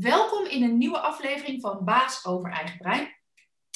Welkom 0.00 0.46
in 0.46 0.62
een 0.62 0.78
nieuwe 0.78 0.98
aflevering 0.98 1.60
van 1.60 1.84
Baas 1.84 2.24
over 2.24 2.50
Eigen 2.50 2.78
Brein. 2.78 3.14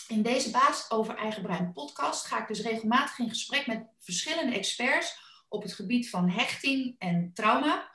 In 0.08 0.22
deze 0.22 0.50
Baas 0.50 0.90
over 0.90 1.16
Eigen 1.16 1.42
Brein 1.42 1.72
podcast 1.72 2.26
ga 2.26 2.40
ik 2.40 2.48
dus 2.48 2.60
regelmatig 2.60 3.18
in 3.18 3.28
gesprek 3.28 3.66
met 3.66 3.86
verschillende 3.98 4.56
experts 4.56 5.18
op 5.48 5.62
het 5.62 5.72
gebied 5.72 6.10
van 6.10 6.28
hechting 6.28 6.94
en 6.98 7.30
trauma. 7.34 7.90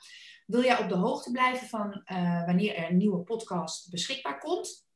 Wil 0.46 0.62
jij 0.64 0.78
op 0.78 0.88
de 0.88 0.94
hoogte 0.94 1.30
blijven 1.30 1.68
van 1.68 2.02
uh, 2.06 2.44
wanneer 2.46 2.74
er 2.74 2.90
een 2.90 2.96
nieuwe 2.96 3.18
podcast 3.18 3.90
beschikbaar 3.90 4.38
komt? 4.38 4.86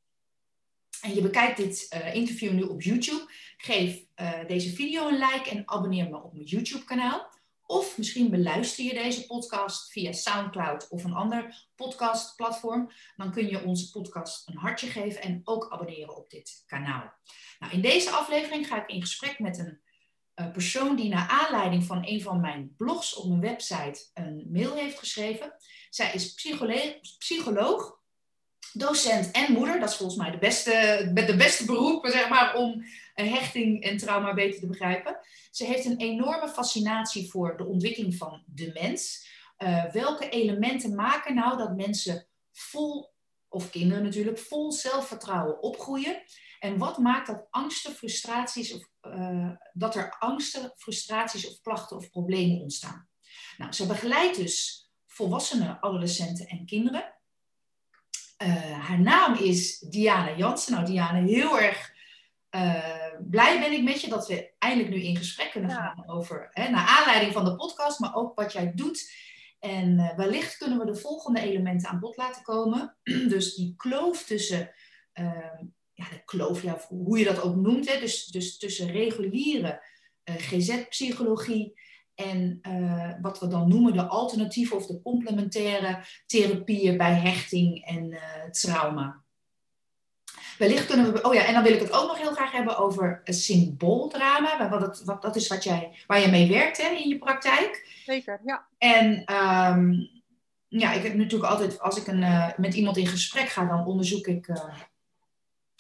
En 1.01 1.15
je 1.15 1.23
bekijkt 1.23 1.57
dit 1.57 1.95
uh, 1.95 2.15
interview 2.15 2.53
nu 2.53 2.63
op 2.63 2.83
YouTube. 2.83 3.33
Geef 3.57 4.05
uh, 4.17 4.47
deze 4.47 4.75
video 4.75 5.09
een 5.09 5.19
like 5.19 5.51
en 5.51 5.63
abonneer 5.65 6.09
me 6.09 6.23
op 6.23 6.33
mijn 6.33 6.45
YouTube 6.45 6.85
kanaal. 6.85 7.31
Of 7.73 7.99
misschien 7.99 8.31
beluister 8.31 8.85
je 8.85 8.95
deze 8.95 9.27
podcast 9.27 9.91
via 9.91 10.13
SoundCloud 10.13 10.89
of 10.89 11.05
een 11.05 11.13
ander 11.15 11.67
podcastplatform. 11.77 12.93
Dan 13.17 13.33
kun 13.33 13.49
je 13.49 13.65
onze 13.65 13.91
podcast 13.91 14.49
een 14.49 14.57
hartje 14.57 14.87
geven 14.87 15.23
en 15.23 15.41
ook 15.45 15.69
abonneren 15.71 16.17
op 16.17 16.31
dit 16.31 16.63
kanaal. 16.67 17.13
Nou, 17.59 17.73
in 17.73 17.81
deze 17.81 18.11
aflevering 18.11 18.67
ga 18.67 18.83
ik 18.83 18.89
in 18.89 19.01
gesprek 19.01 19.39
met 19.39 19.59
een 19.59 19.81
uh, 20.35 20.53
persoon 20.53 20.97
die 20.97 21.09
naar 21.09 21.29
aanleiding 21.29 21.85
van 21.85 22.07
een 22.07 22.23
van 22.23 22.41
mijn 22.41 22.75
blogs 22.77 23.15
op 23.15 23.29
mijn 23.29 23.41
website 23.41 24.11
een 24.15 24.47
mail 24.51 24.75
heeft 24.75 24.99
geschreven. 24.99 25.55
Zij 25.91 26.13
is 26.13 26.35
psycholoog, 27.19 27.99
docent 28.73 29.31
en 29.31 29.53
moeder. 29.53 29.81
Dat 29.81 29.91
is 29.91 29.97
volgens 29.97 30.19
mij 30.19 30.31
de 30.31 30.39
beste, 30.39 31.11
de 31.15 31.37
beste 31.37 31.65
beroep 31.65 32.07
zeg 32.07 32.29
maar, 32.29 32.55
om 32.55 32.85
hechting 33.15 33.83
en 33.83 33.97
trauma 33.97 34.35
beter 34.35 34.61
te 34.61 34.67
begrijpen. 34.67 35.19
Ze 35.51 35.65
heeft 35.65 35.85
een 35.85 35.99
enorme 35.99 36.49
fascinatie 36.49 37.31
voor 37.31 37.57
de 37.57 37.67
ontwikkeling 37.67 38.17
van 38.17 38.43
de 38.47 38.71
mens. 38.73 39.31
Uh, 39.59 39.85
welke 39.85 40.29
elementen 40.29 40.95
maken 40.95 41.35
nou 41.35 41.57
dat 41.57 41.77
mensen 41.77 42.27
vol, 42.53 43.15
of 43.49 43.71
kinderen 43.71 44.05
natuurlijk, 44.05 44.39
vol 44.39 44.73
zelfvertrouwen 44.73 45.63
opgroeien? 45.63 46.23
En 46.59 46.79
wat 46.79 46.99
maakt 46.99 47.27
dat 47.27 47.47
angsten, 47.51 47.95
frustraties 47.95 48.73
of 48.73 48.89
uh, 49.03 49.51
dat 49.73 49.95
er 49.95 50.17
angsten, 50.19 50.73
frustraties 50.77 51.49
of 51.49 51.61
klachten 51.61 51.97
of 51.97 52.11
problemen 52.11 52.61
ontstaan? 52.61 53.09
Nou, 53.57 53.73
ze 53.73 53.87
begeleidt 53.87 54.37
dus 54.37 54.87
volwassenen, 55.07 55.79
adolescenten 55.81 56.47
en 56.47 56.67
kinderen. 56.67 57.15
Uh, 58.43 58.87
haar 58.87 59.01
naam 59.01 59.35
is 59.35 59.79
Diana 59.79 60.37
Jansen. 60.37 60.73
Nou, 60.73 60.87
Diana, 60.87 61.23
heel 61.23 61.61
erg 61.61 61.93
blij 63.31 63.61
ben 63.61 63.73
ik 63.73 63.83
met 63.83 64.01
je 64.01 64.09
dat 64.09 64.29
we 64.29 64.53
eindelijk 64.59 64.95
nu 64.95 65.03
in 65.03 65.17
gesprek 65.17 65.51
kunnen 65.51 65.71
gaan 65.71 66.09
over, 66.09 66.49
hè, 66.51 66.71
naar 66.71 66.87
aanleiding 66.87 67.33
van 67.33 67.45
de 67.45 67.57
podcast, 67.57 67.99
maar 67.99 68.15
ook 68.15 68.35
wat 68.35 68.53
jij 68.53 68.73
doet. 68.75 69.11
En 69.59 69.99
uh, 69.99 70.17
wellicht 70.17 70.57
kunnen 70.57 70.79
we 70.79 70.85
de 70.85 70.97
volgende 70.97 71.41
elementen 71.41 71.89
aan 71.89 72.01
bod 72.01 72.17
laten 72.17 72.43
komen. 72.43 72.97
dus 73.35 73.55
die 73.55 73.75
kloof 73.77 74.25
tussen, 74.25 74.71
uh, 75.15 75.61
ja, 75.93 76.09
de 76.09 76.23
kloof, 76.25 76.63
ja, 76.63 76.81
hoe 76.89 77.19
je 77.19 77.25
dat 77.25 77.43
ook 77.43 77.57
noemt, 77.57 77.93
hè, 77.93 78.01
dus, 78.01 78.27
dus 78.27 78.59
tussen 78.59 78.91
reguliere 78.91 79.85
eh, 80.23 80.35
GZ-psychologie 80.35 81.81
en 82.15 82.61
wat 83.21 83.41
we 83.41 83.47
dan 83.47 83.69
noemen 83.69 83.93
de 83.93 84.07
alternatieve 84.07 84.75
of 84.75 84.87
de 84.87 85.03
complementaire 85.03 86.05
therapieën 86.27 86.97
bij 86.97 87.15
hechting 87.15 87.85
en 87.85 88.19
trauma. 88.51 89.22
Wellicht 90.63 90.87
kunnen 90.87 91.13
we. 91.13 91.23
Oh 91.23 91.35
ja, 91.35 91.45
en 91.45 91.55
dan 91.55 91.63
wil 91.63 91.73
ik 91.73 91.81
het 91.81 91.93
ook 91.93 92.07
nog 92.07 92.19
heel 92.19 92.33
graag 92.33 92.53
hebben 92.53 92.79
over 92.79 93.21
een 93.25 93.35
symbooldrama. 93.35 94.69
Wat, 94.69 94.81
het, 94.81 95.05
wat 95.05 95.23
dat 95.23 95.37
is 95.37 95.49
wat 95.49 95.65
jij, 95.65 95.91
waar 96.07 96.21
je 96.21 96.29
mee 96.29 96.49
werkt 96.49 96.83
hè, 96.83 96.89
in 96.89 97.09
je 97.09 97.19
praktijk. 97.19 97.87
Zeker, 98.07 98.41
ja. 98.45 98.67
En 98.79 99.35
um, 99.35 100.11
ja, 100.69 100.93
ik 100.93 101.03
heb 101.03 101.15
natuurlijk 101.15 101.51
altijd, 101.51 101.81
als 101.81 101.97
ik 101.97 102.07
een, 102.07 102.21
uh, 102.21 102.49
met 102.57 102.75
iemand 102.75 102.97
in 102.97 103.07
gesprek 103.07 103.49
ga, 103.49 103.65
dan 103.65 103.87
onderzoek 103.87 104.27
ik 104.27 104.49
uh, 104.49 104.57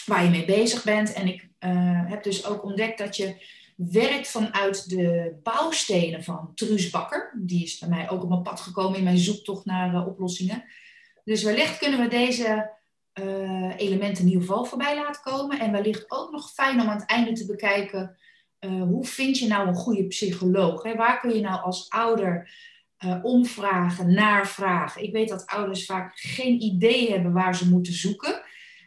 waar 0.04 0.24
je 0.24 0.30
mee 0.30 0.44
bezig 0.44 0.84
bent. 0.84 1.12
En 1.12 1.26
ik 1.26 1.48
uh, 1.60 2.08
heb 2.10 2.22
dus 2.22 2.46
ook 2.46 2.64
ontdekt 2.64 2.98
dat 2.98 3.16
je 3.16 3.46
werkt 3.76 4.28
vanuit 4.28 4.88
de 4.88 5.38
bouwstenen 5.42 6.24
van 6.24 6.52
Truus 6.54 6.90
Bakker. 6.90 7.32
Die 7.36 7.64
is 7.64 7.78
bij 7.78 7.88
mij 7.88 8.10
ook 8.10 8.22
op 8.22 8.28
mijn 8.28 8.42
pad 8.42 8.60
gekomen 8.60 8.98
in 8.98 9.04
mijn 9.04 9.18
zoektocht 9.18 9.64
naar 9.64 10.06
oplossingen. 10.06 10.64
Dus 11.24 11.42
wellicht 11.42 11.78
kunnen 11.78 12.00
we 12.00 12.08
deze 12.08 12.70
uh, 13.20 13.76
elementen 13.76 14.24
in 14.24 14.30
ieder 14.30 14.46
geval 14.46 14.64
voorbij 14.64 14.94
laten 14.94 15.22
komen. 15.22 15.60
En 15.60 15.72
wellicht 15.72 16.10
ook 16.10 16.30
nog 16.30 16.50
fijn 16.50 16.80
om 16.80 16.88
aan 16.88 16.98
het 16.98 17.08
einde 17.08 17.32
te 17.32 17.46
bekijken. 17.46 18.16
Uh, 18.60 18.82
hoe 18.82 19.06
vind 19.06 19.38
je 19.38 19.46
nou 19.46 19.68
een 19.68 19.74
goede 19.74 20.06
psycholoog? 20.06 20.82
Hè? 20.82 20.94
Waar 20.94 21.20
kun 21.20 21.34
je 21.34 21.40
nou 21.40 21.60
als 21.60 21.90
ouder 21.90 22.50
uh, 23.04 23.18
omvragen, 23.22 24.46
vragen? 24.46 25.02
Ik 25.02 25.12
weet 25.12 25.28
dat 25.28 25.46
ouders 25.46 25.84
vaak 25.84 26.18
geen 26.18 26.62
idee 26.62 27.10
hebben 27.10 27.32
waar 27.32 27.56
ze 27.56 27.68
moeten 27.68 27.92
zoeken. 27.92 28.42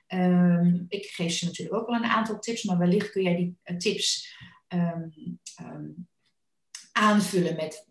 Um, 0.08 0.86
ik 0.90 1.06
geef 1.06 1.34
ze 1.34 1.46
natuurlijk 1.46 1.78
ook 1.78 1.88
wel 1.88 1.96
een 1.96 2.06
aantal 2.06 2.40
tips, 2.40 2.64
maar 2.64 2.78
wellicht 2.78 3.12
kun 3.12 3.24
jij 3.24 3.36
die 3.36 3.78
tips 3.78 4.38
um, 4.68 5.14
um, 5.62 6.08
aanvullen 6.92 7.56
met 7.56 7.88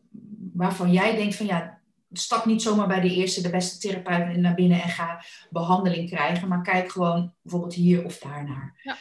waarvan 0.53 0.93
jij 0.93 1.17
denkt 1.17 1.35
van 1.35 1.47
ja, 1.47 1.81
stap 2.19 2.45
niet 2.45 2.63
zomaar 2.63 2.87
bij 2.87 3.01
de 3.01 3.15
eerste, 3.15 3.43
de 3.43 3.51
beste 3.51 3.79
therapeut 3.79 4.37
naar 4.37 4.55
binnen 4.55 4.83
en 4.83 4.89
ga 4.89 5.25
behandeling 5.51 6.11
krijgen. 6.11 6.49
Maar 6.49 6.63
kijk 6.63 6.91
gewoon 6.91 7.35
bijvoorbeeld 7.43 7.75
hier 7.75 8.05
of 8.05 8.19
daar 8.19 8.45
naar. 8.45 8.81
Ja. 8.83 8.97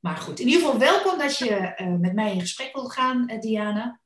Maar 0.00 0.16
goed, 0.16 0.40
in 0.40 0.46
ieder 0.46 0.62
geval 0.62 0.78
welkom 0.78 1.18
dat 1.18 1.38
je 1.38 1.74
uh, 1.76 1.86
met 1.86 2.14
mij 2.14 2.32
in 2.32 2.40
gesprek 2.40 2.74
wilt 2.74 2.92
gaan, 2.92 3.30
uh, 3.30 3.40
Diana. 3.40 4.00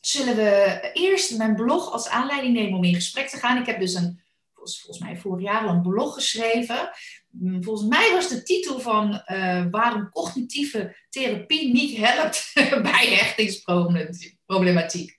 Zullen 0.00 0.36
we 0.36 0.80
eerst 0.92 1.36
mijn 1.36 1.54
blog 1.54 1.92
als 1.92 2.08
aanleiding 2.08 2.54
nemen 2.54 2.78
om 2.78 2.84
in 2.84 2.94
gesprek 2.94 3.28
te 3.28 3.36
gaan? 3.36 3.58
Ik 3.58 3.66
heb 3.66 3.80
dus 3.80 3.94
een, 3.94 4.20
volgens, 4.52 4.80
volgens 4.80 5.04
mij 5.04 5.16
vorig 5.16 5.44
jaar 5.44 5.66
al 5.66 5.74
een 5.74 5.82
blog 5.82 6.14
geschreven. 6.14 6.90
Mm, 7.30 7.64
volgens 7.64 7.88
mij 7.88 8.12
was 8.12 8.28
de 8.28 8.42
titel 8.42 8.80
van 8.80 9.22
uh, 9.26 9.64
waarom 9.70 10.10
cognitieve 10.10 10.96
therapie 11.08 11.72
niet 11.72 11.96
helpt 11.96 12.50
bij 12.92 13.06
hechtingsproblematiek. 13.06 15.17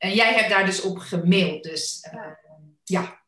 En 0.00 0.14
jij 0.14 0.34
hebt 0.34 0.48
daar 0.48 0.66
dus 0.66 0.80
op 0.80 0.98
gemaild. 0.98 1.62
Dus 1.62 2.08
uh, 2.14 2.26
ja. 2.84 3.22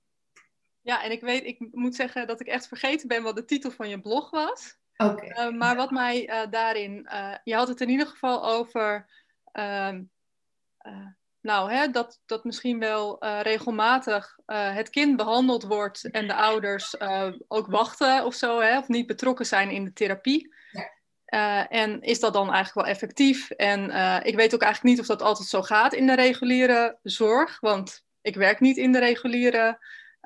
Ja, 0.80 1.04
en 1.04 1.10
ik 1.10 1.20
weet, 1.20 1.44
ik 1.44 1.68
moet 1.70 1.94
zeggen 1.94 2.26
dat 2.26 2.40
ik 2.40 2.46
echt 2.46 2.68
vergeten 2.68 3.08
ben 3.08 3.22
wat 3.22 3.36
de 3.36 3.44
titel 3.44 3.70
van 3.70 3.88
je 3.88 4.00
blog 4.00 4.30
was. 4.30 4.76
Oké. 4.96 5.12
Okay. 5.12 5.48
Uh, 5.48 5.58
maar 5.58 5.76
wat 5.76 5.90
mij 5.90 6.28
uh, 6.28 6.50
daarin, 6.50 7.08
je 7.44 7.54
had 7.54 7.68
het 7.68 7.80
in 7.80 7.88
ieder 7.88 8.06
geval 8.06 8.46
over, 8.46 9.08
ehm, 9.52 10.02
nou, 11.40 11.72
hè, 11.72 11.88
dat, 11.88 12.20
dat 12.26 12.44
misschien 12.44 12.78
wel 12.78 13.24
regelmatig 13.42 14.38
het 14.46 14.90
kind 14.90 15.16
behandeld 15.16 15.62
wordt 15.62 16.10
en 16.10 16.26
de 16.26 16.34
ouders 16.34 17.00
ook 17.48 17.66
wachten 17.66 18.24
of 18.24 18.34
zo, 18.34 18.60
hè, 18.60 18.78
of 18.78 18.88
niet 18.88 19.06
betrokken 19.06 19.46
zijn 19.46 19.70
in 19.70 19.84
de 19.84 19.92
therapie. 19.92 20.54
Uh, 21.34 21.72
en 21.72 22.02
is 22.02 22.20
dat 22.20 22.32
dan 22.32 22.52
eigenlijk 22.52 22.86
wel 22.86 22.94
effectief? 22.94 23.50
En 23.50 23.90
uh, 23.90 24.18
ik 24.22 24.34
weet 24.34 24.54
ook 24.54 24.62
eigenlijk 24.62 24.94
niet 24.94 25.00
of 25.00 25.06
dat 25.06 25.22
altijd 25.22 25.48
zo 25.48 25.62
gaat 25.62 25.94
in 25.94 26.06
de 26.06 26.14
reguliere 26.14 26.98
zorg, 27.02 27.60
want 27.60 28.04
ik 28.20 28.34
werk 28.34 28.60
niet 28.60 28.76
in 28.76 28.92
de 28.92 28.98
reguliere, 28.98 29.78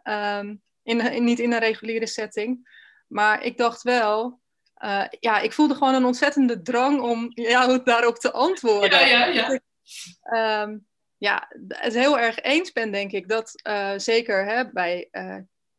um, 0.04 0.62
in, 0.82 1.00
in, 1.00 1.24
niet 1.24 1.38
in 1.38 1.52
een 1.52 1.58
reguliere 1.58 2.06
setting. 2.06 2.68
Maar 3.06 3.42
ik 3.42 3.56
dacht 3.56 3.82
wel, 3.82 4.40
uh, 4.84 5.04
ja, 5.20 5.38
ik 5.38 5.52
voelde 5.52 5.74
gewoon 5.74 5.94
een 5.94 6.04
ontzettende 6.04 6.62
drang 6.62 7.00
om 7.00 7.30
jou 7.34 7.80
daarop 7.84 8.16
te 8.16 8.32
antwoorden. 8.32 9.08
Ja, 9.08 9.26
ja, 9.26 9.26
ja. 9.26 9.48
Ik, 9.48 9.62
um, 10.64 10.86
ja, 11.16 11.48
het 11.68 11.94
heel 11.94 12.18
erg 12.18 12.40
eens 12.40 12.72
ben, 12.72 12.92
denk 12.92 13.12
ik, 13.12 13.28
dat 13.28 13.62
zeker 13.96 14.44
hè, 14.44 14.70
bij 14.70 15.08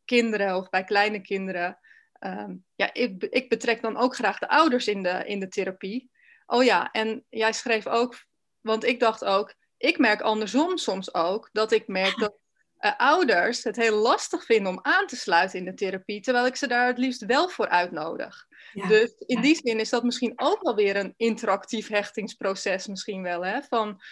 kinderen 0.04 0.56
of 0.56 0.68
bij 0.68 0.84
kleine 0.84 1.20
kinderen 1.20 1.78
um, 2.18 2.64
ja, 2.74 2.94
ik, 2.94 3.22
ik 3.22 3.48
betrek 3.48 3.82
dan 3.82 3.96
ook 3.96 4.14
graag 4.14 4.38
de 4.38 4.48
ouders 4.48 4.86
in 4.86 5.02
de, 5.02 5.22
in 5.26 5.40
de 5.40 5.48
therapie. 5.48 6.10
Oh 6.46 6.64
ja, 6.64 6.90
en 6.90 7.24
jij 7.28 7.52
schreef 7.52 7.86
ook, 7.86 8.24
want 8.60 8.84
ik 8.84 9.00
dacht 9.00 9.24
ook, 9.24 9.54
ik 9.76 9.98
merk 9.98 10.20
andersom 10.20 10.76
soms 10.76 11.14
ook 11.14 11.48
dat 11.52 11.72
ik 11.72 11.86
merk 11.86 12.18
dat 12.18 12.34
uh, 12.80 12.92
ouders 12.96 13.64
het 13.64 13.76
heel 13.76 13.96
lastig 13.96 14.44
vinden 14.44 14.72
om 14.72 14.78
aan 14.82 15.06
te 15.06 15.16
sluiten 15.16 15.58
in 15.58 15.64
de 15.64 15.74
therapie, 15.74 16.20
terwijl 16.20 16.46
ik 16.46 16.56
ze 16.56 16.66
daar 16.66 16.86
het 16.86 16.98
liefst 16.98 17.24
wel 17.24 17.48
voor 17.48 17.68
uitnodig. 17.68 18.46
Ja, 18.72 18.88
dus 18.88 19.14
in 19.26 19.36
ja. 19.36 19.42
die 19.42 19.60
zin 19.62 19.80
is 19.80 19.90
dat 19.90 20.02
misschien 20.02 20.32
ook 20.36 20.62
wel 20.62 20.74
weer 20.74 20.96
een 20.96 21.14
interactief 21.16 21.88
hechtingsproces, 21.88 22.86
misschien 22.86 23.22
wel. 23.22 23.44
Hè? 23.44 23.62
Van, 23.62 24.02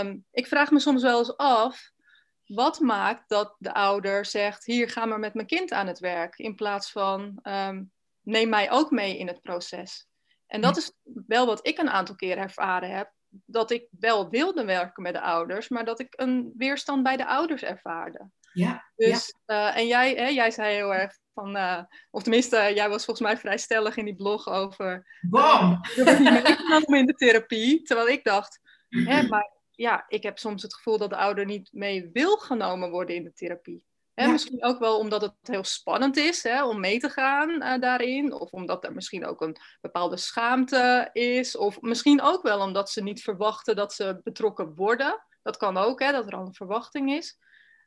um, 0.00 0.24
ik 0.32 0.46
vraag 0.46 0.70
me 0.70 0.80
soms 0.80 1.02
wel 1.02 1.18
eens 1.18 1.36
af, 1.36 1.90
wat 2.46 2.80
maakt 2.80 3.28
dat 3.28 3.56
de 3.58 3.74
ouder 3.74 4.24
zegt: 4.24 4.64
Hier, 4.64 4.90
ga 4.90 5.04
maar 5.04 5.18
met 5.18 5.34
mijn 5.34 5.46
kind 5.46 5.72
aan 5.72 5.86
het 5.86 5.98
werk, 5.98 6.38
in 6.38 6.54
plaats 6.54 6.90
van 6.92 7.38
um, 7.42 7.92
neem 8.22 8.48
mij 8.48 8.70
ook 8.70 8.90
mee 8.90 9.18
in 9.18 9.26
het 9.26 9.42
proces. 9.42 10.08
En 10.46 10.60
dat 10.60 10.76
is 10.76 10.92
wel 11.26 11.46
wat 11.46 11.66
ik 11.66 11.78
een 11.78 11.90
aantal 11.90 12.14
keer 12.14 12.38
ervaren 12.38 12.90
heb. 12.90 13.12
Dat 13.28 13.70
ik 13.70 13.86
wel 13.90 14.28
wilde 14.28 14.64
werken 14.64 15.02
met 15.02 15.14
de 15.14 15.20
ouders, 15.20 15.68
maar 15.68 15.84
dat 15.84 16.00
ik 16.00 16.12
een 16.16 16.52
weerstand 16.56 17.02
bij 17.02 17.16
de 17.16 17.26
ouders 17.26 17.62
ervaarde. 17.62 18.30
Ja. 18.52 18.90
Dus, 18.96 19.34
ja. 19.46 19.70
Uh, 19.70 19.76
en 19.76 19.86
jij, 19.86 20.14
hè, 20.14 20.26
jij 20.26 20.50
zei 20.50 20.74
heel 20.74 20.94
erg 20.94 21.18
van, 21.34 21.56
uh, 21.56 21.82
of 22.10 22.22
tenminste, 22.22 22.72
jij 22.74 22.88
was 22.88 23.04
volgens 23.04 23.26
mij 23.26 23.36
vrij 23.36 23.58
stellig 23.58 23.96
in 23.96 24.04
die 24.04 24.16
blog 24.16 24.48
over. 24.48 25.18
Bam! 25.30 25.80
Uh, 25.96 26.20
niet 26.66 26.88
in 26.88 27.06
de 27.06 27.14
therapie. 27.16 27.82
Terwijl 27.82 28.08
ik 28.08 28.24
dacht, 28.24 28.60
hè, 28.88 29.22
maar 29.28 29.55
ja, 29.76 30.04
ik 30.08 30.22
heb 30.22 30.38
soms 30.38 30.62
het 30.62 30.74
gevoel 30.74 30.98
dat 30.98 31.10
de 31.10 31.16
ouder 31.16 31.44
niet 31.44 31.68
mee 31.72 32.10
wil 32.12 32.36
genomen 32.36 32.90
worden 32.90 33.16
in 33.16 33.24
de 33.24 33.32
therapie. 33.32 33.84
Hè, 34.14 34.26
Misschien 34.26 34.64
ook 34.64 34.78
wel 34.78 34.98
omdat 34.98 35.22
het 35.22 35.34
heel 35.42 35.64
spannend 35.64 36.16
is 36.16 36.42
hè, 36.42 36.64
om 36.64 36.80
mee 36.80 36.98
te 36.98 37.08
gaan 37.08 37.50
uh, 37.50 37.80
daarin. 37.80 38.32
Of 38.32 38.50
omdat 38.50 38.84
er 38.84 38.92
misschien 38.92 39.26
ook 39.26 39.40
een 39.40 39.56
bepaalde 39.80 40.16
schaamte 40.16 41.10
is. 41.12 41.56
Of 41.56 41.80
misschien 41.80 42.22
ook 42.22 42.42
wel 42.42 42.60
omdat 42.60 42.90
ze 42.90 43.02
niet 43.02 43.22
verwachten 43.22 43.76
dat 43.76 43.92
ze 43.92 44.20
betrokken 44.24 44.74
worden. 44.74 45.24
Dat 45.42 45.56
kan 45.56 45.76
ook, 45.76 46.00
hè, 46.00 46.12
dat 46.12 46.26
er 46.26 46.36
al 46.36 46.46
een 46.46 46.54
verwachting 46.54 47.12
is. 47.12 47.38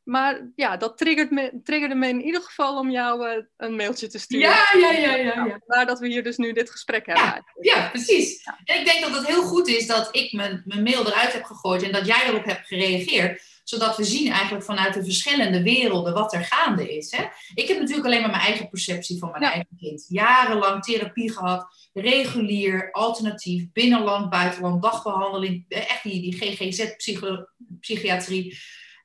Maar 0.10 0.52
ja, 0.56 0.78
dat 0.78 0.98
triggert 0.98 1.32
me, 1.32 1.60
triggerde 1.64 1.96
me 1.96 2.08
in 2.08 2.22
ieder 2.22 2.42
geval 2.42 2.80
om 2.80 2.92
jou 2.92 3.28
uh, 3.28 3.44
een 3.58 3.76
mailtje 3.76 4.08
te 4.08 4.20
sturen. 4.20 4.50
Ja, 4.50 4.80
ja, 4.80 4.92
ja. 4.92 5.16
ja, 5.16 5.46
ja. 5.46 5.60
Waar 5.66 5.86
dat 5.86 6.00
we 6.00 6.08
hier 6.08 6.24
dus 6.24 6.38
nu 6.38 6.54
dit 6.54 6.72
gesprek 6.72 7.06
hebben. 7.06 7.24
Ja, 7.24 7.44
ja 7.62 7.90
precies. 7.90 8.44
En 8.64 8.80
ik 8.80 8.86
denk 8.86 9.02
dat 9.02 9.16
het 9.16 9.28
heel 9.28 9.44
goed 9.44 9.68
is 9.68 9.88
dat 9.88 10.10
ik 10.12 10.32
mijn, 10.32 10.62
mijn 10.66 10.84
mail 10.84 11.08
eruit 11.08 11.34
heb 11.34 11.44
gegooid 11.44 11.84
en 11.84 11.92
dat 11.92 12.06
jij 12.06 12.28
erop 12.28 12.46
hebt 12.46 12.68
gereageerd 12.68 13.42
zodat 13.70 13.98
we 13.98 14.04
zien 14.04 14.32
eigenlijk 14.32 14.64
vanuit 14.64 14.94
de 14.94 15.04
verschillende 15.04 15.64
werelden 15.64 16.14
wat 16.14 16.34
er 16.34 16.44
gaande 16.44 16.98
is. 16.98 17.12
Hè? 17.12 17.24
Ik 17.54 17.68
heb 17.68 17.80
natuurlijk 17.80 18.06
alleen 18.06 18.22
maar 18.22 18.30
mijn 18.30 18.42
eigen 18.42 18.70
perceptie 18.70 19.18
van 19.18 19.32
mijn 19.32 19.44
eigen 19.44 19.78
kind. 19.80 20.06
Jarenlang 20.08 20.84
therapie 20.84 21.32
gehad, 21.32 21.90
regulier, 21.94 22.92
alternatief, 22.92 23.72
binnenland, 23.72 24.30
buitenland, 24.30 24.82
dagbehandeling, 24.82 25.66
echt 25.68 26.04
die, 26.04 26.22
die 26.22 26.34
GGZ-psychiatrie. 26.34 28.58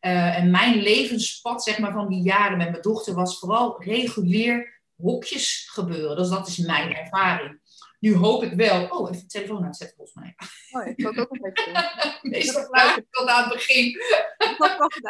Uh, 0.04 0.38
en 0.38 0.50
mijn 0.50 0.82
levenspad 0.82 1.62
zeg 1.62 1.78
maar, 1.78 1.92
van 1.92 2.08
die 2.08 2.22
jaren 2.22 2.58
met 2.58 2.70
mijn 2.70 2.82
dochter 2.82 3.14
was 3.14 3.38
vooral 3.38 3.82
regulier 3.82 4.82
hokjes 4.96 5.68
gebeuren. 5.72 6.16
Dus 6.16 6.28
dat 6.28 6.48
is 6.48 6.58
mijn 6.58 6.94
ervaring. 6.94 7.62
Nu 8.04 8.14
hoop 8.14 8.42
ik 8.42 8.52
wel. 8.52 8.86
Oh, 8.88 9.10
even 9.10 9.22
de 9.22 9.26
telefoon 9.26 9.64
uitzetten 9.64 9.96
volgens 9.96 10.16
mij. 10.16 10.34
Oh, 10.70 10.88
ik 10.88 11.06
ook 11.06 11.30
een 11.30 11.40
beetje. 11.40 12.18
Meestal 12.22 12.64
vraag 12.70 12.96
ik 12.96 13.04
tot 13.10 13.28
aan 13.28 13.42
het 13.42 13.52
begin. 13.52 13.86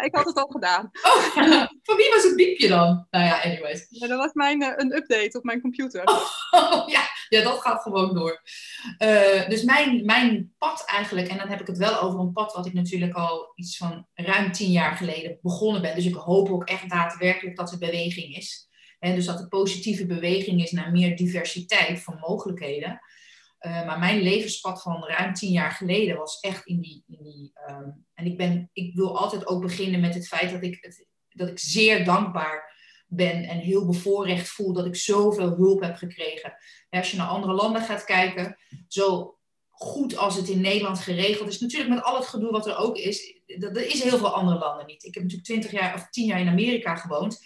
ik 0.05 0.15
had 0.15 0.27
het 0.27 0.37
al 0.37 0.47
gedaan. 0.47 0.91
Oh, 1.03 1.35
van 1.87 1.97
wie 1.97 2.11
was 2.11 2.23
het 2.23 2.37
biepje 2.37 2.69
dan? 2.69 3.07
Nou 3.11 3.25
ja, 3.25 3.43
anyways. 3.43 3.87
Ja, 3.89 4.07
dat 4.09 4.19
was 4.19 4.33
mijn, 4.33 4.63
uh, 4.63 4.73
een 4.77 4.97
update 4.97 5.39
op 5.39 5.45
mijn 5.45 5.61
computer. 5.61 6.03
Oh, 6.51 6.89
ja. 6.89 7.01
Ja, 7.35 7.43
dat 7.43 7.61
gaat 7.61 7.83
gewoon 7.83 8.15
door. 8.15 8.43
Uh, 8.99 9.49
dus 9.49 9.63
mijn, 9.63 10.05
mijn 10.05 10.55
pad 10.59 10.85
eigenlijk, 10.87 11.29
en 11.29 11.39
dan 11.39 11.49
heb 11.49 11.61
ik 11.61 11.67
het 11.67 11.79
wel 11.79 12.01
over 12.01 12.21
een 12.21 12.33
pad 12.33 12.53
wat 12.53 12.67
ik 12.67 12.73
natuurlijk 12.73 13.15
al 13.15 13.53
iets 13.55 13.77
van 13.77 14.07
ruim 14.15 14.53
tien 14.53 14.71
jaar 14.71 14.97
geleden 14.97 15.39
begonnen 15.43 15.83
ben. 15.83 15.95
Dus 15.95 16.07
ik 16.07 16.15
hoop 16.15 16.49
ook 16.49 16.65
echt 16.65 16.91
daadwerkelijk 16.91 17.57
dat 17.57 17.73
er 17.73 17.79
beweging 17.79 18.37
is. 18.37 18.69
En 18.99 19.15
dus 19.15 19.27
dat 19.27 19.41
er 19.41 19.49
positieve 19.49 20.07
beweging 20.07 20.63
is 20.63 20.71
naar 20.71 20.91
meer 20.91 21.17
diversiteit 21.17 22.01
van 22.01 22.19
mogelijkheden. 22.21 23.01
Uh, 23.61 23.87
maar 23.87 23.99
mijn 23.99 24.21
levenspad 24.21 24.83
van 24.83 25.05
ruim 25.05 25.35
tien 25.35 25.53
jaar 25.53 25.71
geleden 25.71 26.17
was 26.17 26.41
echt 26.41 26.67
in 26.67 26.81
die. 26.81 27.05
In 27.07 27.23
die 27.23 27.53
um, 27.71 28.05
en 28.15 28.27
ik, 28.27 28.37
ben, 28.37 28.71
ik 28.73 28.95
wil 28.95 29.19
altijd 29.19 29.47
ook 29.47 29.63
beginnen 29.63 30.01
met 30.01 30.15
het 30.15 30.29
feit 30.29 30.51
dat 30.51 30.63
ik, 30.63 31.05
dat 31.29 31.49
ik 31.49 31.59
zeer 31.59 32.05
dankbaar 32.05 32.74
ben 33.17 33.45
en 33.45 33.59
heel 33.59 33.87
bevoorrecht 33.87 34.49
voel 34.49 34.73
dat 34.73 34.87
ik 34.87 34.97
zoveel 34.97 35.55
hulp 35.57 35.83
heb 35.83 35.97
gekregen. 35.97 36.55
En 36.89 36.99
als 36.99 37.11
je 37.11 37.17
naar 37.17 37.27
andere 37.27 37.53
landen 37.53 37.83
gaat 37.83 38.05
kijken, 38.05 38.57
zo 38.89 39.39
goed 39.71 40.17
als 40.17 40.37
het 40.37 40.49
in 40.49 40.61
Nederland 40.61 40.99
geregeld 40.99 41.49
is, 41.49 41.61
natuurlijk 41.61 41.91
met 41.91 42.03
al 42.03 42.17
het 42.17 42.27
gedoe 42.27 42.51
wat 42.51 42.67
er 42.67 42.77
ook 42.77 42.97
is, 42.97 43.41
dat, 43.47 43.77
er 43.77 43.87
is 43.87 44.03
heel 44.03 44.19
veel 44.19 44.35
andere 44.35 44.59
landen 44.59 44.87
niet. 44.87 45.05
Ik 45.05 45.15
heb 45.15 45.23
natuurlijk 45.23 45.49
twintig 45.49 45.71
jaar 45.71 45.95
of 45.95 46.09
tien 46.11 46.27
jaar 46.27 46.41
in 46.41 46.49
Amerika 46.49 46.95
gewoond. 46.95 47.39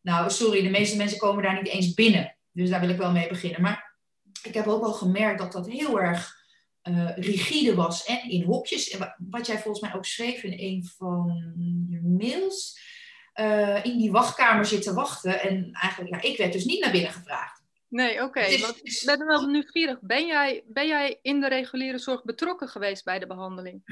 Nou, 0.00 0.30
sorry, 0.30 0.62
de 0.62 0.70
meeste 0.70 0.96
mensen 0.96 1.18
komen 1.18 1.42
daar 1.42 1.62
niet 1.62 1.72
eens 1.72 1.94
binnen. 1.94 2.36
Dus 2.52 2.70
daar 2.70 2.80
wil 2.80 2.88
ik 2.88 2.96
wel 2.96 3.12
mee 3.12 3.28
beginnen. 3.28 3.62
Maar 3.62 3.98
ik 4.42 4.54
heb 4.54 4.66
ook 4.66 4.80
wel 4.80 4.92
gemerkt 4.92 5.38
dat 5.38 5.52
dat 5.52 5.68
heel 5.68 6.00
erg 6.00 6.40
uh, 6.88 7.16
rigide 7.16 7.74
was 7.74 8.04
en 8.04 8.30
in 8.30 8.42
hokjes. 8.42 8.90
En 8.90 9.14
wat 9.18 9.46
jij 9.46 9.58
volgens 9.58 9.80
mij 9.80 9.94
ook 9.94 10.04
schreef 10.04 10.42
in 10.42 10.58
een 10.58 10.84
van 10.96 11.52
je 11.88 12.00
mails. 12.02 12.80
Uh, 13.34 13.84
in 13.84 13.98
die 13.98 14.10
wachtkamer 14.10 14.64
zitten 14.64 14.94
wachten. 14.94 15.40
En 15.40 15.70
eigenlijk, 15.72 16.22
ja, 16.22 16.30
ik 16.30 16.36
werd 16.36 16.52
dus 16.52 16.64
niet 16.64 16.80
naar 16.80 16.90
binnen 16.92 17.12
gevraagd. 17.12 17.62
Nee, 17.88 18.14
oké. 18.14 18.24
Okay, 18.24 18.52
ik 18.82 19.02
ben 19.04 19.26
wel 19.26 19.46
nieuwsgierig. 19.46 19.98
Ben 20.00 20.26
jij, 20.26 20.64
ben 20.66 20.86
jij 20.86 21.18
in 21.22 21.40
de 21.40 21.48
reguliere 21.48 21.98
zorg 21.98 22.24
betrokken 22.24 22.68
geweest 22.68 23.04
bij 23.04 23.18
de 23.18 23.26
behandeling? 23.26 23.82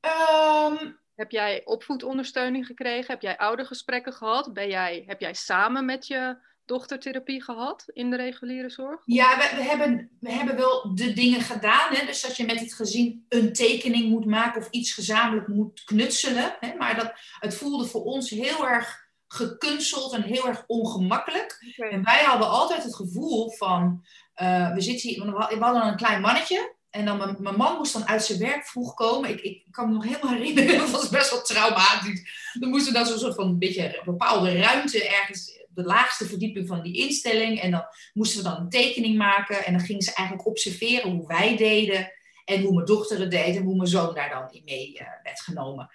um, 0.00 0.98
Heb 1.14 1.30
jij 1.30 1.64
opvoedondersteuning 1.64 2.66
gekregen? 2.66 3.12
Heb 3.12 3.22
jij 3.22 3.36
oudergesprekken 3.36 4.12
gehad? 4.12 4.52
Ben 4.52 4.68
jij, 4.68 5.04
heb 5.06 5.20
jij 5.20 5.34
samen 5.34 5.84
met 5.84 6.06
je 6.06 6.36
dochtertherapie 6.70 7.42
gehad 7.42 7.84
in 7.92 8.10
de 8.10 8.16
reguliere 8.16 8.70
zorg? 8.70 9.00
Ja, 9.04 9.36
we, 9.36 9.56
we, 9.56 9.62
hebben, 9.62 10.10
we 10.20 10.32
hebben 10.32 10.56
wel 10.56 10.94
de 10.94 11.12
dingen 11.12 11.40
gedaan. 11.40 11.94
Hè? 11.94 12.06
Dus 12.06 12.20
dat 12.20 12.36
je 12.36 12.44
met 12.44 12.60
het 12.60 12.74
gezin 12.74 13.24
een 13.28 13.52
tekening 13.52 14.08
moet 14.08 14.24
maken 14.24 14.60
of 14.60 14.68
iets 14.70 14.92
gezamenlijk 14.92 15.48
moet 15.48 15.84
knutselen. 15.84 16.56
Hè? 16.60 16.74
Maar 16.74 16.96
dat, 16.96 17.12
het 17.38 17.54
voelde 17.54 17.86
voor 17.86 18.02
ons 18.02 18.30
heel 18.30 18.68
erg 18.68 19.08
gekunsteld 19.28 20.12
en 20.12 20.22
heel 20.22 20.46
erg 20.46 20.64
ongemakkelijk. 20.66 21.74
Okay. 21.78 21.90
En 21.90 22.04
wij 22.04 22.24
hadden 22.24 22.48
altijd 22.48 22.82
het 22.82 22.96
gevoel 22.96 23.50
van, 23.50 24.04
uh, 24.42 24.74
we, 24.74 24.80
zitten 24.80 25.08
hier, 25.08 25.24
we 25.24 25.64
hadden 25.64 25.86
een 25.86 25.96
klein 25.96 26.20
mannetje. 26.20 26.74
En 26.90 27.04
dan 27.04 27.16
mijn, 27.16 27.36
mijn, 27.38 27.56
man 27.56 27.76
moest 27.76 27.92
dan 27.92 28.06
uit 28.06 28.24
zijn 28.24 28.38
werk 28.38 28.66
vroeg 28.66 28.94
komen. 28.94 29.30
Ik, 29.30 29.40
ik 29.40 29.64
kan 29.70 29.88
me 29.88 29.94
nog 29.94 30.04
helemaal 30.04 30.32
herinneren, 30.36 30.78
dat 30.78 30.90
was 30.90 31.08
best 31.08 31.30
wel 31.30 31.42
traumatisch. 31.42 32.52
Dan 32.60 32.68
moesten 32.68 32.92
we 32.92 32.98
dan 32.98 33.06
zo'n 33.08 33.18
soort 33.18 33.34
van 33.34 33.46
een 33.46 33.58
beetje 33.58 33.84
een 33.84 34.04
bepaalde 34.04 34.60
ruimte 34.60 35.08
ergens 35.08 35.59
de 35.74 35.82
laagste 35.82 36.26
verdieping 36.26 36.66
van 36.66 36.82
die 36.82 36.96
instelling. 36.96 37.60
En 37.60 37.70
dan 37.70 37.84
moesten 38.12 38.42
we 38.42 38.48
dan 38.48 38.60
een 38.60 38.68
tekening 38.68 39.16
maken. 39.16 39.64
En 39.64 39.72
dan 39.72 39.82
gingen 39.82 40.02
ze 40.02 40.14
eigenlijk 40.14 40.48
observeren 40.48 41.10
hoe 41.10 41.26
wij 41.26 41.56
deden. 41.56 42.12
En 42.44 42.62
hoe 42.62 42.74
mijn 42.74 42.86
dochter 42.86 43.20
het 43.20 43.30
deed. 43.30 43.56
En 43.56 43.62
hoe 43.62 43.76
mijn 43.76 43.88
zoon 43.88 44.14
daar 44.14 44.30
dan 44.30 44.50
in 44.50 44.62
mee 44.64 44.92
uh, 44.92 45.06
werd 45.22 45.40
genomen. 45.40 45.90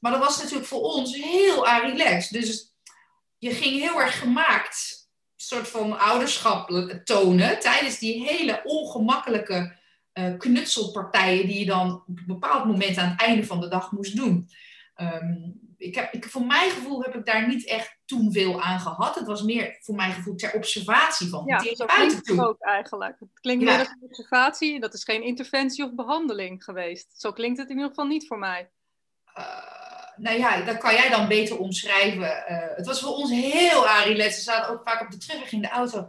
Maar 0.00 0.12
dat 0.12 0.20
was 0.20 0.38
natuurlijk 0.38 0.68
voor 0.68 0.82
ons 0.82 1.14
heel 1.14 1.66
relaxed. 1.66 2.42
Dus 2.42 2.74
je 3.38 3.50
ging 3.50 3.80
heel 3.80 4.00
erg 4.00 4.18
gemaakt 4.18 5.08
soort 5.40 5.68
van 5.68 5.98
ouderschap 5.98 6.70
tonen. 7.04 7.60
Tijdens 7.60 7.98
die 7.98 8.24
hele 8.24 8.60
ongemakkelijke 8.64 9.76
uh, 10.14 10.38
knutselpartijen 10.38 11.46
die 11.46 11.58
je 11.58 11.66
dan 11.66 11.92
op 11.92 12.18
een 12.18 12.26
bepaald 12.26 12.64
moment 12.64 12.96
aan 12.96 13.08
het 13.08 13.20
einde 13.20 13.46
van 13.46 13.60
de 13.60 13.68
dag 13.68 13.92
moest 13.92 14.16
doen. 14.16 14.50
Um, 15.00 15.60
ik 15.78 15.94
heb, 15.94 16.12
ik, 16.12 16.24
voor 16.24 16.46
mijn 16.46 16.70
gevoel 16.70 17.02
heb 17.02 17.14
ik 17.14 17.26
daar 17.26 17.48
niet 17.48 17.66
echt 17.66 17.98
toen 18.04 18.32
veel 18.32 18.62
aan 18.62 18.80
gehad. 18.80 19.14
Het 19.14 19.26
was 19.26 19.42
meer 19.42 19.76
voor 19.80 19.94
mijn 19.94 20.12
gevoel 20.12 20.34
ter 20.34 20.54
observatie 20.54 21.28
van 21.28 21.42
ja, 21.46 21.74
zo 21.74 21.86
klinkt 21.86 22.28
het 22.28 22.40
ook 22.40 22.60
eigenlijk. 22.60 23.16
Het 23.20 23.40
klinkt 23.40 23.64
ja. 23.64 23.70
meer 23.70 23.78
als 23.78 23.88
een 23.88 24.08
observatie. 24.08 24.80
Dat 24.80 24.94
is 24.94 25.04
geen 25.04 25.22
interventie 25.22 25.84
of 25.84 25.94
behandeling 25.94 26.64
geweest. 26.64 27.20
Zo 27.20 27.32
klinkt 27.32 27.58
het 27.58 27.68
in 27.68 27.74
ieder 27.74 27.88
geval 27.88 28.06
niet 28.06 28.26
voor 28.26 28.38
mij. 28.38 28.70
Uh, 29.38 29.44
nou 30.16 30.38
ja, 30.38 30.60
dat 30.60 30.78
kan 30.78 30.94
jij 30.94 31.10
dan 31.10 31.28
beter 31.28 31.58
omschrijven. 31.58 32.44
Uh, 32.48 32.76
het 32.76 32.86
was 32.86 33.00
voor 33.00 33.14
ons 33.14 33.30
heel 33.30 33.86
relaxed. 33.86 34.34
We 34.34 34.50
zaten 34.50 34.74
ook 34.74 34.88
vaak 34.88 35.00
op 35.00 35.10
de 35.10 35.18
terugweg 35.18 35.52
in 35.52 35.62
de 35.62 35.68
auto. 35.68 36.08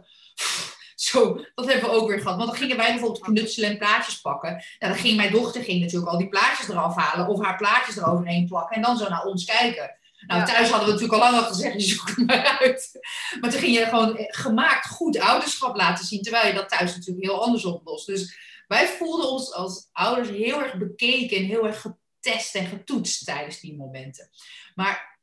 Zo, 1.10 1.44
dat 1.54 1.66
hebben 1.66 1.90
we 1.90 1.96
ook 1.96 2.08
weer 2.08 2.20
gehad. 2.20 2.36
Want 2.36 2.48
dan 2.48 2.58
gingen 2.58 2.76
wij 2.76 2.90
bijvoorbeeld 2.90 3.24
knutselen 3.24 3.70
en 3.70 3.78
plaatjes 3.78 4.20
pakken. 4.20 4.50
Nou, 4.50 4.92
dan 4.92 5.02
ging 5.02 5.16
mijn 5.16 5.32
dochter 5.32 5.62
ging 5.62 5.80
natuurlijk 5.80 6.12
al 6.12 6.18
die 6.18 6.28
plaatjes 6.28 6.68
eraf 6.68 6.96
halen 6.96 7.28
of 7.28 7.42
haar 7.42 7.56
plaatjes 7.56 7.96
eroverheen 7.96 8.46
plakken 8.46 8.76
en 8.76 8.82
dan 8.82 8.96
zo 8.96 9.08
naar 9.08 9.24
ons 9.24 9.44
kijken. 9.44 9.98
Nou, 10.26 10.40
ja. 10.40 10.46
thuis 10.46 10.68
hadden 10.68 10.86
we 10.86 10.92
natuurlijk 10.92 11.22
al 11.22 11.30
lang 11.30 11.42
al 11.42 11.48
gezegd, 11.48 11.82
zoek 11.82 12.08
het 12.08 12.26
maar 12.26 12.58
uit. 12.60 12.98
Maar 13.40 13.50
toen 13.50 13.60
ging 13.60 13.76
je 13.76 13.84
gewoon 13.84 14.14
gemaakt 14.18 14.88
goed 14.88 15.18
ouderschap 15.18 15.76
laten 15.76 16.04
zien, 16.04 16.22
terwijl 16.22 16.46
je 16.46 16.54
dat 16.54 16.68
thuis 16.68 16.94
natuurlijk 16.94 17.26
heel 17.26 17.44
anders 17.44 17.64
oplost. 17.64 18.06
Dus 18.06 18.36
wij 18.66 18.86
voelden 18.86 19.30
ons 19.30 19.52
als 19.52 19.88
ouders 19.92 20.28
heel 20.28 20.62
erg 20.62 20.74
bekeken 20.74 21.36
en 21.36 21.44
heel 21.44 21.66
erg 21.66 21.80
getest 21.80 22.54
en 22.54 22.66
getoetst 22.66 23.24
tijdens 23.24 23.60
die 23.60 23.76
momenten. 23.76 24.30
Maar 24.74 25.18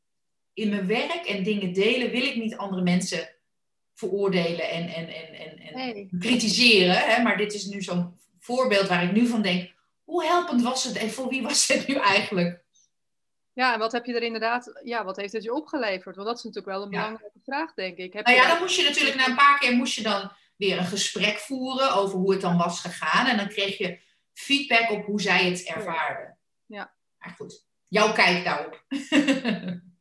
in 0.54 0.70
mijn 0.70 0.88
werk 0.88 1.26
en 1.26 1.44
dingen 1.44 1.74
delen 1.74 2.12
wil 2.12 2.24
ik 2.24 2.36
niet 2.36 2.58
andere 2.58 2.82
mensen 2.82 3.37
veroordelen 3.98 4.70
en, 4.70 4.88
en, 4.88 5.08
en, 5.08 5.34
en, 5.34 5.60
en 5.60 5.76
nee. 5.76 6.10
kritiseren. 6.20 6.98
Hè? 6.98 7.22
Maar 7.22 7.38
dit 7.38 7.54
is 7.54 7.66
nu 7.66 7.82
zo'n 7.82 8.20
voorbeeld 8.40 8.88
waar 8.88 9.04
ik 9.04 9.12
nu 9.12 9.28
van 9.28 9.42
denk, 9.42 9.74
hoe 10.04 10.26
helpend 10.26 10.62
was 10.62 10.84
het 10.84 10.98
en 10.98 11.12
voor 11.12 11.30
wie 11.30 11.42
was 11.44 11.68
het 11.68 11.88
nu 11.88 11.96
eigenlijk? 11.96 12.66
Ja, 13.54 13.74
en 13.74 13.80
wat 13.80 13.92
heb 13.92 14.06
je 14.06 14.14
er 14.14 14.24
inderdaad, 14.24 14.80
ja, 14.84 15.04
wat 15.04 15.18
heeft 15.18 15.34
het 15.34 15.44
je 15.44 15.54
opgeleverd? 15.54 16.16
Want 16.16 16.28
dat 16.28 16.38
is 16.38 16.44
natuurlijk 16.44 16.74
wel 16.74 16.84
een 16.84 16.90
belangrijke 16.90 17.40
vraag, 17.44 17.74
denk 17.74 17.98
ik. 17.98 18.14
Heb 18.14 18.26
nou 18.26 18.38
ja, 18.38 18.48
dan 18.48 18.60
moest 18.60 18.76
je 18.76 18.84
natuurlijk 18.84 19.18
na 19.18 19.28
een 19.28 19.36
paar 19.36 19.60
keer 19.60 19.74
moest 19.74 19.96
je 19.96 20.04
dan 20.04 20.32
weer 20.56 20.78
een 20.78 20.86
gesprek 20.86 21.38
voeren 21.38 21.94
over 21.94 22.18
hoe 22.18 22.32
het 22.32 22.42
dan 22.42 22.58
was 22.58 22.82
gegaan. 22.82 23.28
En 23.28 23.38
dan 23.38 23.48
kreeg 23.48 23.78
je 23.78 24.00
feedback 24.34 24.90
op 24.90 25.06
hoe 25.06 25.22
zij 25.22 25.50
het 25.50 25.64
ervaarden. 25.64 26.38
Ja. 26.66 26.94
Maar 27.18 27.34
goed, 27.38 27.66
jouw 27.88 28.14
kijk 28.14 28.44
daarop. 28.44 28.84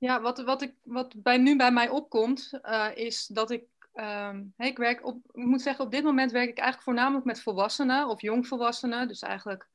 Ja, 0.00 0.20
wat, 0.20 0.42
wat, 0.42 0.62
ik, 0.62 0.74
wat 0.82 1.22
bij, 1.22 1.36
nu 1.36 1.56
bij 1.56 1.72
mij 1.72 1.88
opkomt, 1.88 2.50
uh, 2.62 2.88
is 2.94 3.26
dat 3.26 3.50
ik, 3.50 3.64
hey, 3.92 4.68
ik 4.68 4.76
werk 4.76 5.06
op, 5.06 5.20
moet 5.32 5.62
zeggen, 5.62 5.84
op 5.84 5.90
dit 5.90 6.04
moment 6.04 6.32
werk 6.32 6.48
ik 6.48 6.58
eigenlijk 6.58 6.84
voornamelijk 6.84 7.24
met 7.24 7.42
volwassenen 7.42 8.08
of 8.08 8.20
jongvolwassenen. 8.20 9.08
Dus 9.08 9.22
eigenlijk 9.22 9.68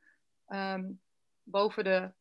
um, 0.48 1.02
boven 1.44 1.84
de, 1.84 2.12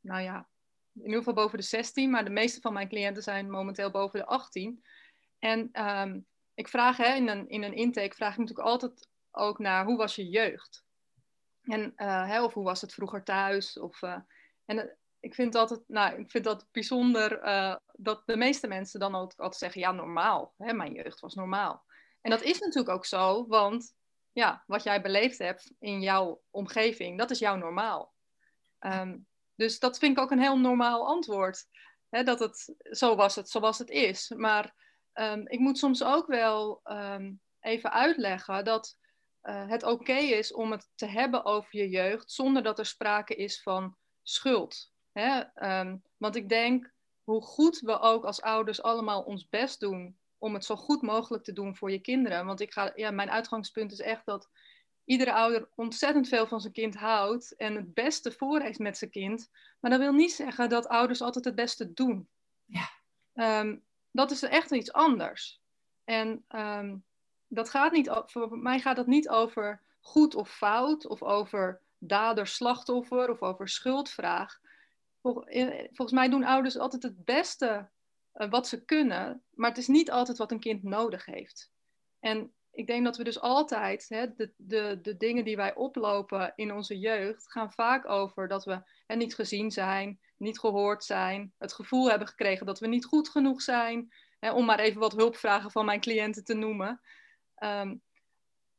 nou 0.00 0.22
ja, 0.22 0.48
in 0.92 1.02
ieder 1.02 1.18
geval 1.18 1.34
boven 1.34 1.58
de 1.58 1.64
16, 1.64 2.10
maar 2.10 2.24
de 2.24 2.30
meeste 2.30 2.60
van 2.60 2.72
mijn 2.72 2.88
cliënten 2.88 3.22
zijn 3.22 3.50
momenteel 3.50 3.90
boven 3.90 4.18
de 4.18 4.26
18. 4.26 4.84
En 5.38 5.86
um, 5.86 6.26
ik 6.54 6.68
vraag 6.68 6.96
hè, 6.96 7.14
in, 7.14 7.28
een, 7.28 7.48
in 7.48 7.62
een 7.62 7.74
intake, 7.74 8.14
vraag 8.14 8.32
ik 8.32 8.38
natuurlijk 8.38 8.68
altijd 8.68 9.08
ook 9.30 9.58
naar 9.58 9.84
hoe 9.84 9.96
was 9.96 10.14
je 10.14 10.28
jeugd? 10.28 10.84
En, 11.62 11.92
uh, 11.96 12.28
hè, 12.28 12.42
of 12.42 12.54
hoe 12.54 12.64
was 12.64 12.80
het 12.80 12.94
vroeger 12.94 13.22
thuis? 13.22 13.78
Of, 13.78 14.02
uh, 14.02 14.18
en 14.64 14.96
ik 15.26 15.34
vind 15.34 15.54
altijd, 15.54 15.80
nou, 15.86 16.18
ik 16.18 16.30
vind 16.30 16.44
dat 16.44 16.66
bijzonder 16.72 17.44
uh, 17.44 17.76
dat 17.92 18.22
de 18.26 18.36
meeste 18.36 18.66
mensen 18.66 19.00
dan 19.00 19.14
ook 19.14 19.32
altijd 19.36 19.56
zeggen, 19.56 19.80
ja, 19.80 19.92
normaal. 19.92 20.54
Hè, 20.56 20.72
mijn 20.72 20.92
jeugd 20.92 21.20
was 21.20 21.34
normaal. 21.34 21.84
En 22.20 22.30
dat 22.30 22.42
is 22.42 22.58
natuurlijk 22.58 22.94
ook 22.94 23.04
zo, 23.04 23.46
want 23.46 23.94
ja, 24.32 24.62
wat 24.66 24.82
jij 24.82 25.02
beleefd 25.02 25.38
hebt 25.38 25.72
in 25.78 26.00
jouw 26.00 26.42
omgeving, 26.50 27.18
dat 27.18 27.30
is 27.30 27.38
jouw 27.38 27.56
normaal. 27.56 28.14
Um, 28.80 29.26
dus 29.54 29.78
dat 29.78 29.98
vind 29.98 30.16
ik 30.16 30.22
ook 30.22 30.30
een 30.30 30.40
heel 30.40 30.58
normaal 30.58 31.06
antwoord. 31.06 31.66
Hè, 32.08 32.22
dat 32.22 32.38
het 32.38 32.74
zo 32.80 33.16
was 33.16 33.34
het 33.34 33.50
zoals 33.50 33.78
het 33.78 33.90
is. 33.90 34.32
Maar 34.36 34.74
um, 35.14 35.48
ik 35.48 35.58
moet 35.58 35.78
soms 35.78 36.04
ook 36.04 36.26
wel 36.26 36.80
um, 36.84 37.40
even 37.60 37.92
uitleggen 37.92 38.64
dat 38.64 38.96
uh, 39.42 39.68
het 39.68 39.82
oké 39.82 40.16
is 40.16 40.52
om 40.52 40.70
het 40.70 40.90
te 40.94 41.06
hebben 41.06 41.44
over 41.44 41.76
je 41.76 41.88
jeugd 41.88 42.32
zonder 42.32 42.62
dat 42.62 42.78
er 42.78 42.86
sprake 42.86 43.34
is 43.34 43.62
van 43.62 43.96
schuld. 44.22 44.94
Hè? 45.18 45.42
Um, 45.80 46.02
want 46.16 46.36
ik 46.36 46.48
denk, 46.48 46.92
hoe 47.24 47.42
goed 47.42 47.80
we 47.80 47.98
ook 47.98 48.24
als 48.24 48.42
ouders 48.42 48.82
allemaal 48.82 49.22
ons 49.22 49.48
best 49.48 49.80
doen 49.80 50.16
om 50.38 50.54
het 50.54 50.64
zo 50.64 50.76
goed 50.76 51.02
mogelijk 51.02 51.44
te 51.44 51.52
doen 51.52 51.76
voor 51.76 51.90
je 51.90 51.98
kinderen. 51.98 52.46
Want 52.46 52.60
ik 52.60 52.72
ga, 52.72 52.92
ja, 52.94 53.10
mijn 53.10 53.30
uitgangspunt 53.30 53.92
is 53.92 54.00
echt 54.00 54.26
dat 54.26 54.48
iedere 55.04 55.32
ouder 55.32 55.68
ontzettend 55.74 56.28
veel 56.28 56.46
van 56.46 56.60
zijn 56.60 56.72
kind 56.72 56.94
houdt 56.94 57.56
en 57.56 57.74
het 57.74 57.94
beste 57.94 58.32
voor 58.32 58.60
heeft 58.60 58.78
met 58.78 58.98
zijn 58.98 59.10
kind. 59.10 59.50
Maar 59.80 59.90
dat 59.90 60.00
wil 60.00 60.12
niet 60.12 60.32
zeggen 60.32 60.68
dat 60.68 60.88
ouders 60.88 61.20
altijd 61.20 61.44
het 61.44 61.54
beste 61.54 61.92
doen. 61.92 62.28
Ja. 62.64 62.88
Um, 63.60 63.82
dat 64.10 64.30
is 64.30 64.42
echt 64.42 64.70
iets 64.70 64.92
anders. 64.92 65.60
En 66.04 66.44
um, 66.48 67.04
dat 67.48 67.70
gaat 67.70 67.92
niet, 67.92 68.10
voor 68.26 68.58
mij 68.58 68.80
gaat 68.80 68.96
dat 68.96 69.06
niet 69.06 69.28
over 69.28 69.80
goed 70.00 70.34
of 70.34 70.50
fout, 70.50 71.06
of 71.06 71.22
over 71.22 71.80
dader-slachtoffer, 71.98 73.30
of 73.30 73.42
over 73.42 73.68
schuldvraag. 73.68 74.60
Volgens 75.92 76.12
mij 76.12 76.28
doen 76.28 76.44
ouders 76.44 76.78
altijd 76.78 77.02
het 77.02 77.24
beste 77.24 77.90
uh, 78.34 78.50
wat 78.50 78.68
ze 78.68 78.84
kunnen, 78.84 79.42
maar 79.50 79.68
het 79.68 79.78
is 79.78 79.86
niet 79.86 80.10
altijd 80.10 80.38
wat 80.38 80.50
een 80.50 80.60
kind 80.60 80.82
nodig 80.82 81.24
heeft. 81.24 81.70
En 82.20 82.52
ik 82.70 82.86
denk 82.86 83.04
dat 83.04 83.16
we 83.16 83.24
dus 83.24 83.40
altijd, 83.40 84.08
hè, 84.08 84.34
de, 84.34 84.52
de, 84.56 84.98
de 85.02 85.16
dingen 85.16 85.44
die 85.44 85.56
wij 85.56 85.74
oplopen 85.74 86.52
in 86.56 86.72
onze 86.72 86.98
jeugd, 86.98 87.50
gaan 87.50 87.72
vaak 87.72 88.08
over 88.08 88.48
dat 88.48 88.64
we 88.64 88.82
hè, 89.06 89.16
niet 89.16 89.34
gezien 89.34 89.70
zijn, 89.70 90.20
niet 90.36 90.58
gehoord 90.58 91.04
zijn, 91.04 91.52
het 91.58 91.72
gevoel 91.72 92.08
hebben 92.08 92.28
gekregen 92.28 92.66
dat 92.66 92.80
we 92.80 92.86
niet 92.86 93.04
goed 93.04 93.28
genoeg 93.28 93.62
zijn, 93.62 94.12
hè, 94.38 94.52
om 94.52 94.64
maar 94.64 94.78
even 94.78 95.00
wat 95.00 95.12
hulpvragen 95.12 95.70
van 95.70 95.84
mijn 95.84 96.00
cliënten 96.00 96.44
te 96.44 96.54
noemen. 96.54 97.00
Um, 97.58 98.02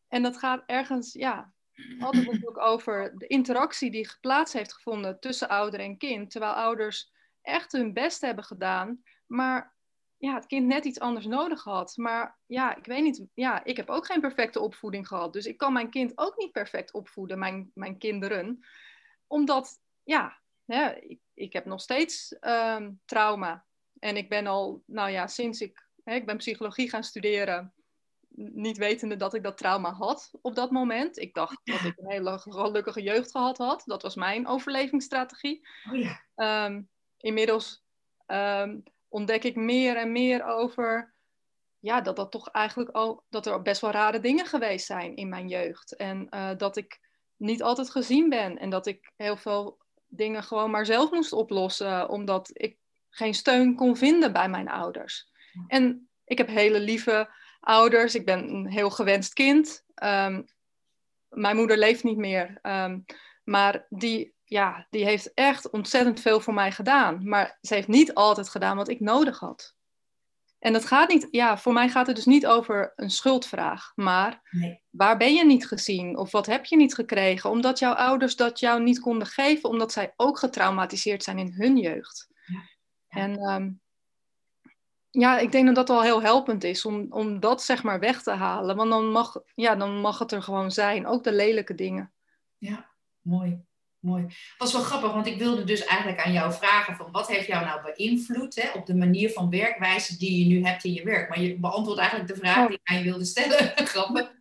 en 0.08 0.24
dat 0.24 0.38
gaat 0.38 0.64
ergens, 0.66 1.14
ja, 1.14 1.54
altijd 2.00 2.26
natuurlijk 2.26 2.60
over 2.60 3.18
de 3.18 3.28
interactie 3.28 3.92
die 3.92 4.10
plaats 4.22 4.54
heeft 4.54 4.74
gevonden 4.74 5.20
tussen 5.20 5.50
ouder 5.50 5.80
en 5.80 5.98
kind. 5.98 6.32
Terwijl 6.32 6.54
ouders 6.54 7.12
echt 7.42 7.72
hun 7.72 7.94
best 7.94 8.22
hebben 8.22 8.44
gedaan, 8.44 9.02
maar 9.26 9.76
ja, 10.18 10.34
het 10.34 10.46
kind 10.46 10.68
net 10.68 10.86
iets 10.86 11.00
anders 11.00 11.26
nodig 11.26 11.64
had. 11.64 11.98
Maar 11.98 12.40
ja, 12.46 12.76
ik 12.76 12.86
weet 12.86 13.04
niet, 13.04 13.26
ja, 13.34 13.64
ik 13.64 13.78
heb 13.78 13.90
ook 13.90 14.06
geen 14.06 14.22
perfecte 14.22 14.60
opvoeding 14.60 15.08
gehad. 15.08 15.34
Dus 15.34 15.46
ik 15.46 15.58
kan 15.58 15.74
mijn 15.74 15.90
kind 15.90 16.12
ook 16.16 16.38
niet 16.38 16.52
perfect 16.52 16.94
opvoeden, 16.94 17.40
mijn, 17.40 17.72
mijn 17.74 17.98
kinderen. 17.98 18.60
Omdat, 19.28 19.80
ja, 20.04 20.42
hè, 20.66 20.96
ik, 20.96 21.20
ik 21.34 21.54
heb 21.54 21.66
nog 21.66 21.82
steeds 21.82 22.36
um, 22.42 23.02
trauma. 23.06 23.66
En 24.00 24.18
ik 24.18 24.30
ben 24.30 24.48
al, 24.48 24.84
nou 24.86 25.10
ja, 25.10 25.28
sinds 25.28 25.62
ik, 25.62 25.88
hè, 26.04 26.14
ik 26.14 26.26
ben 26.26 26.38
psychologie 26.38 26.90
gaan 26.90 27.04
studeren 27.04 27.74
niet 28.38 28.78
wetende 28.78 29.16
dat 29.16 29.34
ik 29.34 29.44
dat 29.44 29.58
trauma 29.58 29.94
had 29.94 30.32
op 30.42 30.56
dat 30.56 30.72
moment. 30.72 31.18
Ik 31.18 31.34
dacht 31.34 31.60
dat 31.64 31.82
ik 31.82 31.98
een 31.98 32.10
hele 32.10 32.40
gelukkige 32.40 33.02
jeugd 33.02 33.32
gehad 33.32 33.58
had. 33.58 33.84
Dat 33.86 34.02
was 34.02 34.16
mijn 34.16 34.48
overlevingsstrategie. 34.48 35.68
Oh 35.92 35.98
ja. 35.98 36.66
um, 36.66 36.90
inmiddels 37.18 37.84
um, 38.28 38.84
ontdek 39.08 39.44
ik 39.44 39.56
meer 39.56 39.98
en 39.98 40.12
meer 40.12 40.44
over 40.46 41.16
ja, 41.80 42.02
dat, 42.02 42.16
dat, 42.16 42.32
toch 42.32 42.50
eigenlijk 42.50 42.90
al, 42.90 43.24
dat 43.30 43.46
er 43.46 43.62
best 43.62 43.82
wel 43.82 43.92
rare 43.92 44.20
dingen 44.20 44.46
geweest 44.46 44.86
zijn 44.86 45.16
in 45.16 45.30
mijn 45.30 45.48
jeugd. 45.48 45.96
En 45.96 46.28
uh, 46.30 46.52
dat 46.58 46.78
ik 46.78 47.00
niet 47.36 47.64
altijd 47.64 47.90
gezien 47.90 48.30
ben. 48.30 48.58
En 48.58 48.70
dat 48.70 48.88
ik 48.88 49.12
heel 49.16 49.38
veel 49.38 49.78
dingen 50.08 50.44
gewoon 50.44 50.72
maar 50.72 50.86
zelf 50.86 51.12
moest 51.12 51.34
oplossen. 51.34 52.10
Omdat 52.10 52.50
ik 52.54 52.78
geen 53.10 53.34
steun 53.34 53.76
kon 53.76 53.98
vinden 53.98 54.34
bij 54.34 54.50
mijn 54.50 54.70
ouders. 54.70 55.32
En 55.68 56.10
ik 56.26 56.38
heb 56.38 56.48
hele 56.48 56.80
lieve 56.80 57.30
ouders. 57.60 58.16
Ik 58.16 58.26
ben 58.26 58.50
een 58.50 58.68
heel 58.68 58.90
gewenst 58.90 59.34
kind. 59.34 59.86
Um, 60.04 60.46
mijn 61.30 61.56
moeder 61.56 61.78
leeft 61.78 62.04
niet 62.04 62.18
meer. 62.18 62.60
Um, 62.62 63.06
maar 63.44 63.86
die, 63.90 64.34
ja, 64.44 64.88
die 64.90 65.06
heeft 65.06 65.34
echt 65.34 65.70
ontzettend 65.70 66.20
veel 66.20 66.40
voor 66.40 66.54
mij 66.54 66.72
gedaan. 66.72 67.30
Maar 67.30 67.58
ze 67.62 67.74
heeft 67.74 67.88
niet 67.88 68.14
altijd 68.14 68.50
gedaan 68.50 68.78
wat 68.78 68.90
ik 68.90 69.00
nodig 69.00 69.40
had. 69.40 69.76
En 70.60 70.74
dat 70.74 70.86
gaat 70.86 71.10
niet, 71.10 71.28
ja, 71.32 71.58
voor 71.58 71.74
mij 71.74 71.90
gaat 71.90 72.08
het 72.08 72.16
dus 72.16 72.26
niet 72.26 72.48
over 72.48 72.94
een 72.96 73.10
schuldvraag. 73.10 73.92
Maar 73.96 74.42
nee. 74.52 74.82
waar 74.90 75.18
ben 75.18 75.34
je 75.34 75.46
niet 75.46 75.68
gezien? 75.68 76.18
Of 76.18 76.32
wat 76.32 76.46
heb 76.46 76.66
je 76.66 76.76
niet 76.76 76.94
gekregen? 76.94 77.50
Omdat 77.50 77.80
jouw 77.80 77.94
ouders 77.94 78.36
dat 78.36 78.60
jou 78.60 78.84
niet 78.84 79.00
konden 79.00 79.28
geven, 79.28 79.70
omdat 79.70 79.92
zij 79.92 80.14
ook 80.16 80.40
getraumatiseerd 80.40 81.24
zijn 81.24 81.38
in 81.38 81.54
hun 81.54 81.78
jeugd. 81.78 82.28
Ja. 82.46 82.62
Ja. 83.08 83.22
En 83.22 83.40
um, 83.40 83.82
ja, 85.20 85.40
ik 85.40 85.52
denk 85.52 85.66
dat 85.66 85.76
dat 85.76 85.88
wel 85.88 86.02
heel 86.02 86.22
helpend 86.22 86.64
is 86.64 86.86
om, 86.86 87.06
om 87.10 87.40
dat 87.40 87.64
zeg 87.64 87.84
maar 87.84 88.00
weg 88.00 88.24
te 88.24 88.32
halen. 88.32 88.76
Want 88.76 88.90
dan 88.90 89.12
mag, 89.12 89.42
ja, 89.56 89.76
dan 89.76 90.00
mag 90.00 90.20
het 90.20 90.32
er 90.32 90.42
gewoon 90.42 90.72
zijn, 90.72 91.08
ook 91.08 91.24
de 91.24 91.34
lelijke 91.34 91.76
dingen. 91.76 92.14
Ja, 92.58 92.90
mooi. 93.22 93.66
Mooi. 94.00 94.24
Dat 94.24 94.38
was 94.58 94.72
wel 94.72 94.82
grappig, 94.82 95.12
want 95.12 95.28
ik 95.28 95.38
wilde 95.38 95.64
dus 95.64 95.86
eigenlijk 95.86 96.22
aan 96.22 96.32
jou 96.32 96.54
vragen 96.54 96.96
van 96.96 97.12
wat 97.12 97.28
heeft 97.28 97.48
jou 97.48 97.66
nou 97.66 97.82
beïnvloed 97.82 98.56
hè, 98.56 98.72
op 98.72 98.86
de 98.86 98.96
manier 98.96 99.30
van 99.30 99.50
werkwijze 99.50 100.18
die 100.18 100.40
je 100.40 100.56
nu 100.56 100.66
hebt 100.66 100.84
in 100.84 100.94
je 100.94 101.04
werk. 101.04 101.30
Maar 101.30 101.42
je 101.42 101.60
beantwoordt 101.60 102.00
eigenlijk 102.00 102.30
de 102.30 102.36
vraag 102.36 102.58
oh. 102.58 102.68
die 102.68 102.80
ik 102.82 102.90
aan 102.90 102.98
je 102.98 103.04
wilde 103.04 103.26
stellen. 103.26 103.72
grappig. 103.88 104.32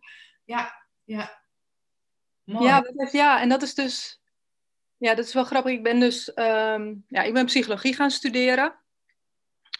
Ja, 0.45 0.83
ja. 1.03 1.41
Mooi. 2.43 2.65
Ja, 2.65 2.81
dat 2.81 2.93
heeft, 2.95 3.11
ja, 3.11 3.41
en 3.41 3.49
dat 3.49 3.61
is 3.61 3.73
dus, 3.73 4.21
ja, 4.97 5.15
dat 5.15 5.25
is 5.25 5.33
wel 5.33 5.43
grappig. 5.43 5.71
Ik 5.71 5.83
ben 5.83 5.99
dus, 5.99 6.31
um, 6.35 7.05
ja, 7.07 7.21
ik 7.21 7.33
ben 7.33 7.45
psychologie 7.45 7.95
gaan 7.95 8.11
studeren. 8.11 8.75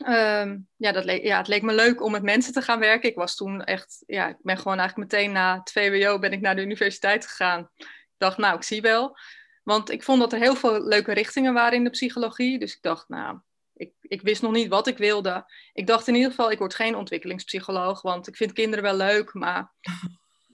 Um, 0.05 0.67
ja, 0.75 0.91
dat 0.91 1.05
leek, 1.05 1.23
ja, 1.23 1.37
het 1.37 1.47
leek 1.47 1.61
me 1.61 1.73
leuk 1.73 2.03
om 2.03 2.11
met 2.11 2.23
mensen 2.23 2.53
te 2.53 2.61
gaan 2.61 2.79
werken. 2.79 3.09
Ik 3.09 3.15
was 3.15 3.35
toen 3.35 3.63
echt, 3.63 4.03
ja, 4.07 4.27
ik 4.27 4.37
ben 4.41 4.57
gewoon 4.57 4.79
eigenlijk 4.79 5.11
meteen 5.11 5.31
na 5.31 5.59
het 5.59 5.71
VWO 5.71 6.19
ben 6.19 6.31
ik 6.31 6.41
naar 6.41 6.55
de 6.55 6.61
universiteit 6.61 7.27
gegaan. 7.27 7.69
Ik 7.77 7.87
dacht, 8.17 8.37
nou, 8.37 8.55
ik 8.55 8.63
zie 8.63 8.81
wel. 8.81 9.17
Want 9.63 9.91
ik 9.91 10.03
vond 10.03 10.19
dat 10.19 10.33
er 10.33 10.39
heel 10.39 10.55
veel 10.55 10.87
leuke 10.87 11.13
richtingen 11.13 11.53
waren 11.53 11.77
in 11.77 11.83
de 11.83 11.89
psychologie. 11.89 12.59
Dus 12.59 12.75
ik 12.75 12.81
dacht, 12.81 13.09
nou, 13.09 13.39
ik, 13.73 13.91
ik 14.01 14.21
wist 14.21 14.41
nog 14.41 14.51
niet 14.51 14.67
wat 14.67 14.87
ik 14.87 14.97
wilde. 14.97 15.51
Ik 15.73 15.87
dacht 15.87 16.07
in 16.07 16.15
ieder 16.15 16.29
geval, 16.29 16.51
ik 16.51 16.59
word 16.59 16.75
geen 16.75 16.95
ontwikkelingspsycholoog, 16.95 18.01
want 18.01 18.27
ik 18.27 18.35
vind 18.35 18.53
kinderen 18.53 18.83
wel 18.83 18.95
leuk, 18.95 19.33
maar 19.33 19.73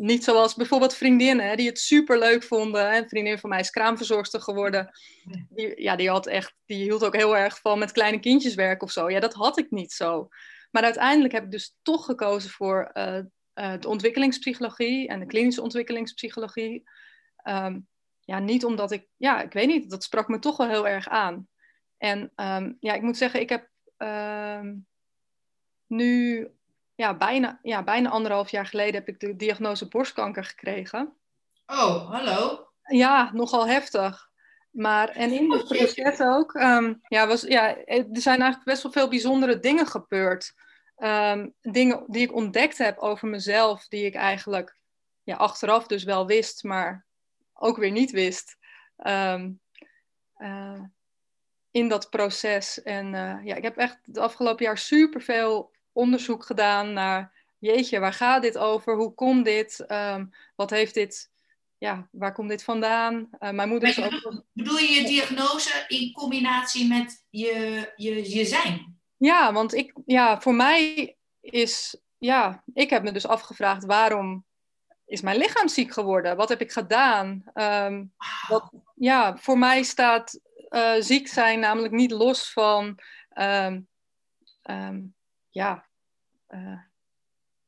niet 0.03 0.23
zoals 0.23 0.55
bijvoorbeeld 0.55 0.95
vriendinnen 0.95 1.57
die 1.57 1.67
het 1.67 1.79
super 1.79 2.19
leuk 2.19 2.43
vonden. 2.43 2.95
Een 2.95 3.09
vriendin 3.09 3.37
van 3.37 3.49
mij 3.49 3.59
is 3.59 3.69
kraamverzorgster 3.69 4.41
geworden. 4.41 4.91
Die, 5.49 5.81
ja, 5.81 5.95
die, 5.95 6.09
had 6.09 6.27
echt, 6.27 6.55
die 6.65 6.83
hield 6.83 7.05
ook 7.05 7.15
heel 7.15 7.37
erg 7.37 7.59
van 7.59 7.79
met 7.79 7.91
kleine 7.91 8.19
kindjes 8.19 8.55
werken 8.55 8.87
of 8.87 8.93
zo. 8.93 9.09
Ja, 9.09 9.19
dat 9.19 9.33
had 9.33 9.57
ik 9.57 9.71
niet 9.71 9.91
zo. 9.91 10.27
Maar 10.71 10.83
uiteindelijk 10.83 11.33
heb 11.33 11.43
ik 11.43 11.51
dus 11.51 11.75
toch 11.81 12.05
gekozen 12.05 12.49
voor 12.49 12.91
uh, 12.93 13.19
uh, 13.55 13.73
de 13.79 13.87
ontwikkelingspsychologie 13.87 15.07
en 15.07 15.19
de 15.19 15.25
klinische 15.25 15.61
ontwikkelingspsychologie. 15.61 16.83
Um, 17.43 17.87
ja, 18.19 18.39
niet 18.39 18.65
omdat 18.65 18.91
ik, 18.91 19.07
ja, 19.17 19.41
ik 19.41 19.53
weet 19.53 19.67
niet, 19.67 19.89
dat 19.89 20.03
sprak 20.03 20.27
me 20.27 20.39
toch 20.39 20.57
wel 20.57 20.67
heel 20.67 20.87
erg 20.87 21.07
aan. 21.07 21.47
En 21.97 22.31
um, 22.35 22.77
ja, 22.79 22.93
ik 22.93 23.01
moet 23.01 23.17
zeggen, 23.17 23.39
ik 23.39 23.49
heb 23.49 23.69
um, 23.97 24.87
nu 25.87 26.47
ja, 26.95 27.17
bijna, 27.17 27.59
ja, 27.61 27.83
bijna 27.83 28.09
anderhalf 28.09 28.49
jaar 28.49 28.65
geleden 28.65 28.93
heb 28.93 29.07
ik 29.07 29.19
de 29.19 29.35
diagnose 29.35 29.87
borstkanker 29.87 30.43
gekregen. 30.43 31.13
Oh, 31.65 32.11
hallo. 32.11 32.67
Ja, 32.83 33.29
nogal 33.33 33.67
heftig. 33.67 34.31
Maar, 34.69 35.09
en 35.09 35.31
in 35.31 35.51
het 35.51 35.63
proces 35.63 36.19
ook, 36.19 36.53
um, 36.53 37.01
ja, 37.07 37.27
was, 37.27 37.41
ja, 37.41 37.77
er 37.85 38.05
zijn 38.11 38.41
eigenlijk 38.41 38.63
best 38.63 38.83
wel 38.83 38.91
veel 38.91 39.07
bijzondere 39.07 39.59
dingen 39.59 39.87
gebeurd. 39.87 40.53
Um, 40.97 41.53
dingen 41.61 42.03
die 42.07 42.21
ik 42.21 42.33
ontdekt 42.33 42.77
heb 42.77 42.97
over 42.97 43.27
mezelf, 43.27 43.87
die 43.87 44.05
ik 44.05 44.15
eigenlijk 44.15 44.77
ja, 45.23 45.35
achteraf 45.35 45.87
dus 45.87 46.03
wel 46.03 46.27
wist, 46.27 46.63
maar 46.63 47.05
ook 47.53 47.77
weer 47.77 47.91
niet 47.91 48.11
wist. 48.11 48.57
Um, 48.97 49.59
uh, 50.37 50.81
in 51.71 51.87
dat 51.87 52.09
proces. 52.09 52.81
En 52.81 53.13
uh, 53.13 53.39
ja, 53.43 53.55
ik 53.55 53.63
heb 53.63 53.77
echt 53.77 53.99
het 54.05 54.17
afgelopen 54.17 54.65
jaar 54.65 54.77
superveel 54.77 55.71
onderzoek 55.93 56.45
gedaan 56.45 56.93
naar, 56.93 57.45
jeetje, 57.57 57.99
waar 57.99 58.13
gaat 58.13 58.41
dit 58.41 58.57
over? 58.57 58.95
Hoe 58.95 59.13
komt 59.13 59.45
dit? 59.45 59.85
Um, 59.87 60.31
wat 60.55 60.69
heeft 60.69 60.93
dit, 60.93 61.31
ja, 61.77 62.07
waar 62.11 62.33
komt 62.33 62.49
dit 62.49 62.63
vandaan? 62.63 63.29
Uh, 63.39 63.49
mijn 63.49 63.69
moeder 63.69 63.89
is 63.89 64.01
ook... 64.01 64.43
Bedoel 64.53 64.77
je 64.77 64.91
je 64.91 65.07
diagnose 65.07 65.85
in 65.87 66.13
combinatie 66.13 66.87
met 66.87 67.25
je, 67.29 67.91
je, 67.95 68.35
je 68.35 68.45
zijn? 68.45 68.99
Ja, 69.17 69.53
want 69.53 69.73
ik, 69.73 69.93
ja, 70.05 70.41
voor 70.41 70.55
mij 70.55 71.15
is, 71.41 71.97
ja, 72.17 72.63
ik 72.73 72.89
heb 72.89 73.03
me 73.03 73.11
dus 73.11 73.27
afgevraagd 73.27 73.85
waarom 73.85 74.45
is 75.05 75.21
mijn 75.21 75.37
lichaam 75.37 75.67
ziek 75.67 75.93
geworden? 75.93 76.35
Wat 76.35 76.49
heb 76.49 76.61
ik 76.61 76.71
gedaan? 76.71 77.43
Um, 77.53 78.13
wat, 78.47 78.71
ja, 78.95 79.37
voor 79.37 79.57
mij 79.57 79.83
staat 79.83 80.39
uh, 80.69 80.93
ziek 80.99 81.27
zijn 81.27 81.59
namelijk 81.59 81.93
niet 81.93 82.11
los 82.11 82.51
van 82.51 82.99
ehm, 83.29 83.81
ehm, 84.61 85.01
ja, 85.53 85.85
uh, 86.49 86.79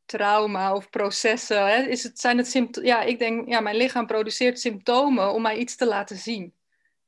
trauma 0.05 0.73
of 0.73 0.89
processen. 0.89 1.67
Hè? 1.67 1.81
Is 1.81 2.03
het, 2.03 2.19
zijn 2.19 2.37
het 2.37 2.47
symptomen? 2.47 2.89
Ja, 2.89 3.01
ik 3.01 3.19
denk, 3.19 3.49
ja, 3.49 3.59
mijn 3.59 3.75
lichaam 3.75 4.07
produceert 4.07 4.59
symptomen 4.59 5.33
om 5.33 5.41
mij 5.41 5.57
iets 5.57 5.75
te 5.75 5.85
laten 5.85 6.17
zien. 6.17 6.53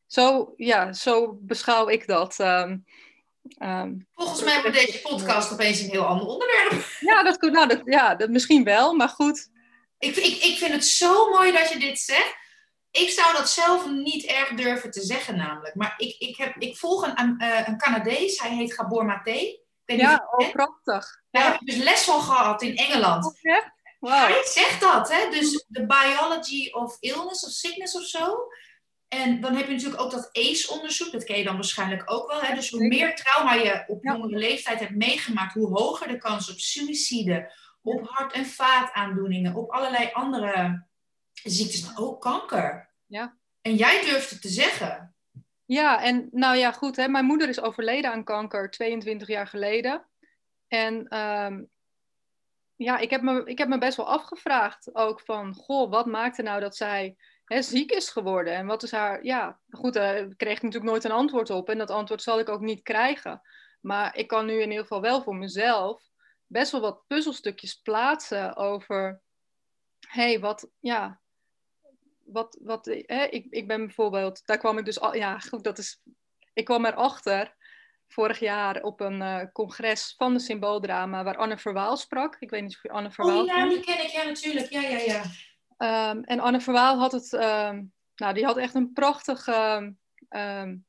Zo, 0.07 0.53
ja, 0.57 0.93
zo 0.93 1.38
beschouw 1.41 1.88
ik 1.89 2.07
dat. 2.07 2.39
Um, 2.39 2.86
Volgens 4.13 4.43
mij 4.43 4.62
wordt 4.62 4.77
deze 4.77 5.01
podcast 5.01 5.53
opeens 5.53 5.79
een 5.79 5.89
heel 5.89 6.05
ander 6.05 6.27
onderwerp. 6.27 6.86
Ja, 7.00 7.24
dat, 7.24 7.41
nou, 7.41 7.67
dat, 7.67 7.81
ja 7.84 8.15
dat, 8.15 8.29
misschien 8.29 8.63
wel, 8.63 8.93
maar 8.93 9.10
goed. 9.10 9.50
Ik, 10.00 10.15
ik, 10.15 10.43
ik 10.43 10.57
vind 10.57 10.72
het 10.72 10.86
zo 10.86 11.29
mooi 11.29 11.51
dat 11.51 11.69
je 11.69 11.79
dit 11.79 12.00
zegt. 12.00 12.36
Ik 12.91 13.10
zou 13.10 13.36
dat 13.36 13.50
zelf 13.50 13.89
niet 13.89 14.25
erg 14.25 14.50
durven 14.50 14.91
te 14.91 15.01
zeggen, 15.01 15.38
namelijk. 15.38 15.75
Maar 15.75 15.93
ik, 15.98 16.15
ik, 16.19 16.38
heb, 16.38 16.55
ik 16.57 16.77
volg 16.77 17.13
een, 17.15 17.36
uh, 17.43 17.67
een 17.67 17.77
Canadees, 17.77 18.39
hij 18.39 18.55
heet 18.55 18.74
Gabor 18.74 19.05
Maté. 19.05 19.65
Ja, 19.96 20.27
oh, 20.38 20.51
prachtig. 20.51 21.22
Daar 21.32 21.51
heb 21.51 21.62
ik 21.62 21.67
dus 21.67 21.75
les 21.75 22.03
van 22.03 22.22
gehad 22.22 22.62
in 22.62 22.75
Engeland. 22.75 23.25
Oh, 23.25 23.32
wow. 24.00 24.12
Hij 24.12 24.44
zegt 24.46 24.82
dat, 24.82 25.12
hè? 25.12 25.29
Dus 25.29 25.65
de 25.67 25.86
biology 25.86 26.72
of 26.72 26.98
illness 27.00 27.46
of 27.46 27.51
sickness 27.51 27.96
of 27.96 28.03
zo. 28.03 28.48
En 29.08 29.41
dan 29.41 29.56
heb 29.56 29.67
je 29.67 29.74
natuurlijk 29.74 30.01
ook 30.01 30.12
dat 30.12 30.29
ACE-onderzoek, 30.32 31.12
dat 31.12 31.24
ken 31.24 31.38
je 31.38 31.44
dan 31.44 31.56
waarschijnlijk 31.56 32.12
ook 32.12 32.32
wel. 32.32 32.41
Hè? 32.41 32.56
Dus 32.56 32.70
hoe 32.70 32.88
meer 32.88 33.15
trauma 33.15 33.53
je 33.53 33.84
op 33.88 34.03
jongere 34.03 34.38
leeftijd 34.38 34.79
hebt 34.79 34.96
meegemaakt, 34.96 35.53
hoe 35.53 35.79
hoger 35.79 36.08
de 36.08 36.17
kans 36.17 36.51
op 36.51 36.60
suïcide, 36.60 37.51
op 37.82 38.08
hart- 38.08 38.34
en 38.34 38.46
vaataandoeningen, 38.46 39.56
op 39.56 39.72
allerlei 39.72 40.10
andere 40.13 40.86
ziektes, 41.44 41.86
maar 41.86 41.98
ook 41.98 42.22
kanker. 42.22 42.94
Ja. 43.06 43.38
En 43.62 43.75
jij 43.75 44.01
durft 44.01 44.29
het 44.29 44.41
te 44.41 44.50
zeggen. 44.50 45.15
Ja, 45.68 46.04
en 46.04 46.28
nou 46.32 46.58
ja, 46.58 46.72
goed, 46.72 46.96
hè, 46.96 47.08
mijn 47.08 47.26
moeder 47.26 47.50
is 47.50 47.62
overleden 47.62 48.12
aan 48.12 48.24
kanker 48.24 48.72
22 48.72 49.28
jaar 49.28 49.48
geleden. 49.48 50.08
En 50.68 51.18
um, 51.18 51.70
ja, 52.76 52.98
ik 52.98 53.10
heb, 53.10 53.22
me, 53.22 53.44
ik 53.46 53.58
heb 53.58 53.68
me 53.68 53.78
best 53.78 53.98
wel 53.98 54.08
afgevraagd 54.08 54.96
ook 54.96 55.22
van, 55.22 55.54
goh, 55.54 55.92
wat 55.92 56.06
maakte 56.06 56.42
nou 56.42 56.60
dat 56.60 56.76
zij 56.76 57.16
hè, 57.46 57.62
ziek 57.62 57.92
is 57.92 58.10
geworden? 58.10 58.54
En 58.54 58.66
wat 58.66 58.84
is 58.84 58.92
haar, 58.92 59.24
ja, 59.24 59.60
goed, 59.70 59.94
daar 59.94 60.36
kreeg 60.36 60.58
ik 60.58 60.62
natuurlijk 60.62 60.92
nooit 60.92 61.04
een 61.04 61.12
antwoord 61.12 61.50
op. 61.50 61.70
En 61.70 61.78
dat 61.78 61.90
antwoord 61.90 62.22
zal 62.22 62.40
ik 62.40 62.50
ook 62.50 62.62
niet 62.62 62.84
krijgen. 62.84 63.42
Maar 63.82 64.16
ik 64.16 64.28
kan 64.28 64.46
nu 64.46 64.54
in 64.54 64.70
ieder 64.70 64.82
geval 64.82 65.02
wel 65.02 65.22
voor 65.22 65.36
mezelf 65.36 66.04
best 66.46 66.72
wel 66.72 66.82
wat 66.82 67.08
puzzelstukjes 67.08 67.76
plaatsen 67.76 68.56
over, 68.56 69.22
hey, 70.08 70.40
wat, 70.40 70.70
ja, 70.80 71.20
wat, 72.27 72.57
wat 72.62 72.86
hè, 72.86 73.24
ik, 73.24 73.46
ik 73.50 73.67
ben 73.67 73.86
bijvoorbeeld, 73.86 74.46
daar 74.46 74.57
kwam 74.57 74.77
ik 74.77 74.86
dus 74.86 75.00
al, 75.00 75.15
ja, 75.15 75.39
goed, 75.39 75.63
dat 75.63 75.77
is, 75.77 76.01
ik 76.53 76.65
kwam 76.65 76.86
erachter 76.86 77.55
vorig 78.07 78.39
jaar 78.39 78.81
op 78.81 79.00
een 79.00 79.22
uh, 79.22 79.43
congres 79.53 80.13
van 80.17 80.34
de 80.34 80.39
symbooldrama 80.39 81.24
waar 81.24 81.38
Anne 81.38 81.57
Verwaal 81.57 81.98
sprak. 81.98 82.36
Ik 82.39 82.50
weet 82.50 82.62
niet 82.62 82.75
of 82.75 82.84
je 82.84 82.89
Anne 82.89 83.12
Verwaal 83.12 83.39
Oh 83.39 83.46
ja, 83.46 83.69
die 83.69 83.79
ken 83.79 84.03
ik, 84.03 84.10
ja 84.10 84.24
natuurlijk, 84.24 84.69
ja, 84.69 84.81
ja, 84.81 84.98
ja. 84.98 85.24
Um, 86.12 86.24
en 86.24 86.39
Anne 86.39 86.62
Verwaal 86.62 87.00
had 87.00 87.12
het, 87.12 87.34
um, 87.34 87.93
nou, 88.15 88.34
die 88.34 88.46
had 88.46 88.57
echt 88.57 88.75
een 88.75 88.93
prachtige 88.93 89.93
um, 90.29 90.86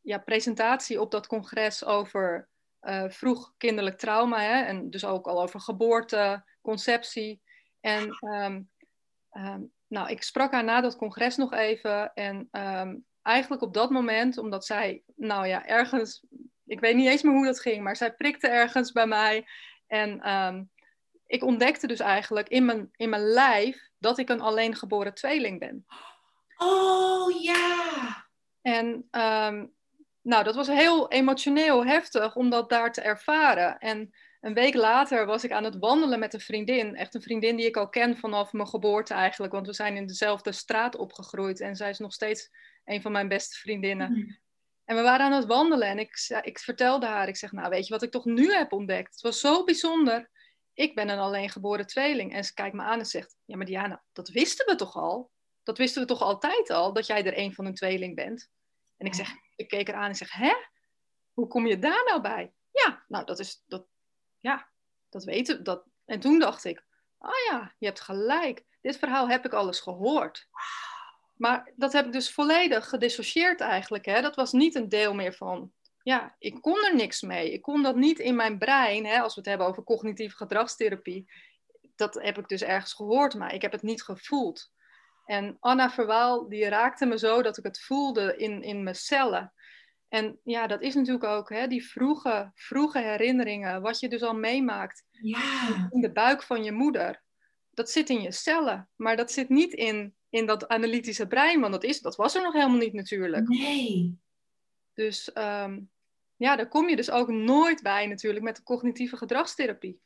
ja, 0.00 0.18
presentatie 0.18 1.00
op 1.00 1.10
dat 1.10 1.26
congres 1.26 1.84
over 1.84 2.48
uh, 2.80 3.04
vroeg 3.08 3.54
kinderlijk 3.56 3.98
trauma. 3.98 4.40
Hè? 4.40 4.62
En 4.62 4.90
dus 4.90 5.04
ook 5.04 5.26
al 5.26 5.42
over 5.42 5.60
geboorte, 5.60 6.44
conceptie. 6.62 7.42
En 7.80 8.18
nou, 9.90 10.08
ik 10.08 10.22
sprak 10.22 10.52
haar 10.52 10.64
na 10.64 10.80
dat 10.80 10.96
congres 10.96 11.36
nog 11.36 11.52
even. 11.52 12.14
En 12.14 12.48
um, 12.52 13.04
eigenlijk 13.22 13.62
op 13.62 13.74
dat 13.74 13.90
moment, 13.90 14.38
omdat 14.38 14.66
zij, 14.66 15.02
nou 15.16 15.46
ja, 15.46 15.66
ergens, 15.66 16.26
ik 16.66 16.80
weet 16.80 16.94
niet 16.94 17.08
eens 17.08 17.22
meer 17.22 17.32
hoe 17.32 17.44
dat 17.44 17.60
ging, 17.60 17.82
maar 17.82 17.96
zij 17.96 18.14
prikte 18.14 18.48
ergens 18.48 18.92
bij 18.92 19.06
mij. 19.06 19.46
En 19.86 20.30
um, 20.30 20.70
ik 21.26 21.44
ontdekte 21.44 21.86
dus 21.86 22.00
eigenlijk 22.00 22.48
in 22.48 22.64
mijn, 22.64 22.90
in 22.96 23.08
mijn 23.08 23.22
lijf 23.22 23.90
dat 23.98 24.18
ik 24.18 24.28
een 24.28 24.40
alleen 24.40 24.76
geboren 24.76 25.14
tweeling 25.14 25.58
ben. 25.58 25.86
Oh 26.56 27.42
ja! 27.42 28.26
En 28.62 28.86
um, 29.10 29.72
nou, 30.22 30.44
dat 30.44 30.54
was 30.54 30.66
heel 30.66 31.10
emotioneel 31.10 31.86
heftig 31.86 32.36
om 32.36 32.50
dat 32.50 32.68
daar 32.68 32.92
te 32.92 33.00
ervaren. 33.00 33.78
En 33.78 34.14
een 34.40 34.54
week 34.54 34.74
later 34.74 35.26
was 35.26 35.44
ik 35.44 35.52
aan 35.52 35.64
het 35.64 35.78
wandelen 35.78 36.18
met 36.18 36.34
een 36.34 36.40
vriendin. 36.40 36.96
Echt 36.96 37.14
een 37.14 37.22
vriendin 37.22 37.56
die 37.56 37.66
ik 37.66 37.76
al 37.76 37.88
ken 37.88 38.16
vanaf 38.16 38.52
mijn 38.52 38.68
geboorte 38.68 39.14
eigenlijk. 39.14 39.52
Want 39.52 39.66
we 39.66 39.72
zijn 39.72 39.96
in 39.96 40.06
dezelfde 40.06 40.52
straat 40.52 40.96
opgegroeid. 40.96 41.60
En 41.60 41.76
zij 41.76 41.90
is 41.90 41.98
nog 41.98 42.12
steeds 42.12 42.50
een 42.84 43.02
van 43.02 43.12
mijn 43.12 43.28
beste 43.28 43.56
vriendinnen. 43.56 44.12
Mm. 44.12 44.38
En 44.84 44.96
we 44.96 45.02
waren 45.02 45.26
aan 45.26 45.32
het 45.32 45.46
wandelen. 45.46 45.88
En 45.88 45.98
ik, 45.98 46.40
ik 46.42 46.58
vertelde 46.58 47.06
haar, 47.06 47.28
ik 47.28 47.36
zeg, 47.36 47.52
nou 47.52 47.68
weet 47.68 47.86
je 47.86 47.92
wat 47.92 48.02
ik 48.02 48.10
toch 48.10 48.24
nu 48.24 48.52
heb 48.52 48.72
ontdekt? 48.72 49.12
Het 49.12 49.20
was 49.20 49.40
zo 49.40 49.64
bijzonder. 49.64 50.30
Ik 50.74 50.94
ben 50.94 51.08
een 51.08 51.18
alleen 51.18 51.50
geboren 51.50 51.86
tweeling. 51.86 52.34
En 52.34 52.44
ze 52.44 52.54
kijkt 52.54 52.74
me 52.74 52.82
aan 52.82 52.98
en 52.98 53.06
zegt, 53.06 53.36
ja 53.44 53.56
maar 53.56 53.66
Diana, 53.66 54.02
dat 54.12 54.28
wisten 54.28 54.66
we 54.66 54.74
toch 54.74 54.96
al? 54.96 55.30
Dat 55.62 55.78
wisten 55.78 56.02
we 56.02 56.08
toch 56.08 56.20
altijd 56.20 56.70
al, 56.70 56.92
dat 56.92 57.06
jij 57.06 57.24
er 57.24 57.38
een 57.38 57.54
van 57.54 57.66
een 57.66 57.74
tweeling 57.74 58.14
bent? 58.14 58.48
En 58.96 59.06
ik 59.06 59.14
zeg, 59.14 59.28
ik 59.56 59.68
keek 59.68 59.86
haar 59.86 59.96
aan 59.96 60.08
en 60.08 60.14
zeg, 60.14 60.32
hè? 60.32 60.52
Hoe 61.32 61.46
kom 61.46 61.66
je 61.66 61.78
daar 61.78 62.04
nou 62.06 62.20
bij? 62.20 62.52
Ja, 62.70 63.04
nou 63.08 63.24
dat 63.24 63.38
is, 63.38 63.62
dat, 63.66 63.86
ja, 64.40 64.68
dat 65.08 65.24
weten 65.24 65.64
dat. 65.64 65.84
En 66.04 66.20
toen 66.20 66.38
dacht 66.38 66.64
ik, 66.64 66.84
ah 67.18 67.30
oh 67.30 67.36
ja, 67.50 67.74
je 67.78 67.86
hebt 67.86 68.00
gelijk. 68.00 68.64
Dit 68.80 68.98
verhaal 68.98 69.28
heb 69.28 69.44
ik 69.44 69.52
alles 69.52 69.80
gehoord. 69.80 70.48
Maar 71.36 71.72
dat 71.76 71.92
heb 71.92 72.06
ik 72.06 72.12
dus 72.12 72.32
volledig 72.32 72.88
gedissocieerd 72.88 73.60
eigenlijk. 73.60 74.04
Hè? 74.04 74.20
Dat 74.20 74.36
was 74.36 74.52
niet 74.52 74.74
een 74.74 74.88
deel 74.88 75.14
meer 75.14 75.32
van, 75.32 75.72
ja, 76.02 76.36
ik 76.38 76.60
kon 76.60 76.84
er 76.84 76.94
niks 76.94 77.20
mee. 77.20 77.52
Ik 77.52 77.62
kon 77.62 77.82
dat 77.82 77.96
niet 77.96 78.18
in 78.18 78.36
mijn 78.36 78.58
brein, 78.58 79.06
hè, 79.06 79.20
als 79.20 79.34
we 79.34 79.40
het 79.40 79.48
hebben 79.48 79.66
over 79.66 79.82
cognitieve 79.82 80.36
gedragstherapie. 80.36 81.32
Dat 81.96 82.14
heb 82.14 82.38
ik 82.38 82.48
dus 82.48 82.62
ergens 82.62 82.92
gehoord, 82.92 83.34
maar 83.34 83.54
ik 83.54 83.62
heb 83.62 83.72
het 83.72 83.82
niet 83.82 84.02
gevoeld. 84.02 84.72
En 85.24 85.56
Anna 85.60 85.90
Verwaal, 85.90 86.48
die 86.48 86.68
raakte 86.68 87.06
me 87.06 87.18
zo 87.18 87.42
dat 87.42 87.58
ik 87.58 87.64
het 87.64 87.80
voelde 87.80 88.36
in, 88.36 88.62
in 88.62 88.82
mijn 88.82 88.96
cellen. 88.96 89.52
En 90.10 90.40
ja, 90.44 90.66
dat 90.66 90.82
is 90.82 90.94
natuurlijk 90.94 91.24
ook 91.24 91.48
hè, 91.48 91.66
die 91.66 91.86
vroege, 91.86 92.50
vroege 92.54 92.98
herinneringen, 92.98 93.82
wat 93.82 94.00
je 94.00 94.08
dus 94.08 94.22
al 94.22 94.34
meemaakt 94.34 95.04
ja. 95.10 95.88
in 95.90 96.00
de 96.00 96.12
buik 96.12 96.42
van 96.42 96.64
je 96.64 96.72
moeder. 96.72 97.22
Dat 97.70 97.90
zit 97.90 98.08
in 98.10 98.20
je 98.20 98.32
cellen, 98.32 98.88
maar 98.96 99.16
dat 99.16 99.32
zit 99.32 99.48
niet 99.48 99.72
in, 99.72 100.14
in 100.28 100.46
dat 100.46 100.68
analytische 100.68 101.26
brein, 101.26 101.60
want 101.60 101.72
dat, 101.72 101.84
is, 101.84 102.00
dat 102.00 102.16
was 102.16 102.34
er 102.34 102.42
nog 102.42 102.52
helemaal 102.52 102.78
niet 102.78 102.92
natuurlijk. 102.92 103.48
Nee. 103.48 104.18
Dus 104.94 105.30
um, 105.34 105.90
ja, 106.36 106.56
daar 106.56 106.68
kom 106.68 106.88
je 106.88 106.96
dus 106.96 107.10
ook 107.10 107.28
nooit 107.28 107.82
bij 107.82 108.06
natuurlijk 108.06 108.44
met 108.44 108.56
de 108.56 108.62
cognitieve 108.62 109.16
gedragstherapie. 109.16 110.00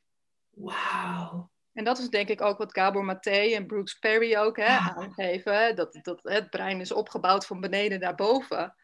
Wauw. 0.51 1.51
En 1.73 1.85
dat 1.85 1.99
is 1.99 2.09
denk 2.09 2.29
ik 2.29 2.41
ook 2.41 2.59
wat 2.59 2.73
Gabor 2.73 3.05
Maté 3.05 3.31
en 3.55 3.67
Brooks 3.67 3.99
Perry 3.99 4.37
ook 4.37 4.57
hè, 4.57 4.77
aangeven. 4.77 5.77
Dat, 5.77 5.99
dat 6.03 6.21
het 6.23 6.51
brein 6.51 6.81
is 6.81 6.93
opgebouwd 6.93 7.47
van 7.47 7.61
beneden 7.61 8.01
naar 8.01 8.15
boven. 8.15 8.75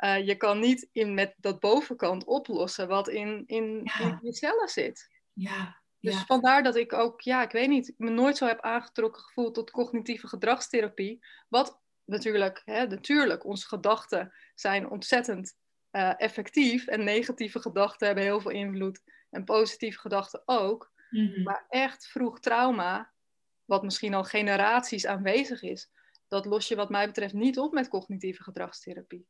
Uh, 0.00 0.26
je 0.26 0.34
kan 0.34 0.58
niet 0.58 0.88
in, 0.92 1.14
met 1.14 1.34
dat 1.36 1.60
bovenkant 1.60 2.24
oplossen 2.24 2.88
wat 2.88 3.08
in, 3.08 3.42
in, 3.46 3.80
Ja. 3.84 4.00
in 4.00 4.18
je 4.22 4.34
cellen 4.34 4.68
zit. 4.68 5.08
Ja. 5.32 5.82
Dus 6.00 6.14
ja. 6.14 6.24
vandaar 6.24 6.62
dat 6.62 6.76
ik 6.76 6.92
ook, 6.92 7.20
ja, 7.20 7.42
ik 7.42 7.50
weet 7.50 7.68
niet, 7.68 7.94
me 7.96 8.10
nooit 8.10 8.36
zo 8.36 8.46
heb 8.46 8.60
aangetrokken 8.60 9.22
gevoeld 9.22 9.54
tot 9.54 9.70
cognitieve 9.70 10.28
gedragstherapie. 10.28 11.24
Wat 11.48 11.80
natuurlijk, 12.04 12.62
hè, 12.64 12.86
natuurlijk, 12.86 13.44
onze 13.44 13.66
gedachten 13.66 14.32
zijn 14.54 14.90
ontzettend 14.90 15.56
uh, 15.92 16.20
effectief 16.20 16.86
en 16.86 17.04
negatieve 17.04 17.60
gedachten 17.60 18.06
hebben 18.06 18.24
heel 18.24 18.40
veel 18.40 18.50
invloed 18.50 19.02
en 19.30 19.44
positieve 19.44 19.98
gedachten 19.98 20.42
ook. 20.44 20.92
Mhm. 21.10 21.42
Maar 21.42 21.64
echt 21.68 22.06
vroeg 22.06 22.40
trauma, 22.40 23.12
wat 23.64 23.82
misschien 23.82 24.14
al 24.14 24.24
generaties 24.24 25.06
aanwezig 25.06 25.62
is, 25.62 25.90
dat 26.28 26.46
los 26.46 26.68
je 26.68 26.76
wat 26.76 26.90
mij 26.90 27.06
betreft 27.06 27.34
niet 27.34 27.58
op 27.58 27.72
met 27.72 27.88
cognitieve 27.88 28.42
gedragstherapie. 28.42 29.26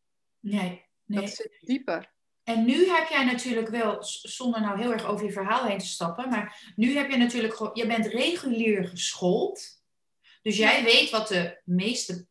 Nee. 0.51 0.85
nee. 1.05 1.21
Dat 1.21 1.31
zit 1.31 1.59
dieper. 1.61 2.15
En 2.45 2.65
nu 2.65 2.89
heb 2.89 3.09
jij 3.09 3.25
natuurlijk 3.25 3.69
wel, 3.69 3.97
zonder 4.23 4.61
nou 4.61 4.81
heel 4.81 4.93
erg 4.93 5.05
over 5.07 5.27
je 5.27 5.33
verhaal 5.33 5.65
heen 5.65 5.79
te 5.79 5.87
stappen, 5.87 6.29
maar 6.29 6.73
nu 6.77 6.97
heb 6.97 7.11
je 7.11 7.17
natuurlijk 7.17 7.71
je 7.77 7.87
bent 7.87 8.07
regulier 8.07 8.85
geschoold. 8.89 9.83
Dus 10.43 10.57
jij 10.57 10.85
weet 10.85 11.11
wat 11.11 11.29
de 11.29 11.61
meeste 11.65 12.27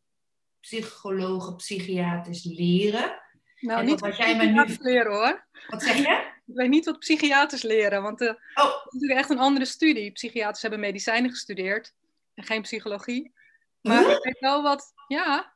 psychologen, 0.60 1.56
psychiaters 1.56 2.44
leren. 2.44 3.20
Nou, 3.60 3.80
En 3.80 3.86
niet 3.86 4.00
wat 4.00 4.08
wat 4.10 4.18
jij 4.18 4.36
me 4.36 4.44
nu- 4.44 4.76
leren 4.80 5.12
hoor. 5.12 5.46
Wat 5.68 5.82
zeg 5.82 5.96
je? 5.96 6.34
Ik 6.46 6.54
weet 6.54 6.68
niet 6.68 6.84
wat 6.84 6.98
psychiaters 6.98 7.62
leren, 7.62 8.02
want 8.02 8.20
uh, 8.20 8.28
Oh, 8.28 8.34
dat 8.54 8.86
is 8.86 8.92
natuurlijk 8.92 9.20
echt 9.20 9.30
een 9.30 9.38
andere 9.38 9.64
studie. 9.66 10.12
Psychiaters 10.12 10.62
hebben 10.62 10.80
medicijnen 10.80 11.30
gestudeerd 11.30 11.94
en 12.34 12.44
geen 12.44 12.62
psychologie. 12.62 13.32
Maar 13.80 14.02
Huh? 14.04 14.10
ik 14.12 14.22
weet 14.22 14.38
wel 14.38 14.62
wat, 14.62 14.92
ja. 15.08 15.55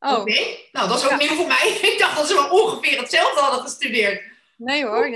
Oh, 0.00 0.18
oké. 0.20 0.40
Nou, 0.72 0.88
dat 0.88 0.98
is 0.98 1.04
ook 1.04 1.10
Ja. 1.10 1.16
nieuw 1.16 1.34
voor 1.34 1.46
mij. 1.46 1.78
Ik 1.92 1.96
dacht 1.98 2.16
dat 2.16 2.26
ze 2.28 2.34
wel 2.34 2.50
ongeveer 2.62 2.98
hetzelfde 2.98 3.40
hadden 3.40 3.60
gestudeerd. 3.60 4.22
nee 4.56 4.84
hoor. 4.84 5.10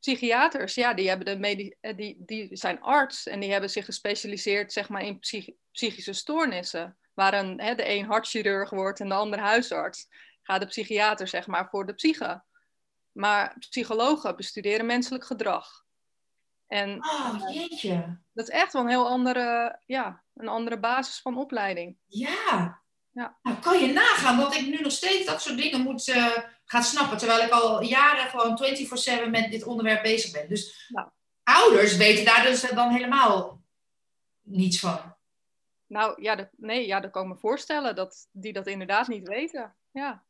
Psychiaters, 0.00 0.74
ja, 0.74 0.94
die, 0.94 1.08
hebben 1.08 1.40
de 1.42 1.76
eh, 1.80 1.96
die, 1.96 2.16
die 2.18 2.48
zijn 2.56 2.80
arts 2.82 3.26
en 3.26 3.40
die 3.40 3.50
hebben 3.52 3.70
zich 3.70 3.84
gespecialiseerd 3.84 4.72
zeg 4.72 4.88
maar, 4.88 5.02
in 5.02 5.18
psych- 5.18 5.50
psychische 5.72 6.12
stoornissen. 6.12 6.96
waar 7.14 7.34
een, 7.34 7.60
hè, 7.60 7.74
de 7.74 7.88
een 7.88 8.04
hartchirurg 8.04 8.70
wordt 8.70 9.00
en 9.00 9.08
de 9.08 9.14
ander 9.14 9.38
huisarts, 9.38 10.08
gaat 10.42 10.60
de 10.60 10.66
psychiater 10.66 11.28
zeg 11.28 11.46
maar 11.46 11.68
voor 11.70 11.86
de 11.86 11.92
psyche. 11.94 12.42
Maar 13.12 13.56
psychologen 13.58 14.36
bestuderen 14.36 14.86
menselijk 14.86 15.24
gedrag. 15.24 15.82
En 16.66 17.04
Oh, 17.04 17.34
jeetje. 17.52 18.18
dat 18.32 18.48
is 18.48 18.54
echt 18.54 18.72
wel 18.72 18.82
een 18.82 18.88
heel 18.88 19.08
andere, 19.08 19.78
ja, 19.86 20.22
een 20.34 20.48
andere 20.48 20.78
basis 20.78 21.20
van 21.20 21.38
opleiding. 21.38 21.96
Ja. 22.06 22.82
Ja. 23.14 23.36
Nou, 23.42 23.56
kan 23.56 23.78
je 23.78 23.92
nagaan 23.92 24.38
dat 24.38 24.54
ik 24.54 24.66
nu 24.66 24.80
nog 24.80 24.92
steeds 24.92 25.26
dat 25.26 25.42
soort 25.42 25.56
dingen 25.56 25.80
moet 25.80 26.08
eh, 26.08 26.38
gaan 26.64 26.82
snappen. 26.82 27.18
Terwijl 27.18 27.42
ik 27.42 27.50
al 27.50 27.82
jaren 27.82 28.30
gewoon 28.30 28.60
24-7 29.26 29.30
met 29.30 29.50
dit 29.50 29.64
onderwerp 29.64 30.02
bezig 30.02 30.32
ben. 30.32 30.48
Dus 30.48 30.90
ouders 31.42 31.96
weten 31.96 32.24
daar 32.24 32.42
dus 32.42 32.60
dan 32.60 32.90
helemaal 32.90 33.60
niets 34.42 34.80
van. 34.80 35.14
Nou 35.86 36.22
ja, 36.22 36.34
dat, 36.34 36.48
nee, 36.56 36.86
ja, 36.86 37.00
dat 37.00 37.10
kan 37.10 37.22
ik 37.22 37.28
me 37.28 37.36
voorstellen 37.36 37.94
dat 37.94 38.28
die 38.32 38.52
dat 38.52 38.66
inderdaad 38.66 39.08
niet 39.08 39.28
weten. 39.28 39.74
Ja, 39.90 40.22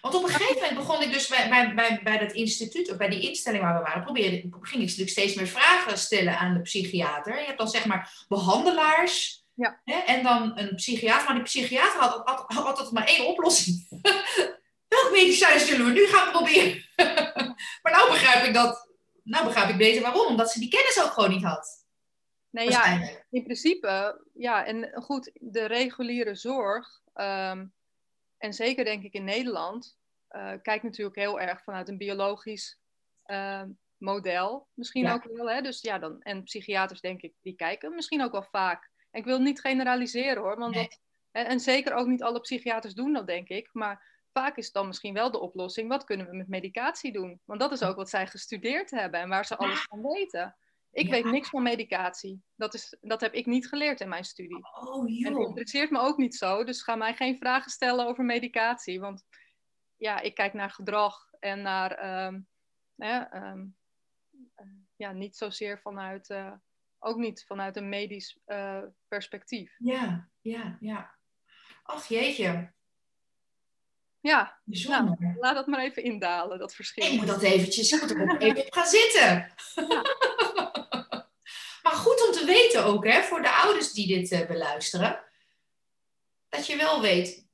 Want 0.00 0.14
op 0.14 0.22
een 0.22 0.28
gegeven 0.28 0.54
moment 0.54 0.76
begon 0.76 1.02
ik 1.02 1.12
dus 1.12 1.28
bij, 1.28 1.48
bij, 1.48 1.74
bij, 1.74 2.00
bij 2.02 2.18
dat 2.18 2.32
instituut, 2.32 2.90
of 2.90 2.96
bij 2.96 3.08
die 3.08 3.28
instelling 3.28 3.62
waar 3.62 3.76
we 3.76 3.82
waren, 3.82 4.02
probeerde, 4.02 4.36
ging 4.40 4.82
ik 4.82 4.88
natuurlijk 4.88 5.10
steeds 5.10 5.34
meer 5.34 5.46
vragen 5.46 5.98
stellen 5.98 6.38
aan 6.38 6.54
de 6.54 6.60
psychiater. 6.60 7.40
Je 7.40 7.46
hebt 7.46 7.58
dan 7.58 7.68
zeg 7.68 7.86
maar 7.86 8.24
behandelaars. 8.28 9.43
Ja. 9.54 9.80
En 9.84 10.22
dan 10.22 10.58
een 10.58 10.74
psychiater. 10.74 11.24
Maar 11.24 11.34
die 11.34 11.42
psychiater 11.42 12.00
had, 12.00 12.22
had, 12.24 12.44
had 12.46 12.64
altijd 12.64 12.90
maar 12.90 13.06
één 13.06 13.26
oplossing. 13.26 13.86
Welk 14.88 15.10
medicijn 15.12 15.60
zullen 15.60 15.86
we 15.86 15.92
nu 15.92 16.06
gaan 16.06 16.30
proberen? 16.32 16.84
maar 17.82 17.92
nou 17.92 18.10
begrijp 18.10 18.44
ik 18.46 18.54
dat. 18.54 18.90
Nou 19.22 19.44
begrijp 19.44 19.68
ik 19.68 19.76
beter 19.76 20.02
waarom. 20.02 20.26
Omdat 20.26 20.50
ze 20.50 20.58
die 20.60 20.68
kennis 20.68 21.02
ook 21.02 21.10
gewoon 21.10 21.30
niet 21.30 21.42
had. 21.44 21.86
nee, 22.50 22.70
ja, 22.70 23.08
in 23.30 23.42
principe, 23.42 24.20
ja, 24.34 24.64
en 24.64 24.90
goed, 25.02 25.30
de 25.34 25.64
reguliere 25.64 26.34
zorg, 26.34 27.00
ehm, 27.14 27.66
en 28.38 28.52
zeker 28.52 28.84
denk 28.84 29.02
ik 29.02 29.12
in 29.12 29.24
Nederland, 29.24 29.96
eh, 30.28 30.52
kijkt 30.62 30.84
natuurlijk 30.84 31.16
heel 31.16 31.40
erg 31.40 31.62
vanuit 31.62 31.88
een 31.88 31.98
biologisch 31.98 32.78
ehm, 33.24 33.68
model. 33.96 34.68
Misschien 34.74 35.04
Ja. 35.04 35.12
ook 35.12 35.24
wel, 35.36 35.50
hè? 35.50 35.60
Dus 35.60 35.80
ja, 35.80 35.98
dan, 35.98 36.20
en 36.22 36.42
psychiaters 36.42 37.00
denk 37.00 37.22
ik, 37.22 37.32
die 37.40 37.54
kijken 37.56 37.94
misschien 37.94 38.22
ook 38.22 38.32
wel 38.32 38.46
vaak. 38.50 38.90
Ik 39.14 39.24
wil 39.24 39.38
niet 39.38 39.60
generaliseren 39.60 40.42
hoor, 40.42 40.56
want 40.58 40.74
Nee. 40.74 40.82
dat, 40.82 41.00
en, 41.30 41.46
en 41.46 41.60
zeker 41.60 41.94
ook 41.94 42.06
niet 42.06 42.22
alle 42.22 42.40
psychiaters 42.40 42.94
doen 42.94 43.12
dat, 43.12 43.26
denk 43.26 43.48
ik. 43.48 43.68
Maar 43.72 44.22
vaak 44.32 44.56
is 44.56 44.72
dan 44.72 44.86
misschien 44.86 45.14
wel 45.14 45.30
de 45.30 45.40
oplossing, 45.40 45.88
wat 45.88 46.04
kunnen 46.04 46.26
we 46.30 46.36
met 46.36 46.48
medicatie 46.48 47.12
doen? 47.12 47.40
Want 47.44 47.60
dat 47.60 47.72
is 47.72 47.82
ook 47.82 47.96
wat 47.96 48.08
zij 48.10 48.26
gestudeerd 48.26 48.90
hebben 48.90 49.20
en 49.20 49.28
waar 49.28 49.46
ze 49.46 49.56
alles 49.56 49.82
van 49.82 50.02
weten. 50.02 50.56
Ik 50.90 51.04
Ja. 51.06 51.10
weet 51.10 51.24
niks 51.24 51.48
van 51.48 51.62
medicatie. 51.62 52.42
Dat, 52.54 52.74
is, 52.74 52.96
dat 53.00 53.20
heb 53.20 53.32
ik 53.34 53.46
niet 53.46 53.68
geleerd 53.68 54.00
in 54.00 54.08
mijn 54.08 54.24
studie. 54.24 54.66
Oh 54.84 55.04
En 55.26 55.34
het 55.34 55.46
interesseert 55.46 55.90
me 55.90 55.98
ook 55.98 56.16
niet 56.16 56.34
zo, 56.34 56.64
dus 56.64 56.82
ga 56.82 56.94
mij 56.94 57.14
geen 57.14 57.36
vragen 57.36 57.70
stellen 57.70 58.06
over 58.06 58.24
medicatie. 58.24 59.00
Want 59.00 59.24
ja, 59.96 60.20
ik 60.20 60.34
kijk 60.34 60.52
naar 60.52 60.70
gedrag 60.70 61.28
en 61.38 61.62
naar, 61.62 61.90
ehm, 61.90 62.40
ehm, 62.96 63.66
eh, 64.54 64.66
ja, 64.96 65.12
niet 65.12 65.36
zozeer 65.36 65.80
vanuit, 65.80 66.30
eh, 66.30 66.52
ook 67.04 67.16
niet 67.16 67.44
vanuit 67.46 67.76
een 67.76 67.88
medisch 67.88 68.38
eh, 68.44 68.82
perspectief. 69.08 69.74
Ja, 69.78 70.28
ja, 70.40 70.76
ja. 70.80 71.14
Ach 71.82 72.08
jeetje. 72.08 72.72
Ja, 74.20 74.60
Bijzonder. 74.64 75.36
laat 75.38 75.54
dat 75.54 75.66
maar 75.66 75.80
even 75.80 76.02
indalen, 76.02 76.58
dat 76.58 76.70
Ik 76.70 76.76
verschil. 76.76 77.14
moet 77.14 77.26
dat 77.26 77.42
eventjes, 77.42 77.92
ik 77.92 78.00
moet 78.00 78.10
er 78.10 78.22
ook 78.30 78.40
even 78.40 78.66
op 78.66 78.72
gaan 78.72 78.86
zitten. 78.86 79.52
maar 81.82 81.92
goed 81.92 82.26
om 82.26 82.32
te 82.32 82.42
weten 82.46 82.84
ook, 82.84 83.06
hè, 83.06 83.22
voor 83.22 83.42
de 83.42 83.50
ouders 83.50 83.92
die 83.92 84.06
dit 84.06 84.32
eh, 84.32 84.46
beluisteren. 84.46 85.24
Dat 86.48 86.66
je 86.66 86.76
wel 86.76 87.00
weet 87.00 87.46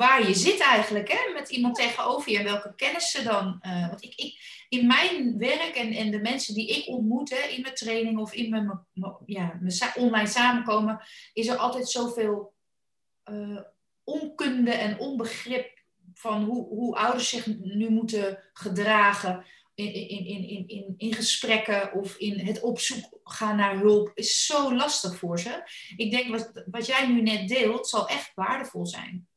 waar 0.00 0.26
je 0.28 0.34
zit 0.34 0.60
eigenlijk, 0.60 1.12
hè, 1.12 1.32
met 1.32 1.50
iemand 1.50 1.74
tegenover 1.74 2.30
je 2.32 2.38
en 2.38 2.44
welke 2.44 2.74
kennis 2.76 3.10
ze 3.10 3.22
dan. 3.22 3.58
eh, 3.60 3.88
want 3.88 4.02
ik, 4.04 4.14
ik, 4.14 4.64
in 4.68 4.86
mijn 4.86 5.38
werk 5.38 5.74
en, 5.74 5.92
en 5.92 6.10
de 6.10 6.20
mensen 6.20 6.54
die 6.54 6.68
ik 6.68 6.88
ontmoet, 6.88 7.30
hè, 7.30 7.48
in 7.48 7.60
mijn 7.62 7.74
training 7.74 8.18
of 8.18 8.32
in 8.32 8.50
mijn, 8.50 8.66
mijn- 8.66 8.86
mijn- 8.92 9.16
ja, 9.26 9.56
mijn 9.60 9.70
sa- 9.72 9.92
online 9.96 10.26
samenkomen, 10.28 11.00
is 11.32 11.48
er 11.48 11.56
altijd 11.56 11.88
zoveel 11.88 12.54
eh, 13.22 13.60
onkunde 14.04 14.70
en 14.72 14.98
onbegrip 14.98 15.78
van 16.14 16.44
hoe, 16.44 16.66
hoe 16.66 16.96
ouders 16.96 17.28
zich 17.28 17.46
nu 17.60 17.88
moeten 17.90 18.38
gedragen 18.52 19.44
in, 19.74 19.92
in, 19.94 20.24
in, 20.26 20.68
in, 20.68 20.94
in, 20.96 21.14
gesprekken 21.14 21.92
of 21.92 22.16
in 22.16 22.38
het 22.38 22.60
opzoeken 22.60 23.18
gaan 23.24 23.56
naar 23.56 23.76
hulp, 23.78 24.10
is 24.14 24.46
zo 24.46 24.74
lastig 24.74 25.16
voor 25.18 25.38
ze. 25.38 25.62
Ik 25.96 26.10
denk 26.10 26.28
wat, 26.28 26.64
wat 26.70 26.86
jij 26.86 27.06
nu 27.06 27.22
net 27.22 27.48
deelt, 27.48 27.88
zal 27.88 28.08
echt 28.08 28.32
waardevol 28.34 28.86
zijn. 28.86 29.28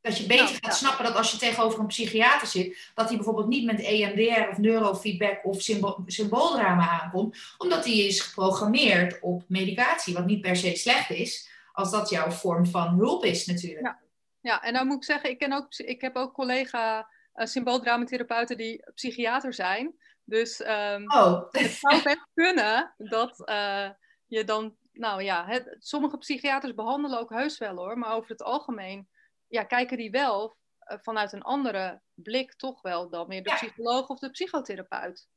Dat 0.00 0.18
je 0.18 0.26
beter 0.26 0.44
Nou, 0.44 0.56
gaat 0.60 0.76
snappen 0.76 1.04
dat 1.04 1.14
als 1.14 1.30
je 1.30 1.38
tegenover 1.38 1.80
een 1.80 1.86
psychiater 1.86 2.46
zit, 2.48 2.90
dat 2.94 3.06
hij 3.08 3.16
bijvoorbeeld 3.16 3.48
niet 3.48 3.64
met 3.64 3.80
EMDR 3.80 4.48
of 4.50 4.58
neurofeedback 4.58 5.44
of 5.44 5.62
symbo- 5.62 6.04
symbooldrama 6.06 7.00
aankomt, 7.00 7.36
omdat 7.58 7.84
hij 7.84 7.96
is 7.96 8.20
geprogrammeerd 8.20 9.20
op 9.20 9.42
medicatie, 9.48 10.14
wat 10.14 10.26
niet 10.26 10.40
per 10.40 10.56
se 10.56 10.76
slecht 10.76 11.10
is, 11.10 11.48
als 11.72 11.90
dat 11.90 12.10
jouw 12.10 12.30
vorm 12.30 12.66
van 12.66 12.98
hulp 12.98 13.24
is 13.24 13.46
natuurlijk. 13.46 13.86
Ja. 13.86 13.98
Ja, 14.42 14.62
en 14.62 14.72
dan 14.72 14.86
moet 14.86 14.96
ik 14.96 15.04
zeggen, 15.04 15.30
ik, 15.30 15.38
ken 15.38 15.52
ook, 15.52 15.74
ik 15.74 16.00
heb 16.00 16.16
ook 16.16 16.32
collega 16.32 17.08
uh, 17.34 17.46
symbooldramatherapeuten 17.46 18.56
die 18.56 18.84
psychiater 18.94 19.54
zijn. 19.54 19.94
Dus 20.24 20.62
ehm, 20.62 21.02
Oh, 21.06 21.42
het 21.50 21.70
zou 21.70 22.02
best 22.02 22.26
kunnen 22.34 22.94
dat 22.98 23.46
eh, 23.46 23.90
je 24.26 24.44
dan, 24.44 24.76
nou 24.92 25.22
ja, 25.22 25.46
het, 25.46 25.76
sommige 25.78 26.18
psychiaters 26.18 26.74
behandelen 26.74 27.18
ook 27.18 27.30
heus 27.30 27.58
wel 27.58 27.76
hoor, 27.76 27.98
maar 27.98 28.14
over 28.14 28.30
het 28.30 28.42
algemeen 28.42 29.08
ja, 29.50 29.64
kijken 29.64 29.96
die 29.96 30.10
wel 30.10 30.56
eh, 30.78 30.98
vanuit 31.02 31.32
een 31.32 31.42
andere 31.42 32.00
blik 32.14 32.54
toch 32.54 32.82
wel 32.82 33.10
dan 33.10 33.28
meer 33.28 33.42
de 33.42 33.48
Ja. 33.50 33.54
psycholoog 33.56 34.08
of 34.08 34.18
de 34.18 34.30
psychotherapeut. 34.30 35.28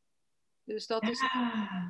Dus 0.63 0.87
dat 0.87 1.03
is, 1.03 1.21
Ah. 1.33 1.85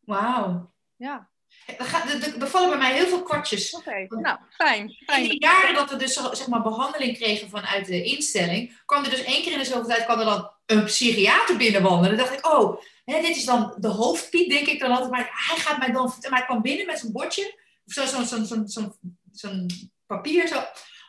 Wauw. 0.00 0.72
ja, 0.96 1.30
Er, 1.66 2.46
vallen 2.48 2.68
bij 2.68 2.78
mij 2.78 2.94
heel 2.94 3.06
veel 3.06 3.22
kwartjes. 3.22 3.74
oké. 3.74 4.06
Nou, 4.08 4.38
fijn. 4.50 4.88
In 5.06 5.22
die 5.28 5.40
jaren 5.40 5.74
dat 5.74 5.90
we 5.90 5.96
dus 5.96 6.12
zeg 6.12 6.46
maar, 6.46 6.62
behandeling 6.62 7.16
kregen 7.16 7.48
vanuit 7.48 7.86
de 7.86 8.04
instelling, 8.04 8.82
kwam 8.86 9.04
er 9.04 9.10
dus 9.10 9.24
één 9.24 9.42
keer 9.42 9.52
in 9.52 9.58
de 9.58 9.64
zoveel 9.64 9.86
tijd 9.86 10.04
kwam 10.04 10.18
er 10.18 10.24
dan 10.24 10.50
een 10.66 10.84
psychiater 10.84 11.56
binnenwandelen. 11.56 12.16
Dan 12.16 12.26
dacht 12.26 12.38
ik, 12.38 12.46
oh, 12.46 12.80
hè, 13.04 13.20
dit 13.20 13.36
is 13.36 13.44
dan 13.44 13.74
de 13.78 13.88
hoofdpiet, 13.88 14.50
denk 14.50 14.66
ik 14.66 14.80
dan 14.80 14.90
altijd. 14.90 15.10
Maar 15.10 15.30
hij 15.48 15.56
gaat 15.56 15.78
mij 15.78 15.90
dan. 15.92 16.04
Maar 16.20 16.38
hij 16.38 16.44
kwam 16.46 16.62
binnen 16.62 16.86
met 16.86 16.98
zo'n 16.98 17.12
bordje, 17.12 17.60
of 17.86 17.92
zo- 17.92 18.06
zo'n 18.06 18.24
zo'n 18.24 18.46
zo'n 18.46 18.68
zo'n 18.68 18.94
zo'n 19.32 19.70
papier, 20.06 20.46
zo. 20.48 20.62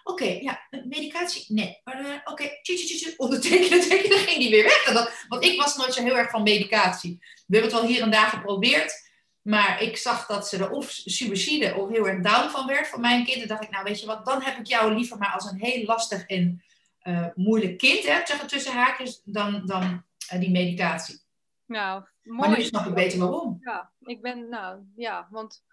Oké, 0.07 0.25
ja, 0.25 0.59
medicatie? 0.85 1.45
Nee. 1.47 1.81
Maar, 1.83 2.05
eh, 2.05 2.19
Oké, 2.31 2.49
tju, 2.61 3.13
ondertekenen, 3.17 3.81
tekenen, 3.89 4.09
dan 4.09 4.19
ging 4.19 4.37
die 4.37 4.49
weer 4.49 4.63
weg. 4.63 4.83
Dat- 4.93 5.25
want 5.27 5.43
ik 5.45 5.61
was 5.61 5.77
nooit 5.77 5.93
zo 5.93 6.03
heel 6.03 6.17
erg 6.17 6.29
van 6.29 6.43
medicatie. 6.43 7.17
We 7.19 7.57
hebben 7.57 7.71
het 7.71 7.81
wel 7.81 7.89
hier 7.89 8.01
en 8.01 8.11
daar 8.11 8.27
geprobeerd. 8.29 9.05
Maar 9.41 9.81
ik 9.81 9.97
zag 9.97 10.25
dat 10.25 10.47
ze 10.47 10.57
er 10.57 10.69
of 10.71 10.89
suicide 10.91 11.75
of 11.75 11.89
heel 11.89 12.07
erg 12.07 12.21
down 12.23 12.49
van 12.49 12.67
werd 12.67 12.87
voor 12.87 12.99
mijn 12.99 13.25
kind. 13.25 13.41
En 13.41 13.47
dacht 13.47 13.63
ik, 13.63 13.69
nou 13.69 13.83
weet 13.83 13.99
je 13.99 14.05
wat, 14.05 14.25
dan 14.25 14.41
heb 14.41 14.57
ik 14.57 14.65
jou 14.67 14.93
liever 14.93 15.17
maar 15.17 15.31
als 15.33 15.51
een 15.51 15.59
heel 15.59 15.85
lastig 15.85 16.25
en 16.25 16.63
eh, 16.99 17.25
moeilijk 17.35 17.77
kind, 17.77 18.03
hè, 18.05 18.19
zeg 18.25 18.37
maar 18.37 18.47
tussen 18.47 18.73
haakjes, 18.73 19.21
dan, 19.23 19.61
dan 19.65 20.03
eh, 20.27 20.39
die 20.39 20.49
medicatie. 20.51 21.19
Nou, 21.65 22.03
Maar 22.23 22.47
nu 22.47 22.53
mooi. 22.55 22.65
snap 22.67 22.85
ik 22.85 22.93
beter 22.93 23.19
waarom. 23.19 23.57
Ja, 23.61 23.91
ik 24.01 24.21
ben, 24.21 24.49
nou 24.49 24.79
ja, 24.95 25.27
want 25.31 25.63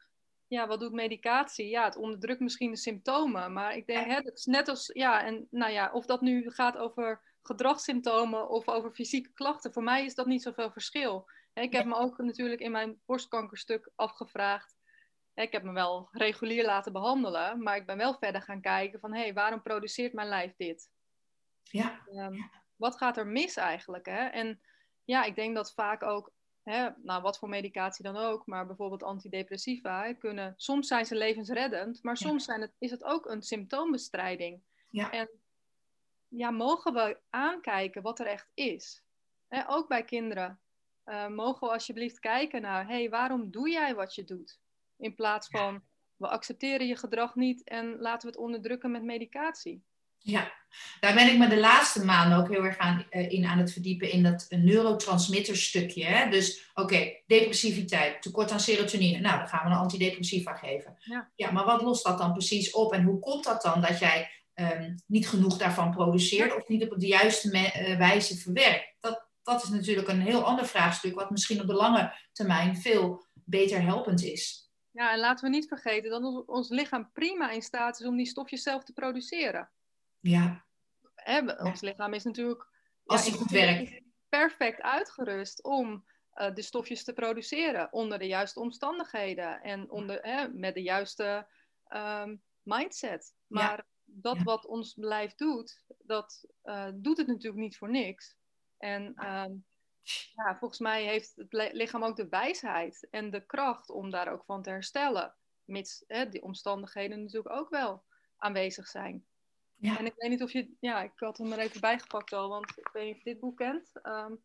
ja, 0.47 0.67
wat 0.67 0.81
doet 0.81 0.93
medicatie? 0.93 1.69
Ja, 1.69 1.85
het 1.85 1.97
onderdrukt 1.97 2.41
misschien 2.41 2.71
de 2.71 2.77
symptomen, 2.77 3.53
maar 3.53 3.77
ik 3.77 3.87
denk, 3.87 4.07
hè, 4.07 4.15
het 4.15 4.39
is 4.39 4.45
net 4.45 4.69
als, 4.69 4.91
ja, 4.93 5.25
en 5.25 5.47
nou 5.51 5.73
ja, 5.73 5.91
of 5.93 6.07
dat 6.07 6.21
nu 6.21 6.51
gaat 6.51 6.77
over 6.77 7.23
gedragssymptomen 7.43 8.49
of 8.49 8.69
over 8.69 8.93
fysieke 8.93 9.33
klachten, 9.33 9.73
voor 9.73 9.83
mij 9.83 10.05
is 10.05 10.15
dat 10.15 10.27
niet 10.27 10.43
zoveel 10.43 10.71
verschil. 10.71 11.31
Ik 11.55 11.73
heb 11.73 11.85
me 11.85 11.95
ook 11.95 12.19
natuurlijk 12.19 12.61
in 12.61 12.71
mijn 12.71 13.01
borstkankerstuk 13.07 13.91
afgevraagd. 13.95 14.77
Ik 15.35 15.53
heb 15.53 15.63
me 15.63 15.73
wel 15.73 16.09
regulier 16.11 16.65
laten 16.65 16.93
behandelen, 16.93 17.63
maar 17.63 17.77
ik 17.77 17.87
ben 17.87 17.97
wel 17.97 18.15
verder 18.19 18.43
gaan 18.43 18.61
kijken 18.61 19.01
van, 19.01 19.15
hé, 19.15 19.21
hey, 19.21 19.35
waarom 19.35 19.63
produceert 19.63 20.13
mijn 20.13 20.29
lijf 20.29 20.55
dit? 20.57 20.91
Ja, 21.63 22.03
Ehm, 22.07 22.35
wat 22.77 22.97
gaat 22.97 23.17
er 23.17 23.27
mis 23.27 23.57
eigenlijk? 23.57 24.07
Hè? 24.07 24.25
En 24.27 24.61
ja, 25.05 25.25
ik 25.25 25.35
denk 25.35 25.55
dat 25.55 25.75
vaak 25.75 26.03
ook, 26.03 26.33
hè, 26.65 26.89
nou, 27.03 27.23
wat 27.23 27.39
voor 27.39 27.49
medicatie 27.49 28.05
dan 28.05 28.17
ook, 28.17 28.47
maar 28.47 28.67
bijvoorbeeld 28.67 29.03
antidepressiva 29.03 30.13
kunnen, 30.13 30.55
soms 30.57 30.89
zijn 30.89 31.07
ze 31.07 31.15
levensreddend, 31.15 32.03
maar 32.03 32.17
soms 32.17 32.45
zijn 32.45 32.61
het, 32.61 32.75
is 32.79 32.91
het 32.91 33.05
ook 33.05 33.27
een 33.27 33.43
symptoombestrijding. 33.43 34.63
Ja. 34.91 35.11
En 35.11 35.29
ja, 36.29 36.51
mogen 36.51 36.93
we 36.93 37.21
aankijken 37.31 38.03
wat 38.03 38.19
er 38.19 38.27
echt 38.27 38.51
is? 38.55 39.05
Hè, 39.49 39.69
ook 39.69 39.89
bij 39.89 40.05
kinderen. 40.05 40.61
Eh, 41.05 41.29
mogen 41.29 41.67
we 41.67 41.73
alsjeblieft 41.73 42.19
kijken 42.21 42.63
naar, 42.63 42.87
hé, 42.87 42.95
hey, 42.95 43.11
waarom 43.11 43.51
doe 43.51 43.71
jij 43.71 43.95
wat 43.95 44.15
je 44.15 44.25
doet? 44.25 44.61
In 44.97 45.15
plaats 45.15 45.49
van, 45.49 45.83
we 46.17 46.29
accepteren 46.29 46.87
je 46.87 46.97
gedrag 46.97 47.35
niet 47.35 47.65
en 47.65 47.99
laten 47.99 48.29
we 48.29 48.35
het 48.35 48.45
onderdrukken 48.45 48.91
met 48.91 49.03
medicatie. 49.03 49.85
Ja, 50.27 50.53
daar 51.01 51.15
ben 51.15 51.29
ik 51.33 51.39
me 51.39 51.49
de 51.49 51.61
laatste 51.61 52.05
maanden 52.05 52.39
ook 52.39 52.49
heel 52.49 52.65
erg 52.65 52.79
aan, 52.79 53.07
uh, 53.11 53.31
in 53.31 53.45
aan 53.45 53.59
het 53.59 53.73
verdiepen 53.73 54.11
in 54.11 54.23
dat 54.23 54.47
neurotransmitterstukje. 54.49 56.05
Hè? 56.05 56.31
Dus 56.31 56.71
oké, 56.75 57.13
depressiviteit, 57.27 58.23
tekort 58.23 58.51
aan 58.51 58.61
serotonine. 58.61 59.19
Nou, 59.19 59.39
dan 59.39 59.49
gaan 59.49 59.65
we 59.65 59.71
een 59.71 59.81
antidepressiva 59.81 60.55
geven. 60.55 60.97
Ja. 60.99 61.31
ja, 61.35 61.51
maar 61.51 61.65
wat 61.65 61.83
lost 61.83 62.05
dat 62.05 62.19
dan 62.19 62.33
precies 62.33 62.71
op? 62.71 62.93
En 62.93 63.05
hoe 63.05 63.19
komt 63.19 63.45
dat 63.45 63.63
dan 63.63 63.81
dat 63.81 63.99
jij 63.99 64.31
um, 64.55 64.95
niet 65.07 65.29
genoeg 65.29 65.57
daarvan 65.57 65.91
produceert 65.91 66.57
of 66.57 66.69
niet 66.69 66.91
op 66.91 67.01
de 67.01 67.07
juiste 67.07 67.53
uh, 67.53 67.99
wijze 67.99 68.37
verwerkt? 68.37 68.97
Dat, 69.01 69.29
dat 69.43 69.63
is 69.63 69.69
natuurlijk 69.69 70.09
een 70.09 70.23
heel 70.23 70.45
ander 70.45 70.67
vraagstuk, 70.67 71.15
wat 71.15 71.31
misschien 71.31 71.61
op 71.61 71.67
de 71.67 71.75
lange 71.75 72.13
termijn 72.33 72.77
veel 72.77 73.27
beter 73.33 73.83
helpend 73.83 74.23
is. 74.23 74.63
Ja, 74.91 75.13
en 75.13 75.19
laten 75.19 75.45
we 75.45 75.51
niet 75.51 75.69
vergeten 75.69 76.11
dat 76.11 76.47
ons 76.47 76.69
lichaam 76.69 77.11
prima 77.13 77.51
in 77.51 77.63
staat 77.63 78.01
is 78.01 78.07
om 78.07 78.17
die 78.17 78.27
stofjes 78.27 78.63
zelf 78.63 78.85
te 78.85 78.93
produceren. 78.93 79.71
Ja. 80.31 80.65
Hè, 81.15 81.53
ons 81.53 81.81
lichaam 81.81 82.15
is 82.15 82.25
natuurlijk 82.25 82.69
Als 83.05 83.27
het 83.27 83.35
goed 83.35 83.51
werkt. 83.51 84.03
perfect 84.29 84.81
uitgerust 84.81 85.63
om 85.63 86.05
uh, 86.35 86.55
de 86.55 86.63
stofjes 86.63 87.05
te 87.05 87.13
produceren 87.13 87.93
onder 87.93 88.19
de 88.19 88.27
juiste 88.27 88.61
omstandigheden 88.61 89.63
en 89.63 89.91
onder, 89.91 90.19
hè, 90.23 90.49
met 90.49 90.75
de 90.75 90.83
juiste 90.83 91.49
um, 91.89 92.43
mindset. 92.63 93.35
Maar 93.47 93.77
ja. 93.77 93.85
dat 94.05 94.37
ja. 94.37 94.43
wat 94.43 94.67
ons 94.67 94.97
lijf 94.97 95.35
doet, 95.35 95.85
dat 95.99 96.45
uh, 96.65 96.89
doet 96.95 97.17
het 97.17 97.27
natuurlijk 97.27 97.63
niet 97.63 97.77
voor 97.77 97.91
niks. 97.91 98.37
En 98.79 99.03
um, 99.05 99.65
ja, 100.35 100.57
volgens 100.59 100.81
mij 100.81 101.05
heeft 101.05 101.33
het 101.37 101.73
lichaam 101.73 102.05
ook 102.05 102.17
de 102.17 102.29
wijsheid 102.29 103.09
en 103.11 103.31
de 103.31 103.47
kracht 103.47 103.91
om 103.91 104.11
daar 104.11 104.33
ook 104.33 104.45
van 104.45 104.63
te 104.63 104.71
herstellen. 104.71 105.35
Mits 105.65 106.05
hè, 106.07 106.29
die 106.29 106.43
omstandigheden 106.43 107.23
natuurlijk 107.23 107.55
ook 107.55 107.69
wel 107.69 108.05
aanwezig 108.37 108.87
zijn. 108.87 109.27
Ja. 109.77 109.99
En 109.99 110.07
ik 110.07 110.15
weet 110.17 110.31
niet 110.31 110.43
of 110.43 110.53
je, 110.53 110.69
ja, 110.81 111.03
ik 111.03 111.13
had 111.15 111.39
hem 111.39 111.53
er 111.53 111.59
even 111.59 111.81
bijgepakt 111.81 112.33
al, 112.33 112.49
want 112.49 112.79
ik 112.79 112.89
weet 112.93 113.05
niet 113.05 113.15
of 113.15 113.23
je 113.23 113.31
dit 113.31 113.41
boek 113.41 113.57
kent. 113.57 113.91
Um, 114.03 114.43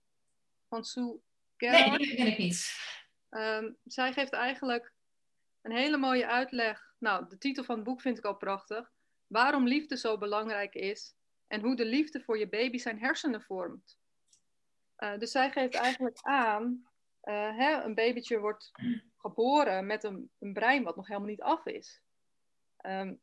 van 0.67 0.83
Sue 0.83 1.19
Gerhardt. 1.57 1.97
Nee, 1.97 2.07
dat 2.07 2.17
ken 2.17 2.27
ik 2.27 2.37
niet. 2.37 2.71
Um, 3.29 3.77
zij 3.83 4.13
geeft 4.13 4.33
eigenlijk 4.33 4.93
een 5.61 5.71
hele 5.71 5.97
mooie 5.97 6.27
uitleg. 6.27 6.93
Nou, 6.97 7.29
de 7.29 7.37
titel 7.37 7.63
van 7.63 7.75
het 7.75 7.83
boek 7.83 8.01
vind 8.01 8.17
ik 8.17 8.25
al 8.25 8.37
prachtig. 8.37 8.91
Waarom 9.27 9.67
liefde 9.67 9.97
zo 9.97 10.17
belangrijk 10.17 10.73
is 10.73 11.15
en 11.47 11.61
hoe 11.61 11.75
de 11.75 11.85
liefde 11.85 12.21
voor 12.21 12.37
je 12.37 12.49
baby 12.49 12.77
zijn 12.77 12.99
hersenen 12.99 13.41
vormt. 13.41 13.97
Uh, 14.97 15.17
dus 15.17 15.31
zij 15.31 15.51
geeft 15.51 15.75
eigenlijk 15.75 16.17
aan, 16.21 16.87
uh, 17.23 17.57
hè, 17.57 17.83
een 17.83 17.95
babytje 17.95 18.39
wordt 18.39 18.71
geboren 19.17 19.85
met 19.85 20.03
een, 20.03 20.29
een, 20.39 20.53
brein 20.53 20.83
wat 20.83 20.95
nog 20.95 21.07
helemaal 21.07 21.29
niet 21.29 21.41
af 21.41 21.65
is. 21.65 22.01
Um, 22.85 23.19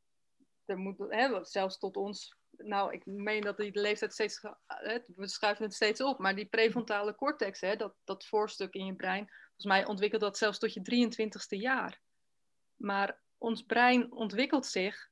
er 0.66 0.78
moet, 0.78 0.98
hè, 1.08 1.44
zelfs 1.44 1.78
tot 1.78 1.96
ons, 1.96 2.36
nou, 2.50 2.92
ik 2.92 3.06
meen 3.06 3.40
dat 3.40 3.56
die 3.56 3.80
leeftijd 3.80 4.12
steeds, 4.12 4.42
hè, 4.66 4.98
we 5.16 5.28
schuiven 5.28 5.64
het 5.64 5.74
steeds 5.74 6.00
op, 6.00 6.18
maar 6.18 6.34
die 6.34 6.46
prefrontale 6.46 7.14
cortex, 7.14 7.60
hè, 7.60 7.76
dat, 7.76 7.94
dat 8.04 8.26
voorstuk 8.26 8.74
in 8.74 8.86
je 8.86 8.94
brein, 8.94 9.26
volgens 9.26 9.64
mij 9.64 9.86
ontwikkelt 9.86 10.20
dat 10.20 10.38
zelfs 10.38 10.58
tot 10.58 10.74
je 10.74 10.80
23ste 10.80 11.60
jaar. 11.60 12.00
Maar 12.76 13.18
ons 13.38 13.62
brein 13.62 14.12
ontwikkelt 14.12 14.66
zich 14.66 15.10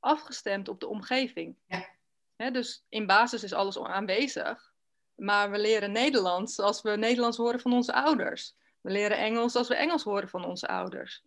afgestemd 0.00 0.68
op 0.68 0.80
de 0.80 0.86
omgeving. 0.86 1.56
Ja. 1.66 1.88
Hè, 2.36 2.50
dus 2.50 2.84
in 2.88 3.06
basis 3.06 3.42
is 3.42 3.52
alles 3.52 3.78
aanwezig, 3.78 4.72
maar 5.14 5.50
we 5.50 5.58
leren 5.58 5.92
Nederlands 5.92 6.58
als 6.58 6.82
we 6.82 6.96
Nederlands 6.96 7.36
horen 7.36 7.60
van 7.60 7.72
onze 7.72 7.92
ouders. 7.92 8.54
We 8.80 8.90
leren 8.90 9.18
Engels 9.18 9.56
als 9.56 9.68
we 9.68 9.74
Engels 9.74 10.02
horen 10.02 10.28
van 10.28 10.44
onze 10.44 10.66
ouders. 10.66 11.22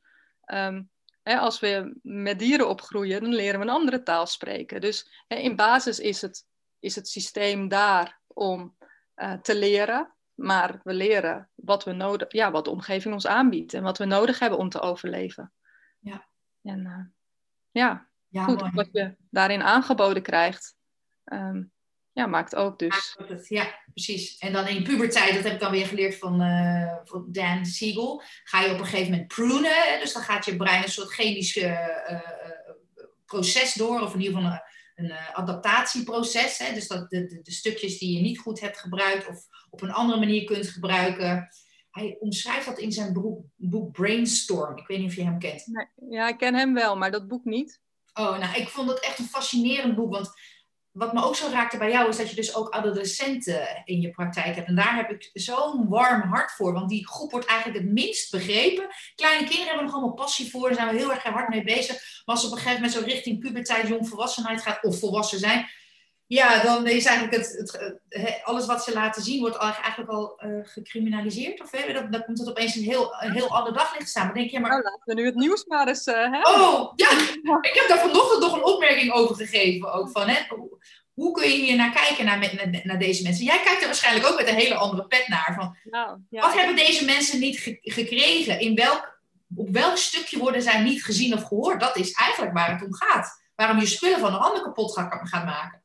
Um, 0.46 0.90
hè, 1.28 1.38
als 1.38 1.60
we 1.60 2.00
met 2.02 2.40
dieren 2.40 2.70
opgroeien, 2.70 3.22
dan 3.22 3.34
leren 3.34 3.60
we 3.60 3.66
een 3.66 3.72
andere 3.72 4.04
taal 4.04 4.26
spreken. 4.26 4.82
Dus 4.82 5.24
hè, 5.28 5.36
in 5.36 5.56
basis 5.56 6.00
is 6.00 6.22
het, 6.22 6.46
is 6.80 6.96
het 6.96 7.08
systeem 7.08 7.68
daar 7.68 8.20
om 8.28 8.76
uh, 9.16 9.34
te 9.34 9.56
leren. 9.56 10.12
Maar 10.34 10.80
we 10.84 10.94
leren 10.94 11.50
wat, 11.56 11.84
we 11.84 11.92
nodig, 11.92 12.32
ja, 12.32 12.52
wat 12.52 12.66
de 12.66 12.72
omgeving 12.72 13.14
ons 13.14 13.28
aanbiedt 13.28 13.74
en 13.74 13.84
wat 13.84 13.98
we 13.98 14.06
nodig 14.06 14.40
hebben 14.40 14.60
om 14.60 14.70
te 14.70 14.80
overleven. 14.80 15.54
Ja. 16.00 16.28
En 16.64 16.80
uh, 16.80 17.06
ja, 17.72 18.08
ja 18.28 18.44
goed, 18.44 18.72
wat 18.74 18.90
je 18.92 19.16
daarin 19.30 19.62
aangeboden 19.62 20.24
krijgt. 20.24 20.76
Um, 21.26 21.72
ja, 22.18 22.26
maakt 22.26 22.56
ook 22.56 22.80
dus. 22.80 23.18
Ja, 23.48 23.80
precies. 23.94 24.38
En 24.38 24.54
dan 24.54 24.68
in 24.68 24.84
puberteit, 24.84 25.34
dat 25.34 25.44
heb 25.44 25.54
ik 25.54 25.60
dan 25.60 25.72
weer 25.72 25.86
geleerd 25.86 26.16
van, 26.16 26.42
uh, 26.42 26.94
van 27.04 27.26
Dan 27.28 27.66
Siegel, 27.66 28.22
ga 28.44 28.62
je 28.62 28.72
op 28.72 28.80
een 28.80 28.86
gegeven 28.86 29.12
moment 29.12 29.28
prunen. 29.28 30.00
Dus 30.00 30.14
dan 30.14 30.22
gaat 30.22 30.46
je 30.46 30.56
brein 30.56 30.84
een 30.84 30.90
soort 30.90 31.12
chemisch 31.12 31.56
uh, 31.56 31.72
uh, 32.10 32.20
proces 33.26 33.74
door, 33.74 34.02
of 34.02 34.14
in 34.14 34.22
ieder 34.22 34.38
geval 34.38 34.60
een, 34.96 35.06
een 35.06 35.18
adaptatieproces. 35.34 36.58
Hè? 36.58 36.74
Dus 36.74 36.88
dat 36.88 37.10
de, 37.10 37.26
de, 37.26 37.42
de, 37.42 37.52
stukjes 37.52 37.98
die 37.98 38.16
je 38.16 38.22
niet 38.22 38.40
goed 38.40 38.60
hebt 38.60 38.78
gebruikt 38.78 39.28
of 39.28 39.48
op 39.70 39.82
een 39.82 39.92
andere 39.92 40.20
manier 40.20 40.44
kunt 40.44 40.68
gebruiken. 40.68 41.50
Hij 41.92 42.18
omschrijft 42.20 42.66
dat 42.66 42.80
in 42.80 42.92
zijn 42.92 43.14
boek, 43.14 43.46
boek 43.56 43.92
Brainstorm. 43.92 44.78
Ik 44.78 44.88
weet 44.88 45.00
niet 45.00 45.10
of 45.10 45.16
je 45.16 45.24
hem 45.24 45.40
kent. 45.40 45.68
Nee, 45.68 46.10
ja, 46.10 46.28
ik 46.28 46.38
ken 46.38 46.56
hem 46.56 46.74
wel, 46.74 46.98
maar 46.98 47.12
dat 47.12 47.28
boek 47.28 47.46
niet. 47.46 47.80
Oh, 48.14 48.38
nou, 48.38 48.62
ik 48.62 48.68
vond 48.68 48.90
het 48.90 49.00
echt 49.00 49.20
een 49.20 49.26
fascinerend 49.26 49.96
boek, 49.96 50.12
want 50.12 50.32
wat 50.98 51.14
me 51.14 51.24
ook 51.24 51.36
zo 51.36 51.50
raakte 51.52 51.78
bij 51.78 51.92
jou 51.92 52.10
is 52.10 52.18
dat 52.18 52.30
je 52.30 52.36
dus 52.36 52.56
ook 52.56 52.70
adolescenten 52.70 53.82
in 53.86 54.02
je 54.02 54.10
praktijk 54.10 54.56
hebt. 54.56 54.68
En 54.68 54.76
daar 54.76 54.96
heb 54.96 55.10
ik 55.10 55.30
zo'n 55.34 55.88
warm 55.90 56.22
hart 56.22 56.52
voor, 56.52 56.74
want 56.74 56.90
die 56.90 57.08
groep 57.08 57.32
wordt 57.32 57.46
eigenlijk 57.46 57.80
het 57.80 57.94
minst 57.94 58.32
begrepen. 58.32 58.88
Kleine 59.16 59.44
kinderen 59.44 59.68
hebben 59.68 59.86
nog 59.86 59.94
allemaal 59.94 60.14
passie 60.14 60.50
voor, 60.50 60.68
daar 60.68 60.78
zijn 60.78 60.90
we 60.90 60.98
heel 60.98 61.12
erg 61.12 61.24
hard 61.24 61.50
mee 61.50 61.64
bezig. 61.64 62.22
Maar 62.26 62.36
als 62.36 62.46
op 62.46 62.52
een 62.52 62.58
gegeven 62.58 62.82
moment 62.82 62.94
zo 62.94 63.06
richting 63.06 63.40
puberteit, 63.40 63.88
jongvolwassenheid 63.88 64.62
gaat, 64.62 64.84
of 64.84 65.00
volwassen 65.00 65.40
zijn, 65.40 65.70
ja, 66.28 66.64
dan 66.64 66.88
is 66.88 67.06
eigenlijk 67.06 67.38
het, 67.38 67.78
het, 68.10 68.42
alles 68.44 68.66
wat 68.66 68.84
ze 68.84 68.94
laten 68.94 69.22
zien, 69.22 69.40
wordt 69.40 69.58
eigenlijk 69.58 70.10
al 70.10 70.40
uh, 70.46 70.60
gecriminaliseerd. 70.64 71.62
Of 71.62 71.72
hè, 71.72 71.94
dan, 71.94 72.12
dan 72.12 72.26
komt 72.26 72.40
het 72.40 72.50
opeens 72.50 72.76
een 72.76 72.84
heel, 72.84 73.16
een 73.20 73.32
heel 73.32 73.56
ander 73.56 73.74
daglicht 73.74 74.10
staan. 74.10 74.26
Maar 74.26 74.36
denk 74.36 74.50
je, 74.50 74.60
maar... 74.60 74.70
Nou, 74.70 74.84
laten 74.84 75.02
we 75.06 75.14
nu 75.14 75.26
het 75.26 75.36
nieuws 75.36 75.66
maar 75.66 75.88
eens 75.88 76.08
uh, 76.08 76.16
hebben. 76.16 76.48
Oh, 76.48 76.94
ja. 76.96 77.10
Ik 77.62 77.74
heb 77.74 77.86
daar 77.88 78.00
vanochtend 78.00 78.42
nog 78.42 78.56
een 78.56 78.64
opmerking 78.64 79.12
over 79.12 79.36
gegeven. 79.36 79.94
Ook 79.94 80.10
van, 80.10 80.28
hè, 80.28 80.38
hoe 81.14 81.32
kun 81.32 81.50
je 81.50 81.56
hier 81.56 81.76
naar 81.76 81.92
kijken, 81.92 82.26
naar, 82.26 82.40
naar, 82.40 82.82
naar, 82.84 83.00
deze 83.00 83.24
mensen? 83.24 83.46
Jij 83.46 83.62
kijkt 83.64 83.82
er 83.82 83.88
waarschijnlijk 83.88 84.28
ook 84.28 84.38
met 84.38 84.48
een 84.48 84.56
hele 84.56 84.76
andere 84.76 85.08
pet 85.08 85.28
naar. 85.28 85.54
Van, 85.56 85.78
nou, 85.84 86.18
ja, 86.30 86.42
wat 86.42 86.54
hebben 86.54 86.76
deze 86.76 87.06
mensen 87.06 87.40
niet 87.40 87.60
ge 87.60 87.78
gekregen? 87.82 88.60
In 88.60 88.76
welk, 88.76 89.20
op 89.56 89.70
welk 89.70 89.98
stukje 89.98 90.38
worden 90.38 90.62
zij 90.62 90.82
niet 90.82 91.04
gezien 91.04 91.34
of 91.34 91.44
gehoord? 91.44 91.80
Dat 91.80 91.98
is 91.98 92.12
eigenlijk 92.12 92.54
waar 92.54 92.72
het 92.72 92.86
om 92.86 92.94
gaat. 92.94 93.42
Waarom 93.56 93.80
je 93.80 93.86
spullen 93.86 94.20
van 94.20 94.34
een 94.34 94.40
ander 94.40 94.62
kapot 94.62 94.94
gaat 94.94 95.46
maken. 95.46 95.82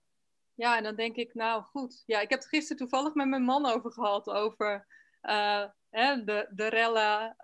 Ja, 0.55 0.77
en 0.77 0.83
dan 0.83 0.97
denk 0.97 1.17
ik, 1.17 1.35
nou 1.35 1.63
goed. 1.63 2.03
Ja, 2.07 2.21
ik 2.21 2.31
heb 2.31 2.39
het 2.39 2.49
gisteren 2.49 2.77
toevallig 2.77 3.15
met 3.15 3.29
mijn 3.29 3.43
man 3.43 3.67
over 3.67 3.93
gehad. 3.93 4.29
Over 4.29 4.87
uh, 5.23 5.65
hè, 5.91 6.25
de, 6.25 6.49
de 6.51 6.67
rellen. 6.67 7.37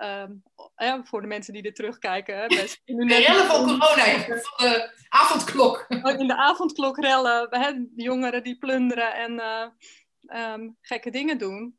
Um, 0.77 1.07
voor 1.07 1.21
de 1.21 1.27
mensen 1.27 1.53
die 1.53 1.63
er 1.63 1.75
terugkijken. 1.75 2.39
Hè, 2.39 2.47
best, 2.47 2.83
de 2.85 3.05
rellen 3.07 3.47
van 3.47 3.65
corona, 3.65 4.25
van 4.25 4.69
de 4.69 4.93
avondklok. 5.09 5.87
Oh, 5.89 6.21
in 6.21 6.27
de 6.27 6.37
avondklok 6.37 6.99
rellen. 6.99 7.47
Hè, 7.51 7.73
de 7.73 8.03
jongeren 8.03 8.43
die 8.43 8.59
plunderen 8.59 9.15
en 9.15 9.33
uh, 9.33 10.53
um, 10.53 10.77
gekke 10.81 11.11
dingen 11.11 11.39
doen. 11.39 11.79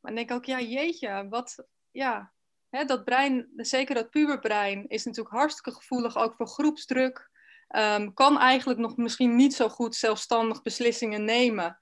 Maar 0.00 0.12
dan 0.12 0.14
denk 0.14 0.30
ik 0.30 0.36
ook, 0.36 0.44
ja 0.44 0.60
jeetje, 0.60 1.26
wat... 1.28 1.66
Ja, 1.90 2.32
hè, 2.68 2.84
dat 2.84 3.04
brein, 3.04 3.48
zeker 3.56 3.94
dat 3.94 4.10
puberbrein, 4.10 4.88
is 4.88 5.04
natuurlijk 5.04 5.34
hartstikke 5.34 5.78
gevoelig 5.78 6.16
ook 6.16 6.34
voor 6.34 6.48
groepsdruk. 6.48 7.30
Um, 7.76 8.14
kan 8.14 8.38
eigenlijk 8.38 8.78
nog 8.78 8.96
misschien 8.96 9.36
niet 9.36 9.54
zo 9.54 9.68
goed 9.68 9.94
zelfstandig 9.94 10.62
beslissingen 10.62 11.24
nemen. 11.24 11.78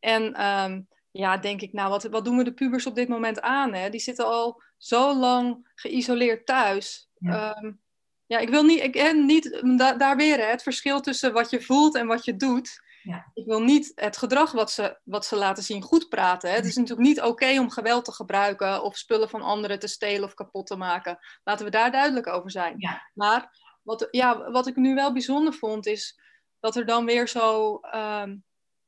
En 0.00 0.46
um, 0.46 0.88
ja, 1.10 1.36
denk 1.36 1.60
ik, 1.60 1.72
nou, 1.72 1.90
wat, 1.90 2.04
wat 2.04 2.24
doen 2.24 2.36
we 2.36 2.44
de 2.44 2.54
pubers 2.54 2.86
op 2.86 2.94
dit 2.94 3.08
moment 3.08 3.40
aan? 3.40 3.74
Hè? 3.74 3.90
Die 3.90 4.00
zitten 4.00 4.26
al 4.26 4.62
zo 4.76 5.14
lang 5.14 5.70
geïsoleerd 5.74 6.46
thuis. 6.46 7.08
Ja, 7.18 7.62
um, 7.62 7.80
ja 8.26 8.38
ik 8.38 8.48
wil 8.48 8.62
niet, 8.62 8.82
ik, 8.82 9.12
niet 9.14 9.62
da, 9.78 9.92
daar 9.92 10.16
weer 10.16 10.38
hè, 10.38 10.44
het 10.44 10.62
verschil 10.62 11.00
tussen 11.00 11.32
wat 11.32 11.50
je 11.50 11.62
voelt 11.62 11.96
en 11.96 12.06
wat 12.06 12.24
je 12.24 12.36
doet. 12.36 12.80
Ja. 13.02 13.30
Ik 13.34 13.46
wil 13.46 13.62
niet 13.62 13.92
het 13.94 14.16
gedrag 14.16 14.52
wat 14.52 14.70
ze, 14.70 14.98
wat 15.04 15.26
ze 15.26 15.36
laten 15.36 15.62
zien 15.62 15.82
goed 15.82 16.08
praten. 16.08 16.50
Hè. 16.50 16.56
Het 16.56 16.66
is 16.66 16.76
natuurlijk 16.76 17.08
niet 17.08 17.20
oké 17.20 17.60
om 17.60 17.70
geweld 17.70 18.04
te 18.04 18.12
gebruiken 18.12 18.82
of 18.82 18.96
spullen 18.96 19.28
van 19.28 19.42
anderen 19.42 19.78
te 19.78 19.86
stelen 19.86 20.24
of 20.24 20.34
kapot 20.34 20.66
te 20.66 20.76
maken. 20.76 21.18
Laten 21.44 21.64
we 21.64 21.70
daar 21.70 21.90
duidelijk 21.90 22.26
over 22.26 22.50
zijn. 22.50 22.74
Ja. 22.78 23.10
Maar 23.14 23.61
wat, 23.82 24.08
ja, 24.10 24.50
wat 24.50 24.66
ik 24.66 24.76
nu 24.76 24.94
wel 24.94 25.12
bijzonder 25.12 25.52
vond, 25.52 25.86
is 25.86 26.20
dat 26.60 26.76
er 26.76 26.86
dan 26.86 27.04
weer 27.04 27.28
zo. 27.28 27.80
Um, 27.94 28.44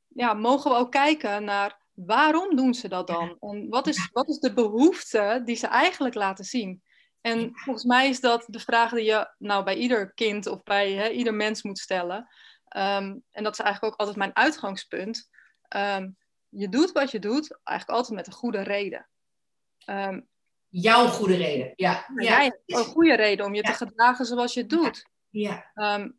ja, 0.09 0.35
mogen 0.35 0.71
we 0.71 0.77
ook 0.77 0.91
kijken 0.91 1.45
naar 1.45 1.83
waarom 1.95 2.57
doen 2.57 2.75
ze 2.75 2.89
dat 2.89 3.07
dan? 3.07 3.37
En 3.41 3.69
wat 3.69 3.87
is, 3.87 4.09
wat 4.13 4.29
is 4.29 4.39
de 4.39 4.53
behoefte 4.53 5.43
die 5.45 5.57
ze 5.57 5.67
eigenlijk 5.67 6.15
laten 6.15 6.45
zien? 6.45 6.83
En 7.21 7.51
volgens 7.55 7.85
mij 7.85 8.09
is 8.09 8.21
dat 8.21 8.45
de 8.47 8.61
vraag 8.61 8.91
die 8.91 9.05
je 9.05 9.35
nou 9.39 9.65
bij 9.65 9.77
ieder 9.77 10.13
kind 10.13 10.47
of 10.47 10.63
bij 10.63 10.93
hè, 10.93 11.09
ieder 11.09 11.35
mens 11.35 11.63
moet 11.63 11.79
stellen. 11.79 12.29
Um, 12.77 13.23
en 13.31 13.45
dat 13.45 13.53
is 13.53 13.59
eigenlijk 13.59 13.85
ook 13.85 13.99
altijd 14.01 14.17
mijn 14.17 14.37
uitgangspunt. 14.37 15.29
Um, 15.77 16.17
je 16.49 16.69
doet 16.69 16.93
wat 16.93 17.11
je 17.11 17.19
doet, 17.19 17.59
eigenlijk 17.63 17.99
altijd 17.99 18.17
met 18.17 18.27
een 18.27 18.33
goede 18.33 18.63
reden. 18.63 19.09
Um, 19.87 20.29
jouw 20.81 21.07
goede 21.07 21.37
reden. 21.37 21.73
Ja. 21.77 22.07
ja. 22.17 22.23
Jij 22.23 22.45
hebt 22.45 22.63
een 22.67 22.85
goede 22.85 23.15
reden 23.15 23.47
om 23.47 23.55
je 23.55 23.63
te 23.63 23.73
gedragen 23.73 24.25
zoals 24.27 24.55
je 24.55 24.61
het 24.61 24.71
doet. 24.71 25.07
Ja. 25.31 25.71
Um, 25.75 26.19